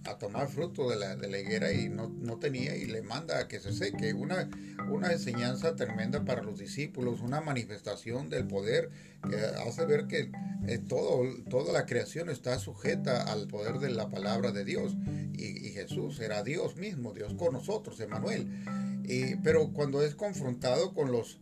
a 0.04 0.18
tomar 0.18 0.48
fruto 0.48 0.90
de 0.90 0.96
la, 0.96 1.16
de 1.16 1.28
la 1.28 1.38
higuera 1.38 1.72
y 1.72 1.88
no, 1.88 2.08
no, 2.08 2.38
tenía 2.38 2.76
y 2.76 2.86
le 2.86 3.02
manda 3.02 3.38
a 3.38 3.48
que 3.48 3.60
se 3.60 3.72
seque. 3.72 4.12
Una, 4.14 4.48
una 4.90 5.12
enseñanza 5.12 5.76
tremenda 5.76 6.24
para 6.24 6.42
los 6.42 6.58
discípulos, 6.58 7.20
una 7.20 7.40
manifestación 7.40 8.28
del 8.28 8.46
poder 8.46 8.90
que 9.28 9.36
hace 9.36 9.86
ver 9.86 10.06
que 10.06 10.30
eh, 10.66 10.78
todo, 10.78 11.22
toda 11.48 11.72
la 11.72 11.86
creación 11.86 12.30
está 12.30 12.58
sujeta 12.58 13.22
al 13.22 13.46
poder 13.48 13.78
de 13.78 13.90
la 13.90 14.08
palabra 14.08 14.52
de 14.52 14.64
Dios. 14.64 14.96
Y, 15.32 15.72
Jesús 15.72 16.20
era 16.20 16.42
Dios 16.42 16.76
mismo, 16.76 17.14
Dios 17.14 17.34
con 17.34 17.54
nosotros, 17.54 17.98
Emanuel. 17.98 18.46
Y, 19.04 19.36
pero 19.36 19.72
cuando 19.72 20.02
es 20.02 20.14
confrontado 20.14 20.92
con 20.92 21.10
los 21.10 21.40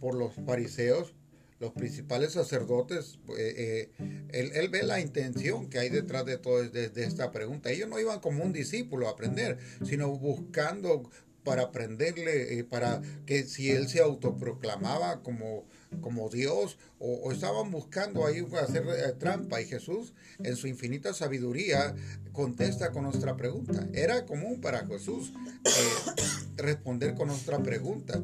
por 0.00 0.14
los 0.14 0.34
fariseos, 0.46 1.14
los 1.62 1.72
principales 1.72 2.32
sacerdotes, 2.32 3.20
eh, 3.38 3.88
eh, 4.00 4.50
él, 4.52 4.68
ve 4.68 4.82
la 4.82 4.98
intención 4.98 5.70
que 5.70 5.78
hay 5.78 5.90
detrás 5.90 6.26
de 6.26 6.36
toda 6.36 6.68
de, 6.68 6.90
esta 6.96 7.30
pregunta. 7.30 7.70
Ellos 7.70 7.88
no 7.88 8.00
iban 8.00 8.18
como 8.18 8.42
un 8.42 8.52
discípulo 8.52 9.06
a 9.06 9.12
aprender, 9.12 9.58
sino 9.84 10.10
buscando 10.18 11.08
para 11.44 11.62
aprenderle, 11.62 12.58
eh, 12.58 12.64
para 12.64 13.00
que 13.26 13.44
si 13.44 13.70
él 13.70 13.88
se 13.88 14.00
autoproclamaba 14.00 15.22
como, 15.22 15.64
como 16.00 16.28
Dios 16.30 16.78
o, 16.98 17.30
estaban 17.30 17.70
buscando 17.70 18.26
ahí 18.26 18.44
hacer 18.60 18.84
eh, 18.88 19.12
trampa 19.16 19.60
y 19.60 19.66
Jesús 19.66 20.14
en 20.42 20.56
su 20.56 20.66
infinita 20.66 21.14
sabiduría 21.14 21.94
contesta 22.32 22.90
con 22.90 23.04
nuestra 23.04 23.36
pregunta. 23.36 23.86
Era 23.92 24.26
común 24.26 24.60
para 24.60 24.84
Jesús 24.84 25.32
responder 26.56 27.14
con 27.14 27.28
nuestra 27.28 27.62
pregunta. 27.62 28.20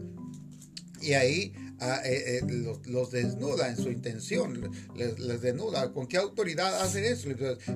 Y 1.01 1.13
ahí 1.13 1.53
eh, 1.81 2.39
eh, 2.39 2.73
los, 2.87 3.11
desnuda 3.11 3.69
en 3.69 3.77
su 3.77 3.91
intención, 3.91 4.73
les, 4.97 5.41
desnuda. 5.41 5.93
¿Con 5.93 6.07
qué 6.07 6.17
autoridad 6.17 6.83
hacen 6.83 7.05
eso? 7.05 7.29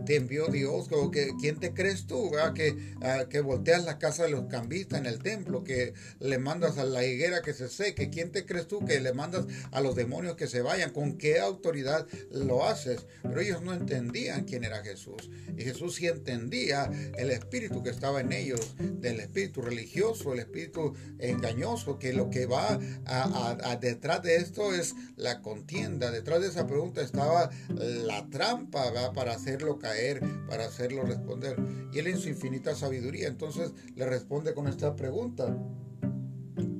Te 0.04 0.16
envió 0.16 0.48
Dios, 0.48 0.88
que, 1.12 1.30
¿quién 1.40 1.60
te 1.60 1.72
crees 1.72 2.06
tú? 2.06 2.32
Que, 2.54 2.94
ah, 3.02 3.26
que 3.28 3.40
volteas 3.40 3.84
la 3.84 3.98
casa 3.98 4.24
de 4.24 4.30
los 4.30 4.46
cambistas 4.46 4.98
en 4.98 5.06
el 5.06 5.20
templo, 5.20 5.62
que 5.62 5.94
le 6.18 6.38
mandas 6.38 6.78
a 6.78 6.84
la 6.84 7.04
higuera 7.04 7.42
que 7.42 7.54
se 7.54 7.68
seque. 7.68 8.10
¿Quién 8.10 8.32
te 8.32 8.44
crees 8.44 8.66
tú 8.66 8.84
que 8.84 9.00
le 9.00 9.12
mandas 9.12 9.46
a 9.70 9.80
los 9.80 9.94
demonios 9.94 10.36
que 10.36 10.48
se 10.48 10.62
vayan? 10.62 10.90
¿Con 10.90 11.16
qué 11.16 11.38
autoridad 11.38 12.06
lo 12.32 12.66
haces? 12.66 13.06
Pero 13.22 13.40
ellos 13.40 13.62
no 13.62 13.72
entendían 13.72 14.44
quién 14.44 14.64
era 14.64 14.82
Jesús. 14.82 15.30
Y 15.56 15.62
Jesús 15.62 15.94
sí 15.96 16.06
entendía 16.06 16.90
el 17.16 17.30
espíritu 17.30 17.82
que 17.82 17.90
estaba 17.90 18.20
en 18.20 18.32
ellos, 18.32 18.74
del 18.78 19.20
espíritu 19.20 19.62
religioso, 19.62 20.32
el 20.32 20.40
espíritu 20.40 20.94
engañoso, 21.18 21.98
que 21.98 22.12
lo 22.12 22.30
que 22.30 22.46
va 22.46 22.80
a, 23.04 23.56
a, 23.62 23.80
detrás 23.92 24.22
de 24.22 24.36
esto 24.36 24.72
es 24.72 24.94
la 25.16 25.42
contienda, 25.42 26.10
detrás 26.10 26.40
de 26.40 26.48
esa 26.48 26.66
pregunta 26.66 27.02
estaba 27.02 27.50
la 27.68 28.26
trampa 28.30 29.12
para 29.12 29.32
hacerlo 29.32 29.78
caer, 29.78 30.22
para 30.48 30.64
hacerlo 30.64 31.02
responder. 31.02 31.56
Y 31.92 31.98
él 31.98 32.06
en 32.06 32.18
su 32.18 32.30
infinita 32.30 32.74
sabiduría 32.74 33.28
entonces 33.28 33.72
le 33.94 34.06
responde 34.06 34.54
con 34.54 34.66
esta 34.66 34.96
pregunta, 34.96 35.54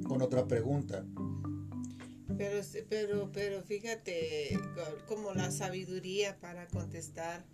con 0.05 0.23
otra 0.23 0.47
pregunta. 0.49 1.05
Pero, 2.39 2.63
pero, 2.89 3.31
pero 3.31 3.63
fíjate 3.63 4.59
como 5.07 5.35
la 5.35 5.51
sabiduría 5.51 6.41
para 6.41 6.67
contestar, 6.67 7.45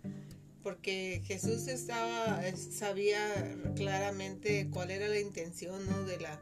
porque 0.63 1.21
Jesús 1.25 1.67
estaba, 1.67 2.41
sabía 2.55 3.19
claramente 3.75 4.69
cuál 4.71 4.91
era 4.91 5.09
la 5.09 5.19
intención 5.19 5.81
de, 6.07 6.17
la, 6.19 6.39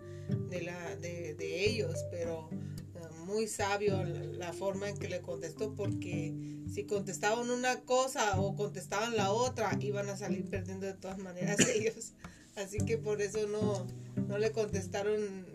de, 0.50 0.62
la, 0.62 0.96
de, 0.98 1.34
de 1.34 1.66
ellos, 1.66 2.06
pero 2.12 2.50
muy 3.28 3.48
sabio 3.48 4.04
la 4.04 4.54
forma 4.54 4.90
en 4.90 4.98
que 4.98 5.10
le 5.10 5.22
contestó 5.22 5.76
porque 5.76 6.34
si 6.74 6.86
contestaban 6.86 7.50
una 7.50 7.82
cosa 7.82 8.40
o 8.40 8.56
contestaban 8.56 9.16
la 9.16 9.32
otra 9.32 9.78
iban 9.82 10.10
a 10.10 10.18
salir 10.18 10.50
perdiendo 10.50 10.88
de 10.88 10.94
todas 10.94 11.18
maneras 11.20 11.60
ellos. 11.76 12.14
Así 12.56 12.80
que 12.80 12.98
por 12.98 13.22
eso 13.22 13.48
no 13.48 13.86
no 14.28 14.38
le 14.38 14.52
contestaron 14.52 15.46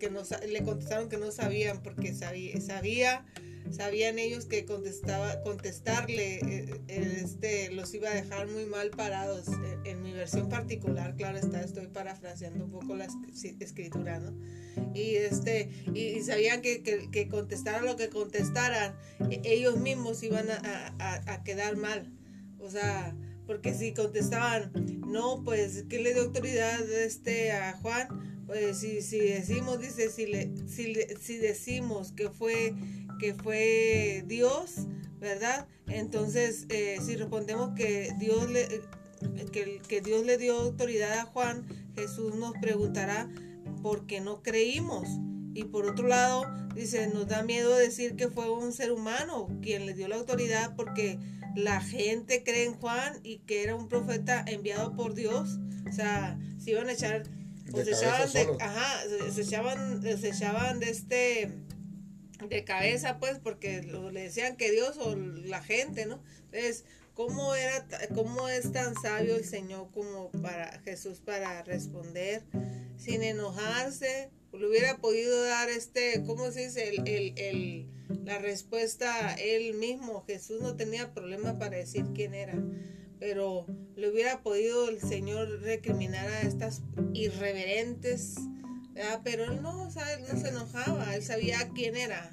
que 0.00 0.10
no 0.10 0.22
le 0.48 0.62
contestaron 0.64 1.08
que 1.08 1.18
no 1.18 1.30
sabían 1.30 1.82
porque 1.82 2.14
sabía, 2.14 2.60
sabía 2.60 3.24
sabían 3.70 4.18
ellos 4.18 4.44
que 4.44 4.64
contestaba, 4.64 5.42
contestarle 5.42 6.36
eh, 6.36 6.82
eh, 6.88 7.20
este, 7.22 7.70
los 7.72 7.92
iba 7.94 8.10
a 8.10 8.14
dejar 8.14 8.48
muy 8.48 8.66
mal 8.66 8.90
parados. 8.90 9.46
En, 9.84 10.02
mi 10.02 10.12
versión 10.12 10.48
particular, 10.48 11.16
claro 11.16 11.38
está, 11.38 11.62
estoy 11.62 11.86
parafraseando 11.86 12.64
un 12.64 12.70
poco 12.70 12.94
la 12.94 13.06
escritura, 13.60 14.18
¿no? 14.18 14.32
Y, 14.94 15.16
este, 15.16 15.70
y, 15.94 16.20
sabían 16.22 16.62
que, 16.62 16.82
que, 16.82 17.28
contestaran 17.28 17.84
lo 17.84 17.96
que 17.96 18.08
contestaran, 18.08 18.94
e, 19.30 19.40
ellos 19.44 19.76
mismos 19.78 20.22
iban 20.22 20.46
a, 20.50 20.94
a, 21.26 21.42
quedar 21.44 21.76
mal. 21.76 22.10
O 22.58 22.70
sea, 22.70 23.14
porque 23.46 23.74
si 23.74 23.92
contestaban, 23.92 24.72
no, 25.06 25.42
pues, 25.44 25.84
¿qué 25.88 26.00
le 26.00 26.14
dio 26.14 26.22
autoridad 26.22 26.80
este, 26.90 27.52
a 27.52 27.72
Juan? 27.74 28.34
Pues 28.46 28.78
si, 28.78 29.00
si 29.00 29.18
decimos, 29.18 29.80
dice, 29.80 30.10
si, 30.10 30.26
le, 30.26 30.52
si, 30.68 30.94
si 31.20 31.38
decimos 31.38 32.12
que 32.12 32.30
fue 32.30 32.74
que 33.18 33.34
fue 33.34 34.24
Dios, 34.26 34.86
¿verdad? 35.18 35.66
Entonces, 35.86 36.66
eh, 36.68 36.98
si 37.04 37.16
respondemos 37.16 37.74
que 37.74 38.12
Dios 38.18 38.50
le, 38.50 38.82
que, 39.52 39.80
que 39.86 40.00
Dios 40.00 40.24
le 40.24 40.38
dio 40.38 40.58
autoridad 40.58 41.18
a 41.18 41.24
Juan, 41.24 41.66
Jesús 41.94 42.34
nos 42.34 42.52
preguntará 42.60 43.28
por 43.82 44.06
qué 44.06 44.20
no 44.20 44.42
creímos. 44.42 45.08
Y 45.54 45.64
por 45.64 45.86
otro 45.86 46.08
lado, 46.08 46.44
dice, 46.74 47.06
nos 47.08 47.28
da 47.28 47.42
miedo 47.42 47.76
decir 47.76 48.16
que 48.16 48.28
fue 48.28 48.50
un 48.50 48.72
ser 48.72 48.90
humano 48.90 49.48
quien 49.62 49.86
le 49.86 49.94
dio 49.94 50.08
la 50.08 50.16
autoridad 50.16 50.74
porque 50.74 51.18
la 51.54 51.80
gente 51.80 52.42
cree 52.42 52.64
en 52.64 52.74
Juan 52.74 53.20
y 53.22 53.38
que 53.38 53.62
era 53.62 53.76
un 53.76 53.88
profeta 53.88 54.44
enviado 54.46 54.96
por 54.96 55.14
Dios. 55.14 55.58
O 55.88 55.92
sea, 55.92 56.38
si 56.58 56.72
iban 56.72 56.88
a 56.88 56.92
echar, 56.92 57.22
pues 57.70 57.86
se 57.86 57.92
echaban 57.92 58.32
de, 58.32 58.48
ajá, 58.60 59.02
se 59.32 59.42
echaban, 59.42 60.02
se 60.02 60.28
echaban 60.28 60.80
de 60.80 60.90
este 60.90 61.52
de 62.48 62.64
cabeza, 62.64 63.18
pues, 63.18 63.38
porque 63.38 63.82
le 63.82 64.22
decían 64.22 64.56
que 64.56 64.70
Dios 64.70 64.96
o 64.98 65.14
la 65.16 65.62
gente, 65.62 66.06
¿no? 66.06 66.22
Entonces, 66.46 66.84
¿cómo, 67.14 67.54
era, 67.54 67.86
¿cómo 68.14 68.48
es 68.48 68.72
tan 68.72 68.94
sabio 69.00 69.36
el 69.36 69.44
Señor 69.44 69.88
como 69.92 70.30
para 70.30 70.80
Jesús 70.80 71.20
para 71.20 71.62
responder 71.62 72.42
sin 72.96 73.22
enojarse? 73.22 74.30
Le 74.52 74.68
hubiera 74.68 74.98
podido 74.98 75.42
dar 75.44 75.68
este, 75.68 76.22
¿cómo 76.24 76.50
se 76.52 76.66
dice? 76.66 76.88
El, 76.88 77.08
el, 77.08 77.38
el, 77.38 77.88
la 78.24 78.38
respuesta 78.38 79.34
él 79.34 79.74
mismo. 79.74 80.24
Jesús 80.26 80.60
no 80.60 80.76
tenía 80.76 81.12
problema 81.12 81.58
para 81.58 81.76
decir 81.76 82.04
quién 82.14 82.34
era 82.34 82.54
pero 83.24 83.66
le 83.96 84.10
hubiera 84.10 84.42
podido 84.42 84.90
el 84.90 85.00
Señor 85.00 85.62
recriminar 85.62 86.28
a 86.28 86.42
estas 86.42 86.82
irreverentes 87.14 88.34
Ah, 89.02 89.20
pero 89.24 89.44
él 89.44 89.62
no, 89.62 89.82
o 89.82 89.86
él 89.86 90.24
no 90.32 90.40
se 90.40 90.48
enojaba, 90.48 91.14
él 91.14 91.22
sabía 91.22 91.68
quién 91.74 91.96
era. 91.96 92.30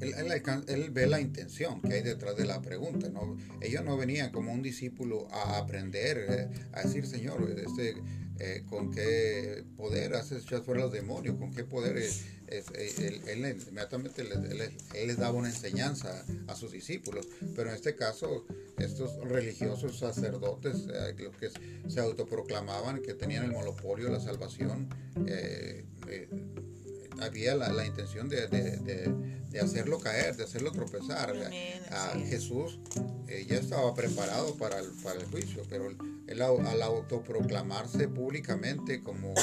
Él, 0.00 0.14
él, 0.66 0.90
ve 0.90 1.06
la 1.06 1.20
intención 1.20 1.80
que 1.80 1.94
hay 1.94 2.02
detrás 2.02 2.36
de 2.36 2.44
la 2.44 2.60
pregunta. 2.60 3.08
¿no? 3.08 3.36
Ellos 3.60 3.84
no 3.84 3.96
venían 3.96 4.32
como 4.32 4.52
un 4.52 4.62
discípulo 4.62 5.28
a 5.30 5.58
aprender, 5.58 6.26
eh, 6.28 6.48
a 6.72 6.82
decir, 6.82 7.06
Señor, 7.06 7.48
este, 7.56 7.94
eh, 8.44 8.64
con 8.68 8.90
qué 8.90 9.62
poder 9.76 10.16
haces 10.16 10.42
echar 10.42 10.62
fuera 10.62 10.80
los 10.80 10.92
demonios, 10.92 11.36
con 11.36 11.54
qué 11.54 11.62
poder 11.62 11.96
eh, 11.96 12.64
él, 12.74 13.56
inmediatamente 13.68 14.22
él, 14.22 15.06
les 15.06 15.16
daba 15.16 15.38
una 15.38 15.48
enseñanza 15.48 16.24
a 16.48 16.56
sus 16.56 16.72
discípulos. 16.72 17.28
Pero 17.54 17.68
en 17.68 17.76
este 17.76 17.94
caso, 17.94 18.44
estos 18.78 19.16
religiosos 19.28 19.96
sacerdotes, 19.96 20.88
los 21.18 21.36
que 21.36 21.50
se 21.88 22.00
autoproclamaban 22.00 23.00
que 23.00 23.14
tenían 23.14 23.44
el 23.44 23.52
monopolio 23.52 24.06
de 24.06 24.12
la 24.12 24.20
salvación, 24.20 24.88
eh, 25.28 25.84
había 27.20 27.54
la, 27.54 27.86
intención 27.86 28.28
de, 28.28 29.14
hacerlo 29.60 29.98
caer, 29.98 30.36
de 30.36 30.44
hacerlo 30.44 30.72
tropezar. 30.72 31.34
a 31.90 32.18
Jesús 32.18 32.80
eh, 33.28 33.46
ya 33.48 33.56
estaba 33.56 33.94
preparado 33.94 34.56
para 34.56 34.78
el, 34.78 34.90
para 35.02 35.20
el 35.20 35.26
juicio, 35.26 35.62
pero 35.68 35.88
él, 35.88 36.42
al 36.42 36.82
autoproclamarse 36.82 38.08
públicamente 38.08 39.02
como, 39.02 39.34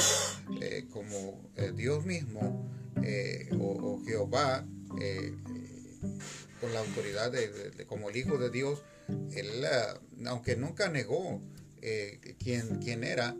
eh, 0.62 0.86
como 0.92 1.42
Dios 1.76 2.06
mismo 2.06 2.68
o, 3.60 4.02
Jehová, 4.06 4.66
con 6.60 6.74
la 6.74 6.80
autoridad 6.80 7.32
de, 7.32 7.86
como 7.88 8.10
el 8.10 8.18
Hijo 8.18 8.38
de 8.38 8.50
Dios, 8.50 8.82
él, 9.32 9.66
aunque 10.26 10.56
nunca 10.56 10.90
negó 10.90 11.42
quién, 12.38 12.80
quién 12.82 13.04
era, 13.04 13.36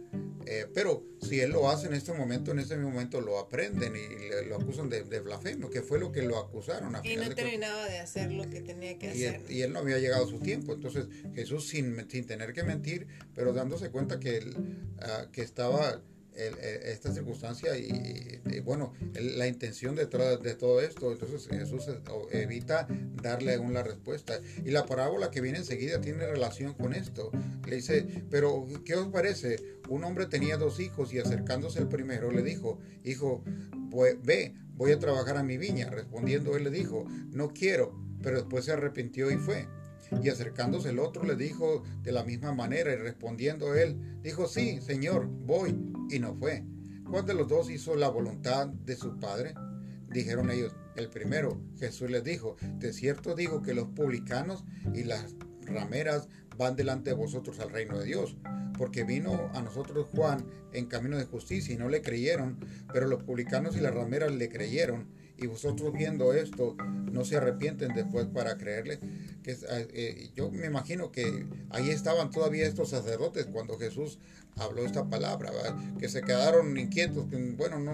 eh, 0.46 0.66
pero 0.74 1.06
si 1.22 1.40
él 1.40 1.52
lo 1.52 1.70
hace 1.70 1.88
en 1.88 1.94
este 1.94 2.12
momento, 2.12 2.52
en 2.52 2.60
este 2.60 2.76
momento 2.76 3.22
lo 3.22 3.38
aprenden 3.38 3.94
y 3.96 4.48
lo 4.48 4.56
acusan 4.56 4.90
de, 4.90 5.04
blasfemio, 5.20 5.70
que 5.70 5.82
fue 5.82 6.00
lo 6.00 6.12
que 6.12 6.24
lo 6.24 6.40
acusaron. 6.40 6.96
A 6.96 7.02
y 7.04 7.18
no 7.18 7.30
terminaba 7.36 7.86
de 7.86 8.00
hacer 8.00 8.32
lo 8.32 8.50
que 8.50 8.62
tenía 8.62 8.98
que 8.98 9.10
hacer. 9.10 9.42
y 9.48 9.62
él 9.62 9.74
no 9.74 9.80
había 9.80 10.00
llegado 10.00 10.26
a 10.26 10.28
su 10.28 10.40
tiempo. 10.40 10.74
Entonces 10.74 11.06
Jesús 11.36 11.68
sin, 11.68 12.10
sin 12.10 12.26
tener 12.26 12.54
que 12.54 12.64
mentir, 12.64 13.08
pero 13.36 13.54
dándose 13.54 13.92
cuenta 13.92 14.20
que, 14.20 14.38
él, 14.38 14.56
ah, 15.00 15.28
que 15.32 15.42
estaba 15.42 16.02
eh, 16.40 16.80
esta 16.86 17.14
circunstancia 17.14 17.78
y, 17.78 18.40
bueno, 18.64 18.94
la 19.14 19.48
intención 19.48 19.96
detrás 19.96 20.42
de 20.42 20.56
todo 20.56 20.80
esto. 20.82 21.12
Entonces 21.12 21.48
Jesús 21.48 21.84
evita 22.32 22.88
darle 23.22 23.56
aún 23.56 23.74
la 23.74 23.84
respuesta. 23.84 24.40
Y 24.64 24.72
la 24.72 24.86
parábola 24.86 25.32
que 25.32 25.42
viene 25.42 25.60
enseguida 25.60 26.00
tiene 26.00 26.26
relación 26.26 26.74
con 26.74 26.94
esto. 26.94 27.32
Le 27.68 27.76
dice, 27.76 28.24
pero 28.30 28.66
¿qué 28.86 28.96
os 28.96 29.08
parece? 29.10 29.80
Un 29.90 30.04
hombre 30.06 30.28
tenía 30.28 30.58
dos 30.58 30.80
hijos 30.80 31.14
y 31.14 31.20
acercándose 31.20 31.80
el 31.80 31.88
primero 31.88 32.32
le 32.32 32.42
dijo, 32.42 32.80
hijo, 33.04 33.44
ve, 34.24 34.56
voy 34.76 34.92
a 34.94 35.00
trabajar 35.00 35.38
a 35.38 35.44
mi 35.44 35.58
viña. 35.58 35.90
Respondiendo 35.90 36.56
él 36.56 36.64
le 36.64 36.70
dijo, 36.70 37.06
no 37.32 37.50
quiero, 37.50 38.00
pero 38.24 38.38
después 38.38 38.66
se 38.66 38.72
arrepintió 38.72 39.30
y 39.30 39.38
fue. 39.38 39.68
Y 40.22 40.30
acercándose 40.30 40.90
el 40.90 41.00
otro 41.00 41.24
le 41.24 41.36
dijo 41.36 41.84
de 42.02 42.12
la 42.12 42.24
misma 42.24 42.54
manera 42.54 42.92
y 42.94 42.96
respondiendo 42.96 43.76
él, 43.76 44.20
dijo, 44.22 44.48
sí, 44.48 44.82
Señor, 44.82 45.28
voy. 45.28 45.76
Y 46.10 46.20
no 46.20 46.36
fue. 46.36 46.64
¿Cuál 47.10 47.26
de 47.26 47.34
los 47.34 47.48
dos 47.48 47.70
hizo 47.70 47.96
la 47.96 48.10
voluntad 48.10 48.68
de 48.68 48.96
su 48.96 49.20
padre? 49.20 49.54
Dijeron 50.12 50.50
ellos, 50.52 50.76
el 50.96 51.10
primero. 51.10 51.62
Jesús 51.78 52.10
les 52.10 52.24
dijo, 52.24 52.56
de 52.78 52.94
cierto 52.94 53.36
digo 53.36 53.62
que 53.62 53.74
los 53.74 53.88
publicanos 53.90 54.64
y 54.94 55.04
las 55.04 55.36
rameras 55.62 56.28
van 56.58 56.76
delante 56.76 57.12
de 57.12 57.16
vosotros 57.16 57.60
al 57.60 57.72
reino 57.72 57.98
de 57.98 58.06
Dios. 58.06 58.38
Porque 58.78 59.04
vino 59.04 59.50
a 59.54 59.62
nosotros 59.62 60.08
Juan 60.14 60.46
en 60.74 60.86
camino 60.86 61.18
de 61.18 61.26
justicia 61.26 61.74
y 61.74 61.78
no 61.78 61.90
le 61.90 62.02
creyeron, 62.02 62.60
pero 62.94 63.08
los 63.08 63.24
publicanos 63.24 63.76
y 63.76 63.82
las 63.82 63.94
rameras 63.94 64.32
le 64.32 64.50
creyeron. 64.50 65.08
Y 65.42 65.48
vosotros 65.48 65.94
viendo 65.94 66.34
esto, 66.34 66.76
no 67.12 67.24
se 67.26 67.38
arrepienten 67.38 67.94
después 67.94 68.28
para 68.28 68.58
creerle. 68.58 69.00
Que, 69.44 69.58
eh, 69.72 70.32
yo 70.36 70.52
me 70.52 70.68
imagino 70.68 71.12
que 71.12 71.46
ahí 71.70 71.90
estaban 71.90 72.30
todavía 72.30 72.68
estos 72.68 72.90
sacerdotes 72.90 73.46
cuando 73.46 73.78
Jesús 73.78 74.20
habló 74.56 74.86
esta 74.86 75.10
palabra, 75.10 75.52
que 76.00 76.10
se 76.10 76.22
quedaron 76.22 76.78
inquietos, 76.78 77.28
bueno, 77.56 77.80
no, 77.80 77.94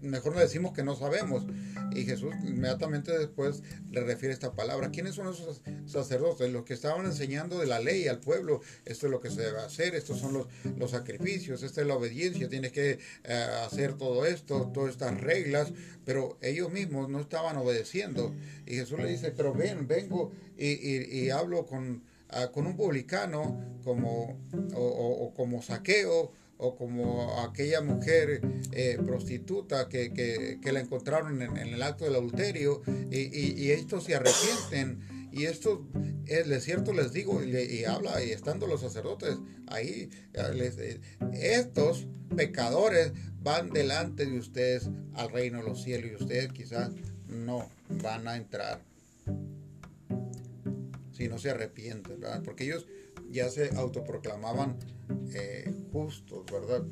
mejor 0.00 0.34
no 0.34 0.40
decimos 0.40 0.72
que 0.72 0.82
no 0.82 0.96
sabemos. 0.96 1.44
Y 1.92 2.04
Jesús 2.04 2.34
inmediatamente 2.44 3.16
después 3.16 3.62
le 3.90 4.00
refiere 4.02 4.32
esta 4.32 4.52
palabra. 4.52 4.90
¿Quiénes 4.90 5.14
son 5.14 5.32
esos 5.32 5.62
sacerdotes? 5.86 6.52
Los 6.52 6.64
que 6.64 6.74
estaban 6.74 7.06
enseñando 7.06 7.58
de 7.58 7.66
la 7.66 7.80
ley 7.80 8.08
al 8.08 8.20
pueblo. 8.20 8.60
Esto 8.84 9.06
es 9.06 9.12
lo 9.12 9.20
que 9.20 9.30
se 9.30 9.42
debe 9.42 9.60
hacer, 9.60 9.94
estos 9.94 10.18
son 10.18 10.34
los, 10.34 10.46
los 10.76 10.90
sacrificios, 10.90 11.62
esta 11.62 11.80
es 11.80 11.86
la 11.86 11.96
obediencia, 11.96 12.48
tienes 12.48 12.72
que 12.72 12.98
eh, 13.24 13.46
hacer 13.64 13.94
todo 13.94 14.26
esto, 14.26 14.70
todas 14.72 14.90
estas 14.90 15.20
reglas, 15.20 15.72
pero 16.04 16.38
ellos 16.40 16.70
mismos 16.70 17.08
no 17.08 17.20
estaban 17.20 17.56
obedeciendo. 17.56 18.34
Y 18.66 18.74
Jesús 18.74 18.98
le 18.98 19.08
dice, 19.08 19.32
pero 19.32 19.54
ven, 19.54 19.86
vengo 19.86 20.32
y, 20.56 21.30
hablo 21.30 21.66
con, 21.66 22.02
ah, 22.30 22.48
con 22.52 22.66
un 22.66 22.76
publicano 22.76 23.78
como, 23.84 24.38
o, 24.74 25.26
o 25.26 25.34
como 25.34 25.62
saqueo 25.62 26.32
o 26.58 26.76
como 26.76 27.40
aquella 27.40 27.80
mujer 27.80 28.40
eh, 28.72 28.98
prostituta 29.04 29.88
que, 29.88 30.12
que, 30.12 30.72
la 30.72 30.80
encontraron 30.80 31.40
en, 31.40 31.56
el 31.56 31.82
acto 31.82 32.04
del 32.04 32.16
adulterio 32.16 32.82
y, 33.10 33.18
y, 33.18 33.70
estos 33.70 34.04
se 34.04 34.16
arrepienten. 34.16 35.28
Y 35.32 35.44
esto 35.44 35.86
es 36.28 36.64
cierto 36.64 36.92
les 36.92 37.12
digo 37.12 37.42
y, 37.42 37.84
habla 37.84 38.22
y 38.22 38.30
estando 38.30 38.66
los 38.66 38.80
sacerdotes 38.80 39.36
ahí 39.66 40.10
eh, 40.34 41.00
estos 41.32 42.06
pecadores 42.36 43.12
van 43.40 43.70
delante 43.70 44.26
de 44.26 44.38
ustedes 44.38 44.90
al 45.14 45.30
reino 45.30 45.58
de 45.58 45.64
los 45.64 45.82
cielos 45.82 46.10
y 46.10 46.22
ustedes 46.22 46.52
quizás 46.52 46.90
no 47.28 47.68
van 48.02 48.28
a 48.28 48.36
entrar 48.36 48.82
si 51.12 51.28
no 51.28 51.38
se 51.38 51.50
arrepienten 51.50 52.20
porque 52.44 52.64
ellos 52.64 52.86
ya 53.30 53.48
se 53.48 53.70
autoproclamaban 53.76 54.76
eh, 55.34 55.72
justos, 55.92 56.44
¿verdad? 56.50 56.84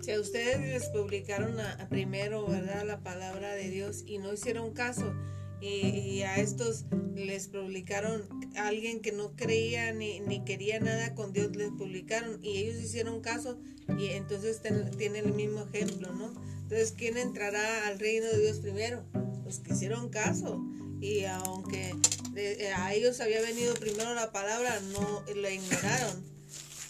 Si 0.00 0.12
a 0.12 0.20
ustedes 0.20 0.60
les 0.60 0.88
publicaron 0.90 1.58
a, 1.58 1.88
primero, 1.88 2.46
¿verdad? 2.46 2.84
La 2.86 3.00
palabra 3.00 3.54
de 3.54 3.70
Dios 3.70 4.04
y 4.06 4.18
no 4.18 4.32
hicieron 4.32 4.72
caso, 4.72 5.12
y, 5.60 6.20
a 6.22 6.36
estos 6.36 6.84
les 7.14 7.48
publicaron 7.48 8.22
alguien 8.56 9.00
que 9.00 9.10
no 9.10 9.34
creía 9.36 9.92
ni, 9.92 10.20
ni, 10.20 10.44
quería 10.44 10.80
nada 10.80 11.14
con 11.14 11.32
Dios, 11.32 11.56
les 11.56 11.70
publicaron 11.70 12.38
y 12.44 12.58
ellos 12.58 12.82
hicieron 12.82 13.22
caso 13.22 13.58
y 13.98 14.08
entonces 14.08 14.60
tienen 14.98 15.26
el 15.26 15.32
mismo 15.32 15.66
ejemplo, 15.72 16.12
¿no? 16.12 16.34
Entonces, 16.62 16.92
¿quién 16.96 17.16
entrará 17.16 17.86
al 17.86 17.98
reino 17.98 18.26
de 18.26 18.38
Dios 18.38 18.58
primero? 18.58 19.04
Los 19.44 19.60
que 19.60 19.72
hicieron 19.72 20.10
caso 20.10 20.62
y 21.00 21.24
aunque 21.24 21.94
eh, 22.36 22.72
a 22.76 22.92
ellos 22.92 23.20
había 23.20 23.40
venido 23.40 23.74
primero 23.74 24.14
la 24.14 24.32
palabra, 24.32 24.78
no 24.92 25.24
la 25.34 25.50
ignoraron. 25.50 26.35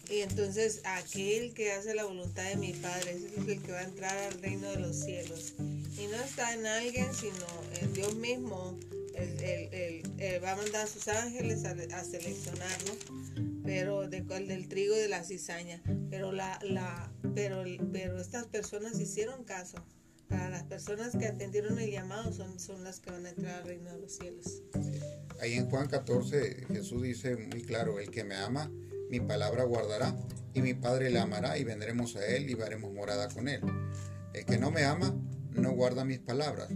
Y 0.09 0.21
entonces 0.21 0.83
aquel 0.85 1.53
que 1.53 1.73
hace 1.73 1.95
la 1.95 2.05
voluntad 2.05 2.49
de 2.49 2.57
mi 2.57 2.73
Padre 2.73 3.13
es 3.13 3.49
el 3.49 3.61
que 3.61 3.73
va 3.73 3.81
a 3.81 3.85
entrar 3.85 4.17
al 4.17 4.41
reino 4.41 4.71
de 4.71 4.79
los 4.79 4.97
cielos. 4.97 5.55
Y 5.59 6.07
no 6.07 6.17
está 6.23 6.55
en 6.55 6.67
alguien, 6.67 7.13
sino 7.13 7.47
en 7.81 7.93
Dios 7.93 8.15
mismo. 8.17 8.79
El, 9.15 10.03
va 10.45 10.53
a 10.53 10.57
mandar 10.57 10.85
a 10.85 10.87
sus 10.87 11.09
ángeles 11.09 11.65
a, 11.65 11.71
a 11.71 12.05
seleccionarnos, 12.05 12.99
pero 13.65 14.07
de, 14.09 14.21
del 14.21 14.69
trigo 14.69 14.95
y 14.95 14.99
de 14.99 15.09
la 15.09 15.25
cizaña. 15.25 15.83
Pero, 16.11 16.33
la, 16.33 16.59
la, 16.63 17.11
pero, 17.35 17.65
pero 17.93 18.21
estas 18.21 18.47
personas 18.47 19.01
hicieron 19.01 19.45
caso. 19.45 19.79
Para 20.29 20.51
las 20.51 20.65
personas 20.65 21.17
que 21.17 21.27
atendieron 21.27 21.79
el 21.79 21.91
llamado 21.91 22.33
son, 22.33 22.59
son 22.59 22.83
las 22.83 22.99
que 22.99 23.11
van 23.11 23.27
a 23.27 23.31
entrar 23.31 23.63
al 23.63 23.69
reino 23.69 23.93
de 23.93 23.99
los 24.01 24.13
cielos. 24.13 24.63
Ahí 25.41 25.55
en 25.55 25.71
Juan 25.71 25.89
14 25.89 26.67
Jesús 26.67 27.03
dice 27.03 27.37
muy 27.37 27.63
claro, 27.63 28.01
el 28.01 28.11
que 28.11 28.25
me 28.25 28.35
ama, 28.35 28.71
mi 29.11 29.21
palabra 29.21 29.65
guardará, 29.65 30.17
y 30.55 30.63
mi 30.63 30.75
Padre 30.75 31.11
le 31.11 31.19
amará, 31.19 31.59
y 31.59 31.65
vendremos 31.65 32.17
a 32.17 32.27
él 32.27 32.49
y 32.49 32.61
haremos 32.61 32.93
morada 32.93 33.29
con 33.29 33.49
él. 33.49 33.61
El 34.33 34.45
que 34.45 34.59
no 34.59 34.71
me 34.71 34.85
ama, 34.85 35.15
no 35.53 35.73
guarda 35.73 36.05
mis 36.05 36.19
palabras. 36.19 36.69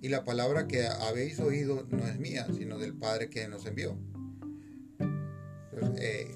Y 0.00 0.08
la 0.08 0.24
palabra 0.24 0.66
que 0.66 0.86
habéis 0.86 1.38
oído 1.38 1.86
no 1.90 2.06
es 2.06 2.18
mía, 2.18 2.46
sino 2.56 2.78
del 2.78 2.94
Padre 2.94 3.28
que 3.28 3.46
nos 3.48 3.66
envió. 3.66 3.96
Eh, 5.96 6.32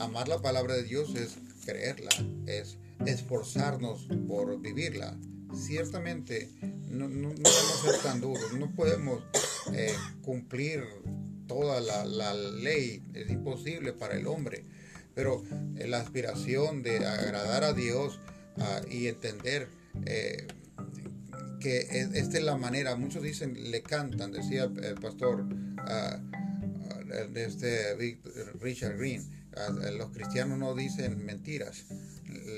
amar 0.00 0.28
la 0.28 0.40
palabra 0.40 0.74
de 0.74 0.82
Dios 0.82 1.14
es 1.14 1.38
creerla, 1.64 2.10
es 2.46 2.78
esforzarnos 3.04 4.08
por 4.28 4.60
vivirla. 4.60 5.18
Ciertamente 5.54 6.50
no, 6.90 7.08
no, 7.08 7.30
podemos 7.30 7.80
ser 7.82 8.02
tan 8.02 8.20
duros, 8.20 8.52
no 8.58 8.74
podemos 8.74 9.22
eh, 9.72 9.94
cumplir 10.22 10.84
toda 11.46 11.80
la, 11.80 12.34
ley, 12.34 13.02
es 13.14 13.30
imposible 13.30 13.92
para 13.92 14.16
el 14.16 14.26
hombre, 14.26 14.64
pero 15.14 15.42
eh, 15.76 15.86
la 15.86 15.98
aspiración 15.98 16.82
de 16.82 17.06
agradar 17.06 17.64
a 17.64 17.72
Dios 17.72 18.20
ah, 18.58 18.80
y 18.90 19.06
entender 19.06 19.68
eh, 20.04 20.46
que 21.60 21.78
esta 22.14 22.38
es 22.38 22.44
la 22.44 22.56
manera, 22.56 22.96
muchos 22.96 23.22
dicen, 23.22 23.70
le 23.70 23.82
cantan, 23.82 24.32
decía 24.32 24.64
el 24.64 24.94
pastor 24.96 25.42
uh, 25.42 26.36
este 27.34 27.96
Richard 28.60 28.98
Green, 28.98 29.22
los 29.96 30.10
cristianos 30.10 30.58
no 30.58 30.74
dicen 30.74 31.24
mentiras, 31.24 31.86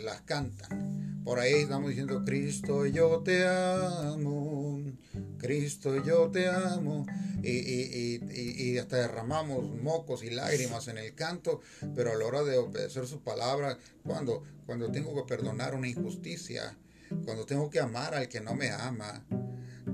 las 0.04 0.22
cantan. 0.22 1.22
Por 1.24 1.38
ahí 1.38 1.54
estamos 1.54 1.90
diciendo, 1.90 2.24
Cristo 2.24 2.86
yo 2.86 3.22
te 3.22 3.46
amo, 3.46 4.82
Cristo 5.38 6.02
yo 6.04 6.30
te 6.30 6.48
amo. 6.48 7.06
Y, 7.42 7.50
y, 7.50 8.20
y, 8.32 8.70
y, 8.70 8.78
hasta 8.78 8.96
derramamos 8.96 9.76
mocos 9.76 10.24
y 10.24 10.30
lágrimas 10.30 10.88
en 10.88 10.98
el 10.98 11.14
canto, 11.14 11.60
pero 11.94 12.12
a 12.12 12.16
la 12.16 12.24
hora 12.24 12.42
de 12.42 12.56
obedecer 12.56 13.06
su 13.06 13.22
palabra, 13.22 13.78
cuando, 14.02 14.42
cuando 14.66 14.90
tengo 14.90 15.14
que 15.14 15.22
perdonar 15.22 15.76
una 15.76 15.86
injusticia, 15.86 16.76
cuando 17.24 17.46
tengo 17.46 17.70
que 17.70 17.78
amar 17.78 18.14
al 18.14 18.28
que 18.28 18.40
no 18.40 18.54
me 18.54 18.70
ama, 18.70 19.24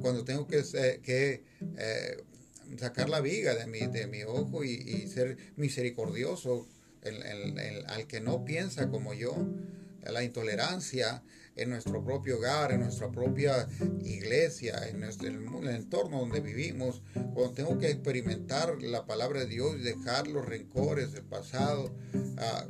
cuando 0.00 0.24
tengo 0.24 0.46
que, 0.46 0.62
que 1.02 1.44
eh, 1.76 2.24
sacar 2.78 3.08
la 3.08 3.20
viga 3.20 3.54
de 3.54 3.66
mi, 3.66 3.86
de 3.86 4.06
mi 4.06 4.22
ojo 4.22 4.64
y, 4.64 5.06
ser 5.08 5.36
misericordioso 5.56 6.66
al 7.86 8.06
que 8.06 8.20
no 8.20 8.44
piensa 8.44 8.88
como 8.88 9.14
yo, 9.14 9.34
la 10.12 10.22
intolerancia 10.22 11.22
en 11.56 11.70
nuestro 11.70 12.04
propio 12.04 12.38
hogar, 12.38 12.72
en 12.72 12.80
nuestra 12.80 13.10
propia 13.10 13.68
iglesia, 14.02 14.88
en, 14.88 15.00
nuestro, 15.00 15.28
el, 15.28 15.68
entorno 15.68 16.20
donde 16.20 16.40
vivimos, 16.40 17.02
cuando 17.12 17.52
tengo 17.52 17.78
que 17.78 17.90
experimentar 17.90 18.82
la 18.82 19.06
palabra 19.06 19.40
de 19.40 19.46
Dios 19.46 19.76
y 19.76 19.82
dejar 19.82 20.26
los 20.26 20.44
rencores 20.44 21.12
del 21.12 21.24
pasado, 21.24 21.94
ah, 22.38 22.66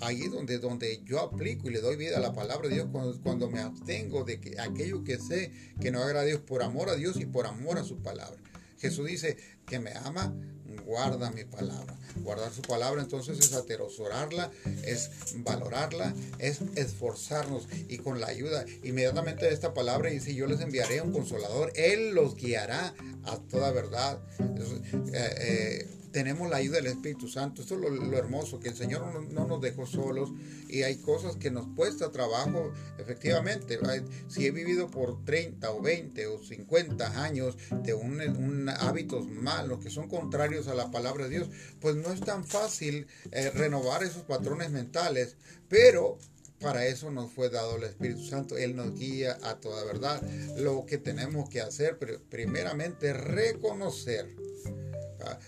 ahí 0.00 0.28
donde, 0.28 0.58
donde 0.58 1.02
yo 1.04 1.20
aplico 1.20 1.68
y 1.68 1.72
le 1.72 1.80
doy 1.80 1.96
vida 1.96 2.18
a 2.18 2.20
la 2.20 2.32
palabra 2.32 2.68
de 2.68 2.74
Dios, 2.74 2.88
cuando, 2.90 3.20
cuando 3.20 3.50
me 3.50 3.60
abstengo 3.60 4.24
de 4.24 4.40
que 4.40 4.58
aquello 4.60 5.04
que 5.04 5.18
sé 5.18 5.52
que 5.80 5.90
no 5.90 6.02
agrada 6.02 6.22
a 6.22 6.26
Dios 6.26 6.40
por 6.40 6.62
amor 6.62 6.88
a 6.88 6.96
Dios 6.96 7.18
y 7.18 7.26
por 7.26 7.46
amor 7.46 7.78
a 7.78 7.84
su 7.84 8.02
palabra. 8.02 8.40
Jesús 8.78 9.06
dice 9.06 9.36
que 9.66 9.80
me 9.80 9.92
ama, 9.92 10.34
guarda 10.76 11.30
mi 11.30 11.44
palabra. 11.44 11.94
Guardar 12.22 12.52
su 12.52 12.62
palabra 12.62 13.02
entonces 13.02 13.38
es 13.38 13.52
atesorarla, 13.52 14.50
es 14.84 15.10
valorarla, 15.36 16.14
es 16.38 16.60
esforzarnos 16.76 17.68
y 17.88 17.98
con 17.98 18.20
la 18.20 18.28
ayuda 18.28 18.64
inmediatamente 18.82 19.46
de 19.46 19.52
esta 19.52 19.74
palabra 19.74 20.10
dice 20.10 20.34
yo 20.34 20.46
les 20.46 20.60
enviaré 20.60 21.00
un 21.00 21.12
consolador, 21.12 21.72
Él 21.74 22.14
los 22.14 22.36
guiará 22.36 22.94
a 23.24 23.36
toda 23.50 23.70
verdad. 23.72 24.20
Eh, 24.38 25.34
eh, 25.38 25.88
tenemos 26.16 26.48
la 26.48 26.56
ayuda 26.56 26.76
del 26.76 26.86
Espíritu 26.86 27.28
Santo. 27.28 27.60
Esto 27.60 27.74
es 27.74 27.80
lo, 27.82 28.16
hermoso, 28.16 28.58
que 28.58 28.70
el 28.70 28.74
Señor 28.74 29.22
no, 29.34 29.46
nos 29.46 29.60
dejó 29.60 29.84
solos 29.84 30.30
y 30.66 30.82
hay 30.82 30.96
cosas 30.96 31.36
que 31.36 31.50
nos 31.50 31.66
cuesta 31.76 32.10
trabajo, 32.10 32.72
efectivamente. 32.96 33.78
Si 34.26 34.46
he 34.46 34.50
vivido 34.50 34.90
por 34.90 35.22
30 35.26 35.70
o 35.70 35.82
20 35.82 36.26
o 36.28 36.42
50 36.42 37.22
años 37.22 37.58
de 37.82 37.92
un, 37.92 38.66
hábitos 38.70 39.28
malos 39.28 39.80
que 39.80 39.90
son 39.90 40.08
contrarios 40.08 40.68
a 40.68 40.74
la 40.74 40.90
palabra 40.90 41.24
de 41.24 41.30
Dios, 41.36 41.50
pues 41.80 41.96
no 41.96 42.10
es 42.10 42.20
tan 42.22 42.46
fácil 42.46 43.06
eh, 43.30 43.50
renovar 43.50 44.02
esos 44.02 44.22
patrones 44.22 44.70
mentales, 44.70 45.36
pero 45.68 46.16
para 46.62 46.86
eso 46.86 47.10
nos 47.10 47.30
fue 47.30 47.50
dado 47.50 47.76
el 47.76 47.84
Espíritu 47.84 48.24
Santo. 48.24 48.56
Él 48.56 48.74
nos 48.74 48.98
guía 48.98 49.36
a 49.42 49.56
toda 49.56 49.84
verdad. 49.84 50.22
Lo 50.56 50.86
que 50.86 50.96
tenemos 50.96 51.50
que 51.50 51.60
hacer, 51.60 51.98
primeramente, 52.30 53.12
reconocer 53.12 54.34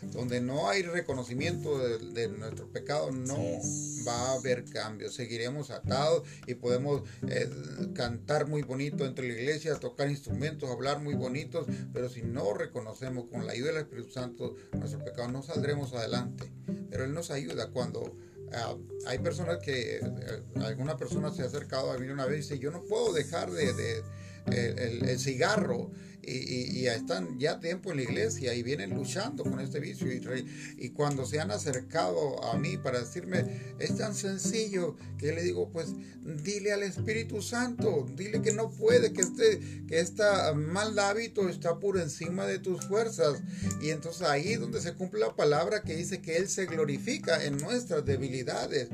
Donde 0.02 0.40
no 0.40 0.68
hay 0.68 0.82
reconocimiento 0.82 1.78
de, 1.78 2.28
nuestro 2.28 2.68
pecado, 2.68 3.10
no 3.10 3.36
va 4.06 4.30
a 4.30 4.32
haber 4.34 4.64
cambio. 4.64 5.10
Seguiremos 5.10 5.70
atados 5.70 6.22
y 6.46 6.54
podemos 6.54 7.02
eh, 7.28 7.48
cantar 7.94 8.46
muy 8.46 8.62
bonito 8.62 9.06
entre 9.06 9.28
la 9.28 9.34
iglesia, 9.34 9.74
tocar 9.76 10.10
instrumentos, 10.10 10.70
hablar 10.70 11.00
muy 11.00 11.14
bonitos, 11.14 11.66
pero 11.92 12.08
si 12.08 12.22
no 12.22 12.54
reconocemos 12.54 13.26
con 13.30 13.46
la 13.46 13.52
ayuda 13.52 13.72
del 13.72 13.82
Espíritu 13.82 14.10
Santo 14.10 14.54
nuestro 14.72 15.04
pecado, 15.04 15.28
no 15.28 15.42
saldremos 15.42 15.92
adelante. 15.94 16.52
Pero 16.90 17.04
Él 17.04 17.12
nos 17.12 17.30
ayuda 17.30 17.70
cuando 17.70 18.16
ah, 18.52 18.76
hay 19.06 19.18
personas 19.18 19.58
que, 19.58 19.96
eh, 19.96 20.42
alguna 20.56 20.96
persona 20.96 21.30
se 21.30 21.42
ha 21.42 21.46
acercado 21.46 21.92
a 21.92 21.98
mí 21.98 22.08
una 22.08 22.26
vez 22.26 22.34
y 22.34 22.42
dice, 22.42 22.58
yo 22.58 22.70
no 22.70 22.82
puedo 22.84 23.12
dejar 23.12 23.50
de, 23.50 24.02
el, 24.52 25.18
cigarro 25.18 25.90
y, 26.22 26.86
están 26.86 27.38
ya 27.38 27.58
tiempo 27.58 27.90
en 27.90 27.98
la 27.98 28.02
iglesia 28.02 28.54
y 28.54 28.62
vienen 28.62 28.90
luchando 28.90 29.44
con 29.44 29.60
este 29.60 29.80
vicio. 29.80 30.12
Y, 30.12 30.20
y, 30.76 30.90
cuando 30.90 31.24
se 31.24 31.40
han 31.40 31.50
acercado 31.50 32.44
a 32.44 32.58
mí 32.58 32.76
para 32.76 33.00
decirme, 33.00 33.74
es 33.78 33.96
tan 33.96 34.14
sencillo 34.14 34.96
que 35.18 35.32
le 35.32 35.42
digo, 35.42 35.70
pues 35.70 35.94
dile 36.22 36.72
al 36.72 36.82
Espíritu 36.82 37.40
Santo, 37.40 38.06
dile 38.14 38.42
que 38.42 38.52
no 38.52 38.70
puede, 38.70 39.12
que 39.12 39.22
este, 39.22 39.60
que 39.86 40.00
este 40.00 40.22
mal 40.54 40.98
hábito 40.98 41.48
está 41.48 41.78
por 41.78 41.98
encima 41.98 42.46
de 42.46 42.58
tus 42.58 42.84
fuerzas. 42.84 43.42
Y 43.80 43.90
entonces 43.90 44.22
ahí 44.22 44.56
donde 44.56 44.80
se 44.80 44.94
cumple 44.94 45.20
la 45.20 45.34
palabra 45.34 45.82
que 45.82 45.96
dice 45.96 46.20
que 46.20 46.36
Él 46.36 46.48
se 46.48 46.66
glorifica 46.66 47.44
en 47.44 47.56
nuestras 47.56 48.04
debilidades. 48.04 48.88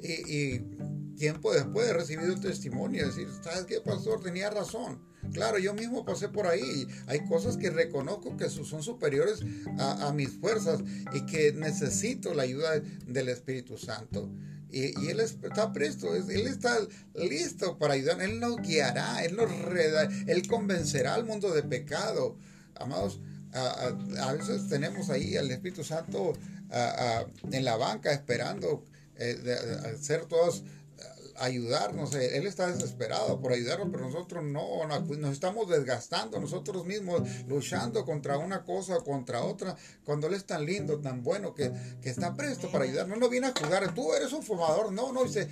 Y, 0.00 0.32
y 0.32 0.78
tiempo 1.18 1.52
después 1.52 1.88
he 1.88 1.92
recibido 1.92 2.32
el 2.32 2.40
testimonio, 2.40 3.06
decir, 3.06 3.28
¿sabes 3.42 3.66
qué, 3.66 3.80
pastor? 3.80 4.22
Tenía 4.22 4.50
razón. 4.50 5.00
Claro, 5.32 5.58
yo 5.58 5.74
mismo 5.74 6.04
pasé 6.04 6.28
por 6.28 6.46
ahí. 6.46 6.86
Hay 7.06 7.24
cosas 7.26 7.56
que 7.56 7.70
reconozco 7.70 8.36
que 8.36 8.48
son 8.48 8.82
superiores 8.82 9.40
a, 9.78 10.12
mis 10.12 10.30
fuerzas 10.30 10.80
y 11.12 11.26
que 11.26 11.52
necesito 11.52 12.34
la 12.34 12.44
ayuda 12.44 12.80
del 13.06 13.28
Espíritu 13.28 13.76
Santo. 13.76 14.30
Y, 14.70 15.08
Él 15.08 15.20
está 15.20 15.72
presto, 15.72 16.14
Él 16.14 16.46
está 16.46 16.78
listo 17.14 17.78
para 17.78 17.94
ayudar. 17.94 18.22
Él 18.22 18.40
nos 18.40 18.56
guiará, 18.56 19.24
Él 19.24 19.36
nos 19.36 19.50
reda, 19.62 20.08
Él 20.26 20.46
convencerá 20.46 21.14
al 21.14 21.24
mundo 21.24 21.52
de 21.52 21.62
pecado. 21.62 22.36
Amados, 22.76 23.20
a, 23.52 24.32
veces 24.32 24.68
tenemos 24.68 25.10
ahí 25.10 25.36
al 25.36 25.50
Espíritu 25.50 25.84
Santo 25.84 26.32
en 27.50 27.64
la 27.64 27.76
banca 27.76 28.12
esperando 28.12 28.84
eh, 29.20 29.96
ser 30.00 30.26
todos 30.26 30.62
ayudarnos. 31.40 32.14
Él 32.14 32.46
está 32.46 32.70
desesperado 32.70 33.40
por 33.40 33.52
ayudarnos, 33.52 33.88
pero 33.90 34.06
nosotros 34.06 34.44
no, 34.44 34.86
nos 34.86 35.32
estamos 35.32 35.68
desgastando 35.68 36.40
nosotros 36.40 36.84
mismos, 36.84 37.22
luchando 37.46 38.04
contra 38.04 38.38
una 38.38 38.64
cosa 38.64 38.98
o 38.98 39.04
contra 39.04 39.42
otra, 39.42 39.76
cuando 40.04 40.26
Él 40.26 40.34
es 40.34 40.44
tan 40.44 40.64
lindo, 40.64 41.00
tan 41.00 41.22
bueno, 41.22 41.54
que, 41.54 41.72
que 42.00 42.10
está 42.10 42.34
presto 42.34 42.70
para 42.70 42.84
ayudarnos. 42.84 43.18
No 43.18 43.28
viene 43.28 43.48
a 43.48 43.52
jugar, 43.52 43.94
tú 43.94 44.12
eres 44.14 44.32
un 44.32 44.42
fumador, 44.42 44.92
no, 44.92 45.12
no, 45.12 45.24
dice, 45.24 45.48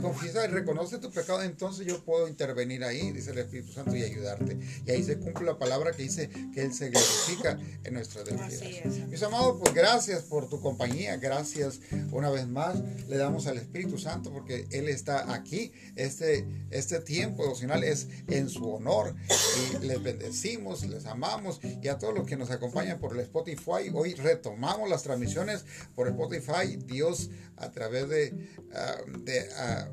confiesa 0.00 0.44
y 0.44 0.48
reconoce 0.48 0.98
tu 0.98 1.10
pecado, 1.10 1.42
entonces 1.42 1.86
yo 1.86 2.02
puedo 2.04 2.28
intervenir 2.28 2.84
ahí, 2.84 3.12
dice 3.12 3.30
el 3.30 3.38
Espíritu 3.38 3.72
Santo, 3.72 3.94
y 3.96 4.02
ayudarte. 4.02 4.58
Y 4.86 4.90
ahí 4.90 5.02
se 5.02 5.18
cumple 5.18 5.46
la 5.46 5.58
palabra 5.58 5.92
que 5.92 6.02
dice 6.02 6.28
que 6.52 6.62
Él 6.62 6.72
se 6.72 6.90
glorifica 6.90 7.58
en 7.84 7.94
nuestra 7.94 8.22
debilidad. 8.22 8.84
Mis 9.08 9.22
amados, 9.22 9.58
pues 9.60 9.74
gracias 9.74 10.22
por 10.22 10.48
tu 10.48 10.60
compañía, 10.60 11.16
gracias 11.16 11.80
una 12.10 12.30
vez 12.30 12.46
más, 12.46 12.76
le 13.08 13.16
damos 13.16 13.46
al 13.46 13.58
Espíritu 13.58 13.98
Santo 13.98 14.32
porque 14.32 14.61
él 14.70 14.88
está 14.88 15.32
aquí. 15.32 15.72
Este, 15.96 16.46
este 16.70 17.00
tiempo 17.00 17.42
devocional 17.42 17.84
es 17.84 18.08
en 18.28 18.48
su 18.48 18.68
honor 18.70 19.14
y 19.80 19.84
les 19.84 20.02
bendecimos, 20.02 20.84
les 20.86 21.06
amamos 21.06 21.60
y 21.62 21.88
a 21.88 21.98
todos 21.98 22.14
los 22.14 22.26
que 22.26 22.36
nos 22.36 22.50
acompañan 22.50 22.98
por 22.98 23.12
el 23.14 23.20
Spotify. 23.20 23.90
Hoy 23.92 24.14
retomamos 24.14 24.88
las 24.88 25.02
transmisiones 25.02 25.64
por 25.94 26.08
Spotify. 26.08 26.76
Dios 26.86 27.30
a 27.56 27.70
través 27.70 28.08
de, 28.08 28.48
ah, 28.74 28.96
de 29.24 29.48
ah, 29.56 29.88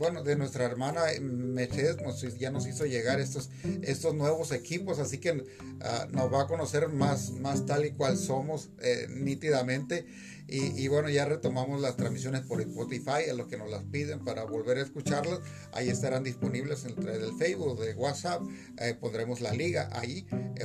bueno, 0.00 0.22
de 0.22 0.34
nuestra 0.34 0.64
hermana 0.64 1.02
Mercedes 1.20 1.98
ya 2.38 2.50
nos 2.50 2.66
hizo 2.66 2.86
llegar 2.86 3.20
estos, 3.20 3.50
estos 3.82 4.14
nuevos 4.14 4.50
equipos, 4.50 4.98
así 4.98 5.18
que 5.18 5.44
ah, 5.82 6.08
nos 6.10 6.32
va 6.32 6.44
a 6.44 6.46
conocer 6.46 6.88
más, 6.88 7.32
más 7.32 7.66
tal 7.66 7.84
y 7.84 7.90
cual 7.90 8.16
somos 8.16 8.70
eh, 8.80 9.08
nítidamente. 9.10 10.06
Y, 10.52 10.88
bueno, 10.88 11.08
ya 11.08 11.24
retomamos 11.24 11.80
las 11.80 11.96
transmisiones 11.96 12.40
por 12.40 12.60
Spotify, 12.60 13.30
a 13.30 13.34
los 13.34 13.46
que 13.46 13.56
nos 13.56 13.70
las 13.70 13.84
piden 13.84 14.24
para 14.24 14.44
volver 14.44 14.78
a 14.78 14.82
escucharlas. 14.82 15.40
Ahí 15.72 15.88
estarán 15.88 16.24
disponibles 16.24 16.84
en 16.84 16.98
el 16.98 17.20
del 17.20 17.36
Facebook, 17.38 17.78
de 17.78 17.94
WhatsApp. 17.94 18.42
Eh, 18.78 18.94
pondremos 18.98 19.40
la 19.40 19.52
liga 19.52 19.88
ahí. 19.92 20.26
Eh, 20.56 20.64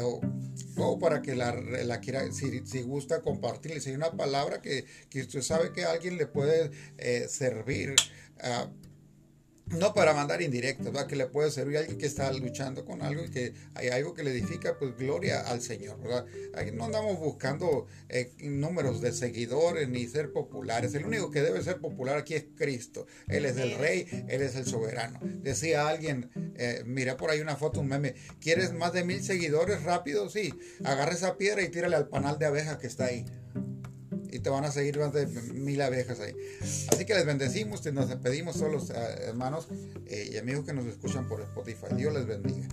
o, 0.77 0.99
para 0.99 1.21
que 1.21 1.36
la, 1.36 1.53
la 1.53 1.99
quiera, 1.99 2.31
si, 2.31 2.65
si, 2.65 2.81
gusta 2.81 3.21
compartir, 3.21 3.79
si 3.79 3.91
hay 3.91 3.95
una 3.95 4.11
palabra 4.11 4.61
que, 4.61 4.86
que 5.09 5.21
usted 5.21 5.41
sabe 5.41 5.71
que 5.71 5.86
a 5.86 5.91
alguien 5.91 6.17
le 6.17 6.25
puede 6.25 6.71
servir. 7.27 7.95
Uh, 8.43 8.84
no 9.68 9.93
para 9.93 10.13
mandar 10.13 10.41
indirectos, 10.41 10.86
¿verdad? 10.86 11.07
que 11.07 11.16
le 11.16 11.28
puede 11.28 11.49
servir 11.51 11.78
a 11.78 11.80
alguien 11.82 11.97
que 11.97 12.05
está 12.05 12.32
luchando 12.34 12.86
con 12.86 13.01
algo 13.01 13.26
y 13.26 13.30
que 13.30 13.53
hay 13.74 13.89
algo 13.89 14.13
que 14.13 14.24
le 14.24 14.32
edifica, 14.32 14.78
pues 14.78 14.95
gloria 14.95 15.41
al 15.41 15.61
Señor. 15.61 15.99
¿verdad? 16.01 16.26
Aquí 16.55 16.72
no 16.72 16.86
andamos 16.86 17.20
buscando 17.20 17.88
eh, 18.09 18.32
números 18.39 19.01
de 19.01 19.11
seguidores 19.11 19.89
ni 19.89 20.07
ser 20.07 20.32
populares. 20.32 20.93
El 20.93 21.05
único 21.05 21.32
que 21.32 21.41
debe 21.41 21.61
ser 21.63 21.80
popular 21.80 22.18
aquí 22.18 22.36
es 22.36 22.45
Cristo. 22.55 23.07
Él 23.28 23.45
es 23.45 23.57
el 23.57 23.78
rey, 23.78 24.07
Él 24.28 24.41
es 24.41 24.55
el 24.55 24.66
soberano. 24.66 25.20
Decía 25.24 25.88
alguien, 25.88 26.30
eh, 26.55 26.84
mira 26.86 27.18
por 27.18 27.32
ahí 27.32 27.39
una 27.39 27.55
foto, 27.55 27.80
un 27.80 27.88
meme, 27.88 28.16
¿quieres 28.39 28.74
más 28.74 28.93
de 28.93 29.03
mil 29.03 29.24
seguidores 29.24 29.84
rápido? 29.84 30.30
Sí, 30.30 30.53
agarra 30.84 31.13
esa 31.13 31.38
piedra 31.38 31.63
y 31.63 31.70
tírale 31.70 31.95
al 31.95 32.07
panal 32.07 32.38
de 32.38 32.45
abejas 32.45 32.78
que 32.78 32.88
está 32.88 33.05
ahí 33.05 33.26
y 34.36 34.39
te 34.39 34.49
van 34.49 34.65
a 34.65 34.71
seguir 34.71 34.99
más 34.99 35.13
de 35.13 35.27
mil 35.27 35.81
abejas 35.81 36.19
ahí. 36.19 36.33
Así 36.61 37.05
que 37.05 37.13
les 37.13 37.25
bendecimos, 37.25 37.86
nos 37.93 38.09
despedimos 38.09 38.57
todos 38.57 38.71
los 38.71 38.89
eh, 38.89 38.93
hermanos 39.27 39.67
eh, 40.07 40.29
y 40.31 40.38
amigos 40.38 40.65
que 40.65 40.73
nos 40.73 40.86
escuchan 40.86 41.27
por 41.27 41.41
Spotify. 41.41 41.88
Dios 41.95 42.13
les 42.13 42.25
bendiga. 42.25 42.67